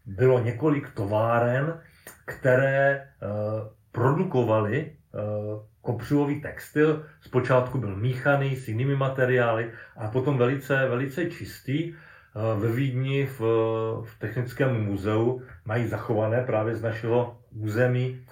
bylo 0.06 0.40
několik 0.40 0.90
továren, 0.90 1.80
které 2.26 2.92
e, 2.92 3.08
produkovaly 3.92 4.92
kopřivový 5.82 6.42
textil. 6.42 7.06
Zpočátku 7.22 7.78
byl 7.78 7.96
míchaný 7.96 8.56
s 8.56 8.68
jinými 8.68 8.96
materiály 8.96 9.72
a 9.98 10.08
potom 10.08 10.38
velice, 10.38 10.88
velice 10.88 11.26
čistý. 11.26 11.94
Ve 12.60 12.72
Vídni 12.72 13.26
v, 13.26 13.40
v 14.06 14.20
Technickém 14.20 14.86
muzeu 14.86 15.42
mají 15.66 15.88
zachované 15.88 16.44
právě 16.44 16.76
z 16.76 16.82
našeho 16.82 17.38
území 17.60 18.26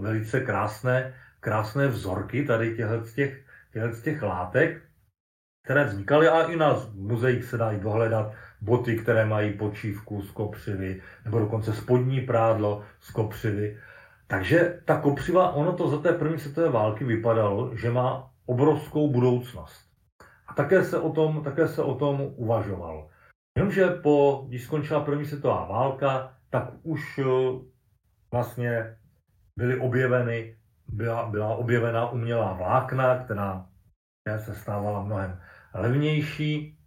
velice 0.00 0.40
krásné, 0.40 1.14
krásné 1.40 1.88
vzorky 1.88 2.44
tady 2.44 2.76
těchto 2.76 3.00
těch 3.14 3.44
těch 4.02 4.22
látek, 4.22 4.82
které 5.64 5.84
vznikaly 5.84 6.28
a 6.28 6.42
i 6.42 6.56
na 6.56 6.76
muzeích 6.94 7.44
se 7.44 7.58
dají 7.58 7.80
dohledat 7.80 8.32
boty, 8.60 8.96
které 8.96 9.26
mají 9.26 9.52
počívku 9.52 10.22
z 10.22 10.30
kopřivy, 10.30 11.02
nebo 11.24 11.38
dokonce 11.38 11.74
spodní 11.74 12.20
prádlo 12.20 12.84
z 13.00 13.10
kopřivy. 13.10 13.78
Takže 14.26 14.80
ta 14.84 15.00
kopřiva, 15.00 15.52
ono 15.52 15.72
to 15.72 15.88
za 15.88 15.98
té 15.98 16.12
první 16.12 16.38
světové 16.38 16.68
války 16.70 17.04
vypadalo, 17.04 17.76
že 17.76 17.90
má 17.90 18.30
obrovskou 18.46 19.10
budoucnost. 19.10 19.88
A 20.46 20.54
také 20.54 20.84
se 20.84 20.98
o 20.98 21.12
tom, 21.12 21.42
také 21.44 21.68
se 21.68 21.82
o 21.82 21.94
tom 21.94 22.20
uvažovalo. 22.20 23.08
Jenomže 23.56 23.88
po, 23.88 24.44
když 24.48 24.64
skončila 24.64 25.00
první 25.00 25.24
světová 25.26 25.64
válka, 25.64 26.34
tak 26.50 26.70
už 26.82 27.20
vlastně 28.32 28.96
byly 29.56 29.80
objeveny, 29.80 30.56
byla, 30.88 31.26
byla 31.26 31.54
objevena 31.54 32.10
umělá 32.10 32.52
vlákna, 32.52 33.24
která 33.24 33.66
se 34.38 34.54
stávala 34.54 35.02
mnohem 35.02 35.40
levnější, 35.74 36.78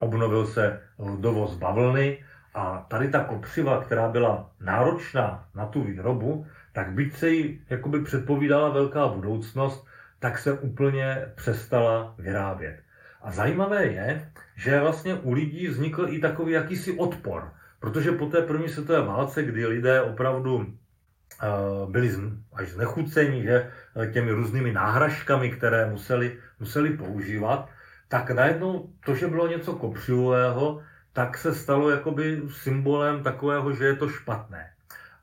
obnovil 0.00 0.46
se 0.46 0.80
dovoz 1.20 1.54
bavlny 1.54 2.24
a 2.54 2.86
tady 2.88 3.08
ta 3.08 3.24
kopřiva, 3.24 3.84
která 3.84 4.08
byla 4.08 4.50
náročná 4.60 5.48
na 5.54 5.66
tu 5.66 5.84
výrobu, 5.84 6.46
tak 6.72 6.92
byť 6.92 7.16
se 7.16 7.30
jí 7.30 7.60
jakoby 7.70 8.00
předpovídala 8.04 8.68
velká 8.68 9.08
budoucnost, 9.08 9.86
tak 10.18 10.38
se 10.38 10.52
úplně 10.52 11.32
přestala 11.34 12.14
vyrábět. 12.18 12.82
A 13.22 13.30
zajímavé 13.30 13.86
je, 13.86 14.32
že 14.56 14.80
vlastně 14.80 15.14
u 15.14 15.32
lidí 15.32 15.68
vznikl 15.68 16.06
i 16.08 16.20
takový 16.20 16.52
jakýsi 16.52 16.98
odpor, 16.98 17.52
protože 17.86 18.12
po 18.12 18.26
té 18.26 18.42
první 18.42 18.68
světové 18.68 19.02
válce, 19.02 19.42
kdy 19.42 19.66
lidé 19.66 20.02
opravdu 20.02 20.66
eh, 20.66 21.46
byli 21.90 22.10
až 22.52 22.68
znechuceni 22.68 23.42
že, 23.42 23.70
eh, 23.96 24.06
těmi 24.12 24.30
různými 24.30 24.72
náhražkami, 24.72 25.50
které 25.50 25.90
museli, 25.90 26.38
museli 26.60 26.90
používat, 26.90 27.70
tak 28.08 28.30
najednou 28.30 28.90
to, 29.04 29.14
že 29.14 29.26
bylo 29.26 29.46
něco 29.46 29.72
kopřivového, 29.72 30.82
tak 31.12 31.38
se 31.38 31.54
stalo 31.54 31.90
jakoby 31.90 32.42
symbolem 32.50 33.22
takového, 33.22 33.72
že 33.72 33.84
je 33.84 33.96
to 33.96 34.08
špatné. 34.08 34.70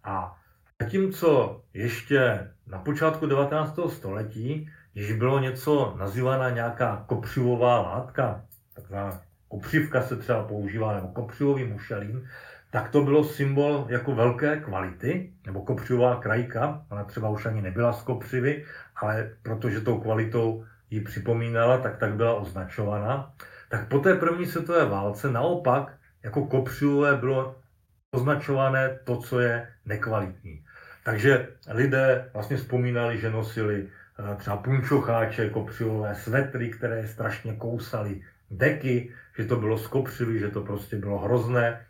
A 0.03 0.39
zatímco 0.81 1.61
ještě 1.73 2.51
na 2.67 2.79
počátku 2.79 3.25
19. 3.25 3.79
století, 3.91 4.71
když 4.93 5.11
bylo 5.11 5.39
něco 5.39 5.95
nazývána 5.99 6.49
nějaká 6.49 7.03
kopřivová 7.07 7.79
látka, 7.81 8.45
taková 8.73 9.21
kopřivka 9.47 10.01
se 10.01 10.15
třeba 10.15 10.43
používá, 10.43 10.95
nebo 10.95 11.07
kopřivový 11.07 11.63
mušelín, 11.63 12.25
tak 12.73 12.89
to 12.89 13.01
bylo 13.01 13.23
symbol 13.23 13.85
jako 13.89 14.15
velké 14.15 14.57
kvality, 14.57 15.33
nebo 15.45 15.61
kopřivová 15.61 16.15
krajka, 16.15 16.85
ona 16.89 17.03
třeba 17.03 17.29
už 17.29 17.45
ani 17.45 17.61
nebyla 17.61 17.93
z 17.93 18.01
kopřivy, 18.01 18.65
ale 18.95 19.29
protože 19.43 19.81
tou 19.81 20.01
kvalitou 20.01 20.65
ji 20.89 21.01
připomínala, 21.01 21.77
tak 21.77 21.97
tak 21.97 22.13
byla 22.13 22.33
označovaná. 22.33 23.33
Tak 23.69 23.87
po 23.87 23.99
té 23.99 24.15
první 24.15 24.45
světové 24.45 24.85
válce 24.85 25.31
naopak 25.31 25.97
jako 26.23 26.45
kopřivové 26.45 27.15
bylo 27.15 27.55
označované 28.11 28.99
to, 29.03 29.17
co 29.17 29.39
je 29.39 29.67
nekvalitní. 29.85 30.65
Takže 31.03 31.47
lidé 31.69 32.29
vlastně 32.33 32.57
vzpomínali, 32.57 33.17
že 33.17 33.29
nosili 33.29 33.87
eh, 33.87 34.35
třeba 34.35 34.57
punčocháče 34.57 35.49
kopřivové, 35.49 36.15
svetry, 36.15 36.69
které 36.69 37.07
strašně 37.07 37.55
kousaly, 37.55 38.21
deky, 38.51 39.13
že 39.37 39.45
to 39.45 39.55
bylo 39.55 39.77
z 39.77 39.87
kopřivy, 39.87 40.39
že 40.39 40.49
to 40.49 40.61
prostě 40.61 40.95
bylo 40.95 41.19
hrozné, 41.19 41.85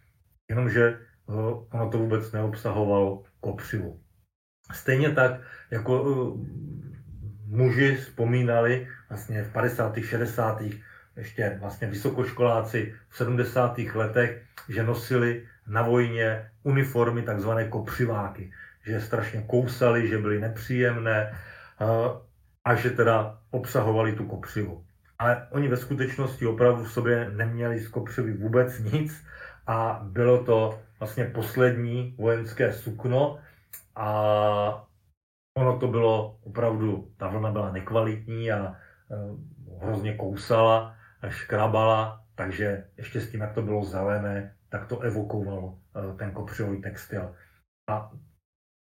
jenomže 0.50 0.84
eh, 0.84 1.34
ono 1.72 1.90
to 1.90 1.98
vůbec 1.98 2.32
neobsahovalo 2.32 3.24
kopřivu. 3.40 4.00
Stejně 4.74 5.10
tak, 5.10 5.32
jako 5.72 6.06
eh, 6.06 6.44
muži 7.46 7.96
vzpomínali 7.96 8.88
vlastně 9.10 9.44
v 9.44 9.52
50. 9.52 9.98
60. 10.02 10.62
ještě 11.16 11.58
vlastně 11.60 11.88
vysokoškoláci 11.88 12.96
v 13.10 13.18
70. 13.18 13.78
letech, 13.78 14.44
že 14.70 14.84
nosili 14.84 15.48
na 15.68 15.82
vojně 15.82 16.52
uniformy 16.64 17.22
takzvané 17.22 17.68
kopřiváky, 17.68 18.52
že 18.86 19.02
strašně 19.02 19.42
kousali, 19.42 20.08
že 20.08 20.18
byly 20.18 20.40
nepříjemné 20.40 21.40
a 22.66 22.76
že 22.76 22.90
teda 22.90 23.40
obsahovali 23.52 24.14
tu 24.14 24.26
kopřivu. 24.26 24.86
Ale 25.20 25.48
oni 25.52 25.68
ve 25.68 25.78
skutečnosti 25.78 26.46
opravdu 26.46 26.84
v 26.84 26.92
sobě 26.92 27.30
neměli 27.30 27.80
z 27.80 27.88
kopřivy 27.88 28.34
vůbec 28.34 28.80
nic 28.80 29.26
a 29.68 30.00
bylo 30.04 30.44
to 30.44 30.80
vlastně 31.00 31.26
poslední 31.26 32.16
vojenské 32.18 32.74
sukno 32.74 33.40
a 33.96 34.88
ono 35.58 35.80
to 35.80 35.88
bylo 35.88 36.40
opravdu, 36.44 37.12
ta 37.18 37.28
vlna 37.28 37.52
byla 37.52 37.72
nekvalitní 37.72 38.52
a 38.52 38.66
e, 38.66 38.76
hrozně 39.86 40.18
kousala, 40.18 40.96
škrabala, 41.30 42.24
takže 42.36 42.88
ještě 42.98 43.22
s 43.22 43.32
tím, 43.32 43.42
jak 43.42 43.54
to 43.54 43.62
bylo 43.62 43.84
zelené, 43.84 44.56
tak 44.70 44.88
to 44.88 45.00
evokovalo 45.00 45.78
e, 45.78 46.18
ten 46.18 46.32
kopřivový 46.32 46.82
textil. 46.82 47.36
A, 47.90 48.12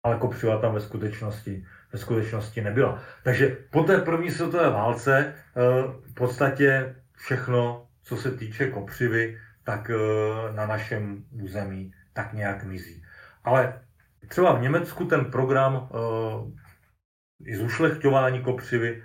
ale 0.05 0.17
kopřiva 0.17 0.61
tam 0.61 0.73
ve 0.73 0.81
skutečnosti, 0.81 1.65
ve 1.93 1.99
skutečnosti 1.99 2.61
nebyla. 2.61 2.99
Takže 3.23 3.57
po 3.71 3.84
té 3.84 3.97
první 3.97 4.31
světové 4.31 4.69
válce 4.69 5.17
e, 5.17 5.34
v 6.03 6.13
podstatě 6.13 6.95
všechno, 7.15 7.88
co 8.01 8.17
se 8.17 8.31
týče 8.31 8.67
kopřivy, 8.67 9.39
tak 9.64 9.91
na 10.55 10.66
našem 10.66 11.24
území 11.32 11.93
tak 12.14 12.34
nějak 12.34 12.64
mizí. 12.64 13.03
Ale 13.43 13.82
třeba 14.28 14.53
v 14.53 14.61
Německu 14.61 15.05
ten 15.05 15.26
program 15.26 15.89
i 17.45 17.55
zušlechťování 17.55 18.41
kopřivy 18.41 19.03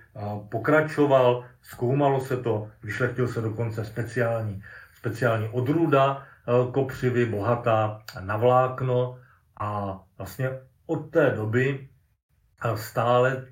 pokračoval, 0.48 1.44
zkoumalo 1.62 2.20
se 2.20 2.36
to, 2.36 2.70
vyšlechtil 2.82 3.28
se 3.28 3.40
dokonce 3.40 3.84
speciální, 3.84 4.62
speciální 4.94 5.48
odrůda 5.48 6.26
kopřivy, 6.72 7.26
bohatá 7.26 8.02
na 8.20 8.36
vlákno 8.36 9.20
a 9.60 10.00
vlastně 10.18 10.50
od 10.86 11.10
té 11.10 11.30
doby 11.30 11.88
stále 12.74 13.46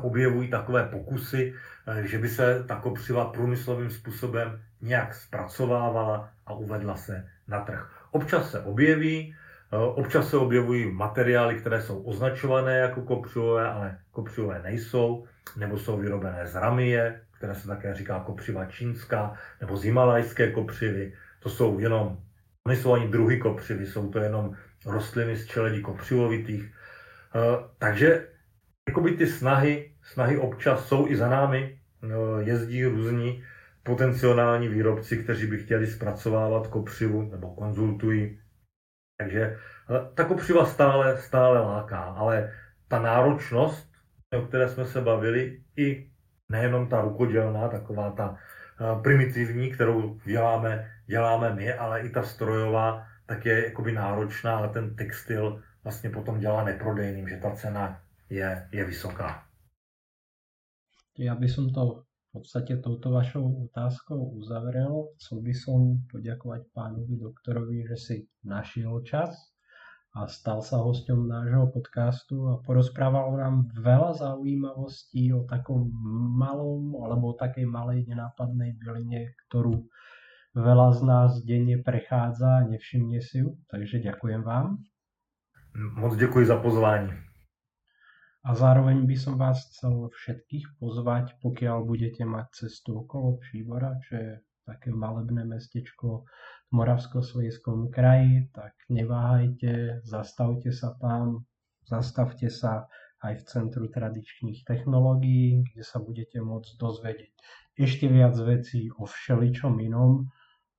objevují 0.00 0.50
takové 0.50 0.88
pokusy, 0.88 1.54
že 2.02 2.18
by 2.18 2.28
se 2.28 2.64
ta 2.64 2.76
kopřiva 2.76 3.24
průmyslovým 3.24 3.90
způsobem 3.90 4.62
nějak 4.84 5.14
zpracovávala 5.14 6.30
a 6.46 6.54
uvedla 6.54 6.96
se 6.96 7.28
na 7.48 7.60
trh. 7.60 7.90
Občas 8.10 8.50
se 8.50 8.60
objeví, 8.60 9.34
Eh, 9.74 9.76
občas 9.76 10.30
se 10.30 10.36
objevují 10.36 10.92
materiály, 10.92 11.54
které 11.54 11.82
jsou 11.82 12.02
označované 12.02 12.78
jako 12.78 13.02
kopřivové, 13.02 13.68
ale 13.68 13.98
kopřivové 14.10 14.62
nejsou, 14.62 15.24
nebo 15.56 15.78
jsou 15.78 15.98
vyrobené 15.98 16.46
z 16.46 16.54
ramie, 16.54 17.20
které 17.30 17.54
se 17.54 17.66
také 17.66 17.94
říká 17.94 18.20
kopřiva 18.20 18.64
čínská, 18.64 19.34
nebo 19.60 19.76
z 19.76 19.82
himalajské 19.84 20.52
kopřivy. 20.52 21.12
To 21.40 21.50
jsou 21.50 21.78
jenom, 21.78 22.18
nejsou 22.68 22.92
ani 22.92 23.08
druhy 23.08 23.38
kopřivy, 23.38 23.86
jsou 23.86 24.10
to 24.10 24.18
jenom 24.18 24.56
rostliny 24.86 25.36
z 25.36 25.46
čeledí 25.46 25.82
kopřivovitých. 25.82 26.64
Eh, 27.34 27.40
takže 27.78 28.28
jakoby 28.88 29.10
ty 29.12 29.26
snahy, 29.26 29.92
snahy 30.02 30.38
občas 30.38 30.86
jsou 30.86 31.08
i 31.08 31.16
za 31.16 31.28
námi, 31.28 31.78
eh, 32.02 32.06
jezdí 32.42 32.84
různí 32.84 33.44
potenciální 33.84 34.68
výrobci, 34.68 35.16
kteří 35.16 35.46
by 35.46 35.58
chtěli 35.58 35.86
zpracovávat 35.86 36.66
kopřivu 36.66 37.22
nebo 37.22 37.54
konzultují 37.54 38.38
takže 39.18 39.56
ta 40.14 40.24
kopřiva 40.24 40.66
stále, 40.66 41.18
stále 41.22 41.60
láká, 41.60 42.02
ale 42.02 42.52
ta 42.88 42.98
náročnost, 43.02 43.92
o 44.38 44.42
které 44.42 44.68
jsme 44.68 44.86
se 44.86 45.00
bavili, 45.00 45.62
i 45.76 46.10
nejenom 46.48 46.88
ta 46.88 47.00
rukodělná, 47.00 47.68
taková 47.68 48.10
ta 48.10 48.36
eh, 48.36 49.02
primitivní, 49.02 49.70
kterou 49.70 50.18
děláme, 50.24 50.90
děláme 51.06 51.54
my, 51.54 51.72
ale 51.72 52.00
i 52.00 52.08
ta 52.08 52.22
strojová, 52.22 53.06
tak 53.26 53.46
je 53.46 53.64
jakoby 53.64 53.92
náročná 53.92 54.58
a 54.58 54.68
ten 54.68 54.96
textil 54.96 55.62
vlastně 55.84 56.10
potom 56.10 56.38
dělá 56.38 56.64
neprodejným, 56.64 57.28
že 57.28 57.36
ta 57.36 57.50
cena 57.50 58.00
je, 58.30 58.68
je 58.72 58.84
vysoká. 58.84 59.44
Ja 61.18 61.38
by 61.38 61.46
som 61.46 61.70
to 61.70 62.02
podstate 62.34 62.82
touto 62.82 63.14
vašou 63.14 63.70
otázkou 63.70 64.34
uzavrel. 64.42 65.14
Chcel 65.22 65.38
by 65.46 65.54
som 65.54 65.80
poďakovať 66.10 66.66
pánovi 66.74 67.14
doktorovi, 67.22 67.86
že 67.94 67.96
si 67.96 68.16
našiel 68.42 69.06
čas 69.06 69.30
a 70.14 70.26
stal 70.26 70.62
sa 70.62 70.82
hosťom 70.82 71.26
nášho 71.26 71.70
podcastu 71.74 72.50
a 72.50 72.58
porozprával 72.62 73.34
nám 73.38 73.70
veľa 73.74 74.18
zaujímavostí 74.18 75.34
o 75.34 75.42
takom 75.46 75.90
malom 76.38 76.98
alebo 77.02 77.34
o 77.34 77.38
takej 77.38 77.66
malej 77.66 78.06
nenápadnej 78.06 78.78
byline, 78.78 79.34
ktorú 79.46 79.86
veľa 80.54 80.88
z 80.94 81.00
nás 81.02 81.30
denne 81.42 81.82
prechádza 81.82 82.62
a 82.62 82.66
nevšimne 82.70 83.18
si 83.18 83.42
ju. 83.42 83.58
Takže 83.70 84.02
ďakujem 84.02 84.42
vám. 84.46 84.78
Moc 85.98 86.16
děkuji 86.16 86.46
za 86.46 86.56
pozvání. 86.56 87.33
A 88.44 88.52
zároveň 88.52 89.08
by 89.08 89.16
som 89.16 89.40
vás 89.40 89.64
chcel 89.72 90.12
všetkých 90.12 90.76
pozvať, 90.76 91.40
pokiaľ 91.40 91.88
budete 91.88 92.28
mať 92.28 92.64
cestu 92.64 93.00
okolo 93.00 93.40
Příbora, 93.40 93.96
čo 94.04 94.12
je 94.20 94.32
také 94.68 94.92
malebné 94.92 95.48
mestečko 95.48 96.28
v 96.68 96.72
Moravskoslejskom 96.76 97.88
kraji, 97.88 98.52
tak 98.52 98.76
neváhajte, 98.92 100.04
zastavte 100.04 100.76
sa 100.76 100.92
tam, 101.00 101.48
zastavte 101.88 102.52
sa 102.52 102.84
aj 103.24 103.40
v 103.40 103.42
Centru 103.48 103.88
tradičných 103.88 104.68
technológií, 104.68 105.64
kde 105.64 105.80
sa 105.80 106.04
budete 106.04 106.44
môcť 106.44 106.76
dozvedieť 106.76 107.32
ešte 107.74 108.06
viac 108.06 108.38
vecí 108.38 108.92
o 108.94 109.08
všeličom 109.08 109.80
inom. 109.82 110.30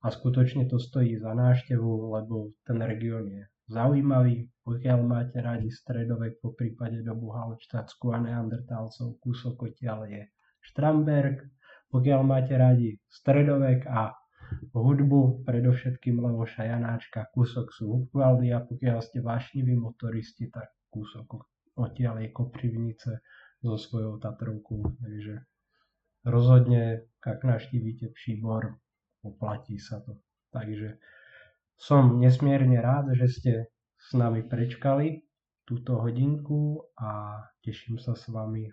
A 0.04 0.12
skutočne 0.12 0.70
to 0.70 0.78
stojí 0.78 1.18
za 1.18 1.34
návštevu, 1.34 2.14
lebo 2.14 2.54
ten 2.62 2.78
región 2.78 3.26
je 3.26 3.42
zaujímavý, 3.66 4.50
pokiaľ 4.62 4.98
máte 5.02 5.38
radi 5.42 5.70
stredovek, 5.70 6.38
po 6.42 6.54
prípade 6.54 7.02
dobu 7.02 7.34
Halštátsku 7.34 8.14
a 8.14 8.18
neandertálcov, 8.22 9.18
kúsok 9.22 9.70
odtiaľ 9.70 10.06
je 10.06 10.22
Štramberg, 10.62 11.46
pokiaľ 11.90 12.20
máte 12.26 12.54
radi 12.54 12.98
stredovek 13.06 13.86
a 13.86 14.14
hudbu, 14.74 15.42
predovšetkým 15.42 16.22
Levoša 16.22 16.70
Janáčka, 16.70 17.26
kúsok 17.34 17.74
sú 17.74 17.90
Hupvaldy 17.90 18.54
a 18.54 18.62
pokiaľ 18.62 19.02
ste 19.02 19.18
vášniví 19.18 19.74
motoristi, 19.74 20.46
tak 20.50 20.70
kúsok 20.90 21.42
odtiaľ 21.74 22.22
je 22.22 22.28
Koprivnice 22.30 23.10
so 23.58 23.74
svojou 23.74 24.22
Tatrovkou, 24.22 24.94
takže 25.02 25.42
rozhodne, 26.22 27.10
ak 27.22 27.42
naštívite 27.42 28.14
Příbor, 28.14 28.78
oplatí 29.26 29.78
sa 29.82 29.98
to. 30.02 30.22
Takže 30.54 30.98
som 31.78 32.18
nesmierne 32.18 32.80
rád, 32.82 33.14
že 33.14 33.26
ste 33.30 33.52
s 33.96 34.12
nami 34.12 34.42
prečkali 34.42 35.22
túto 35.62 36.02
hodinku 36.02 36.82
a 36.98 37.38
teším 37.62 38.02
sa 38.02 38.18
s 38.18 38.26
vami 38.26 38.66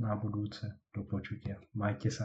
na 0.00 0.16
budúce. 0.16 0.64
Do 0.88 1.04
počutia. 1.04 1.60
Majte 1.76 2.08
sa. 2.08 2.24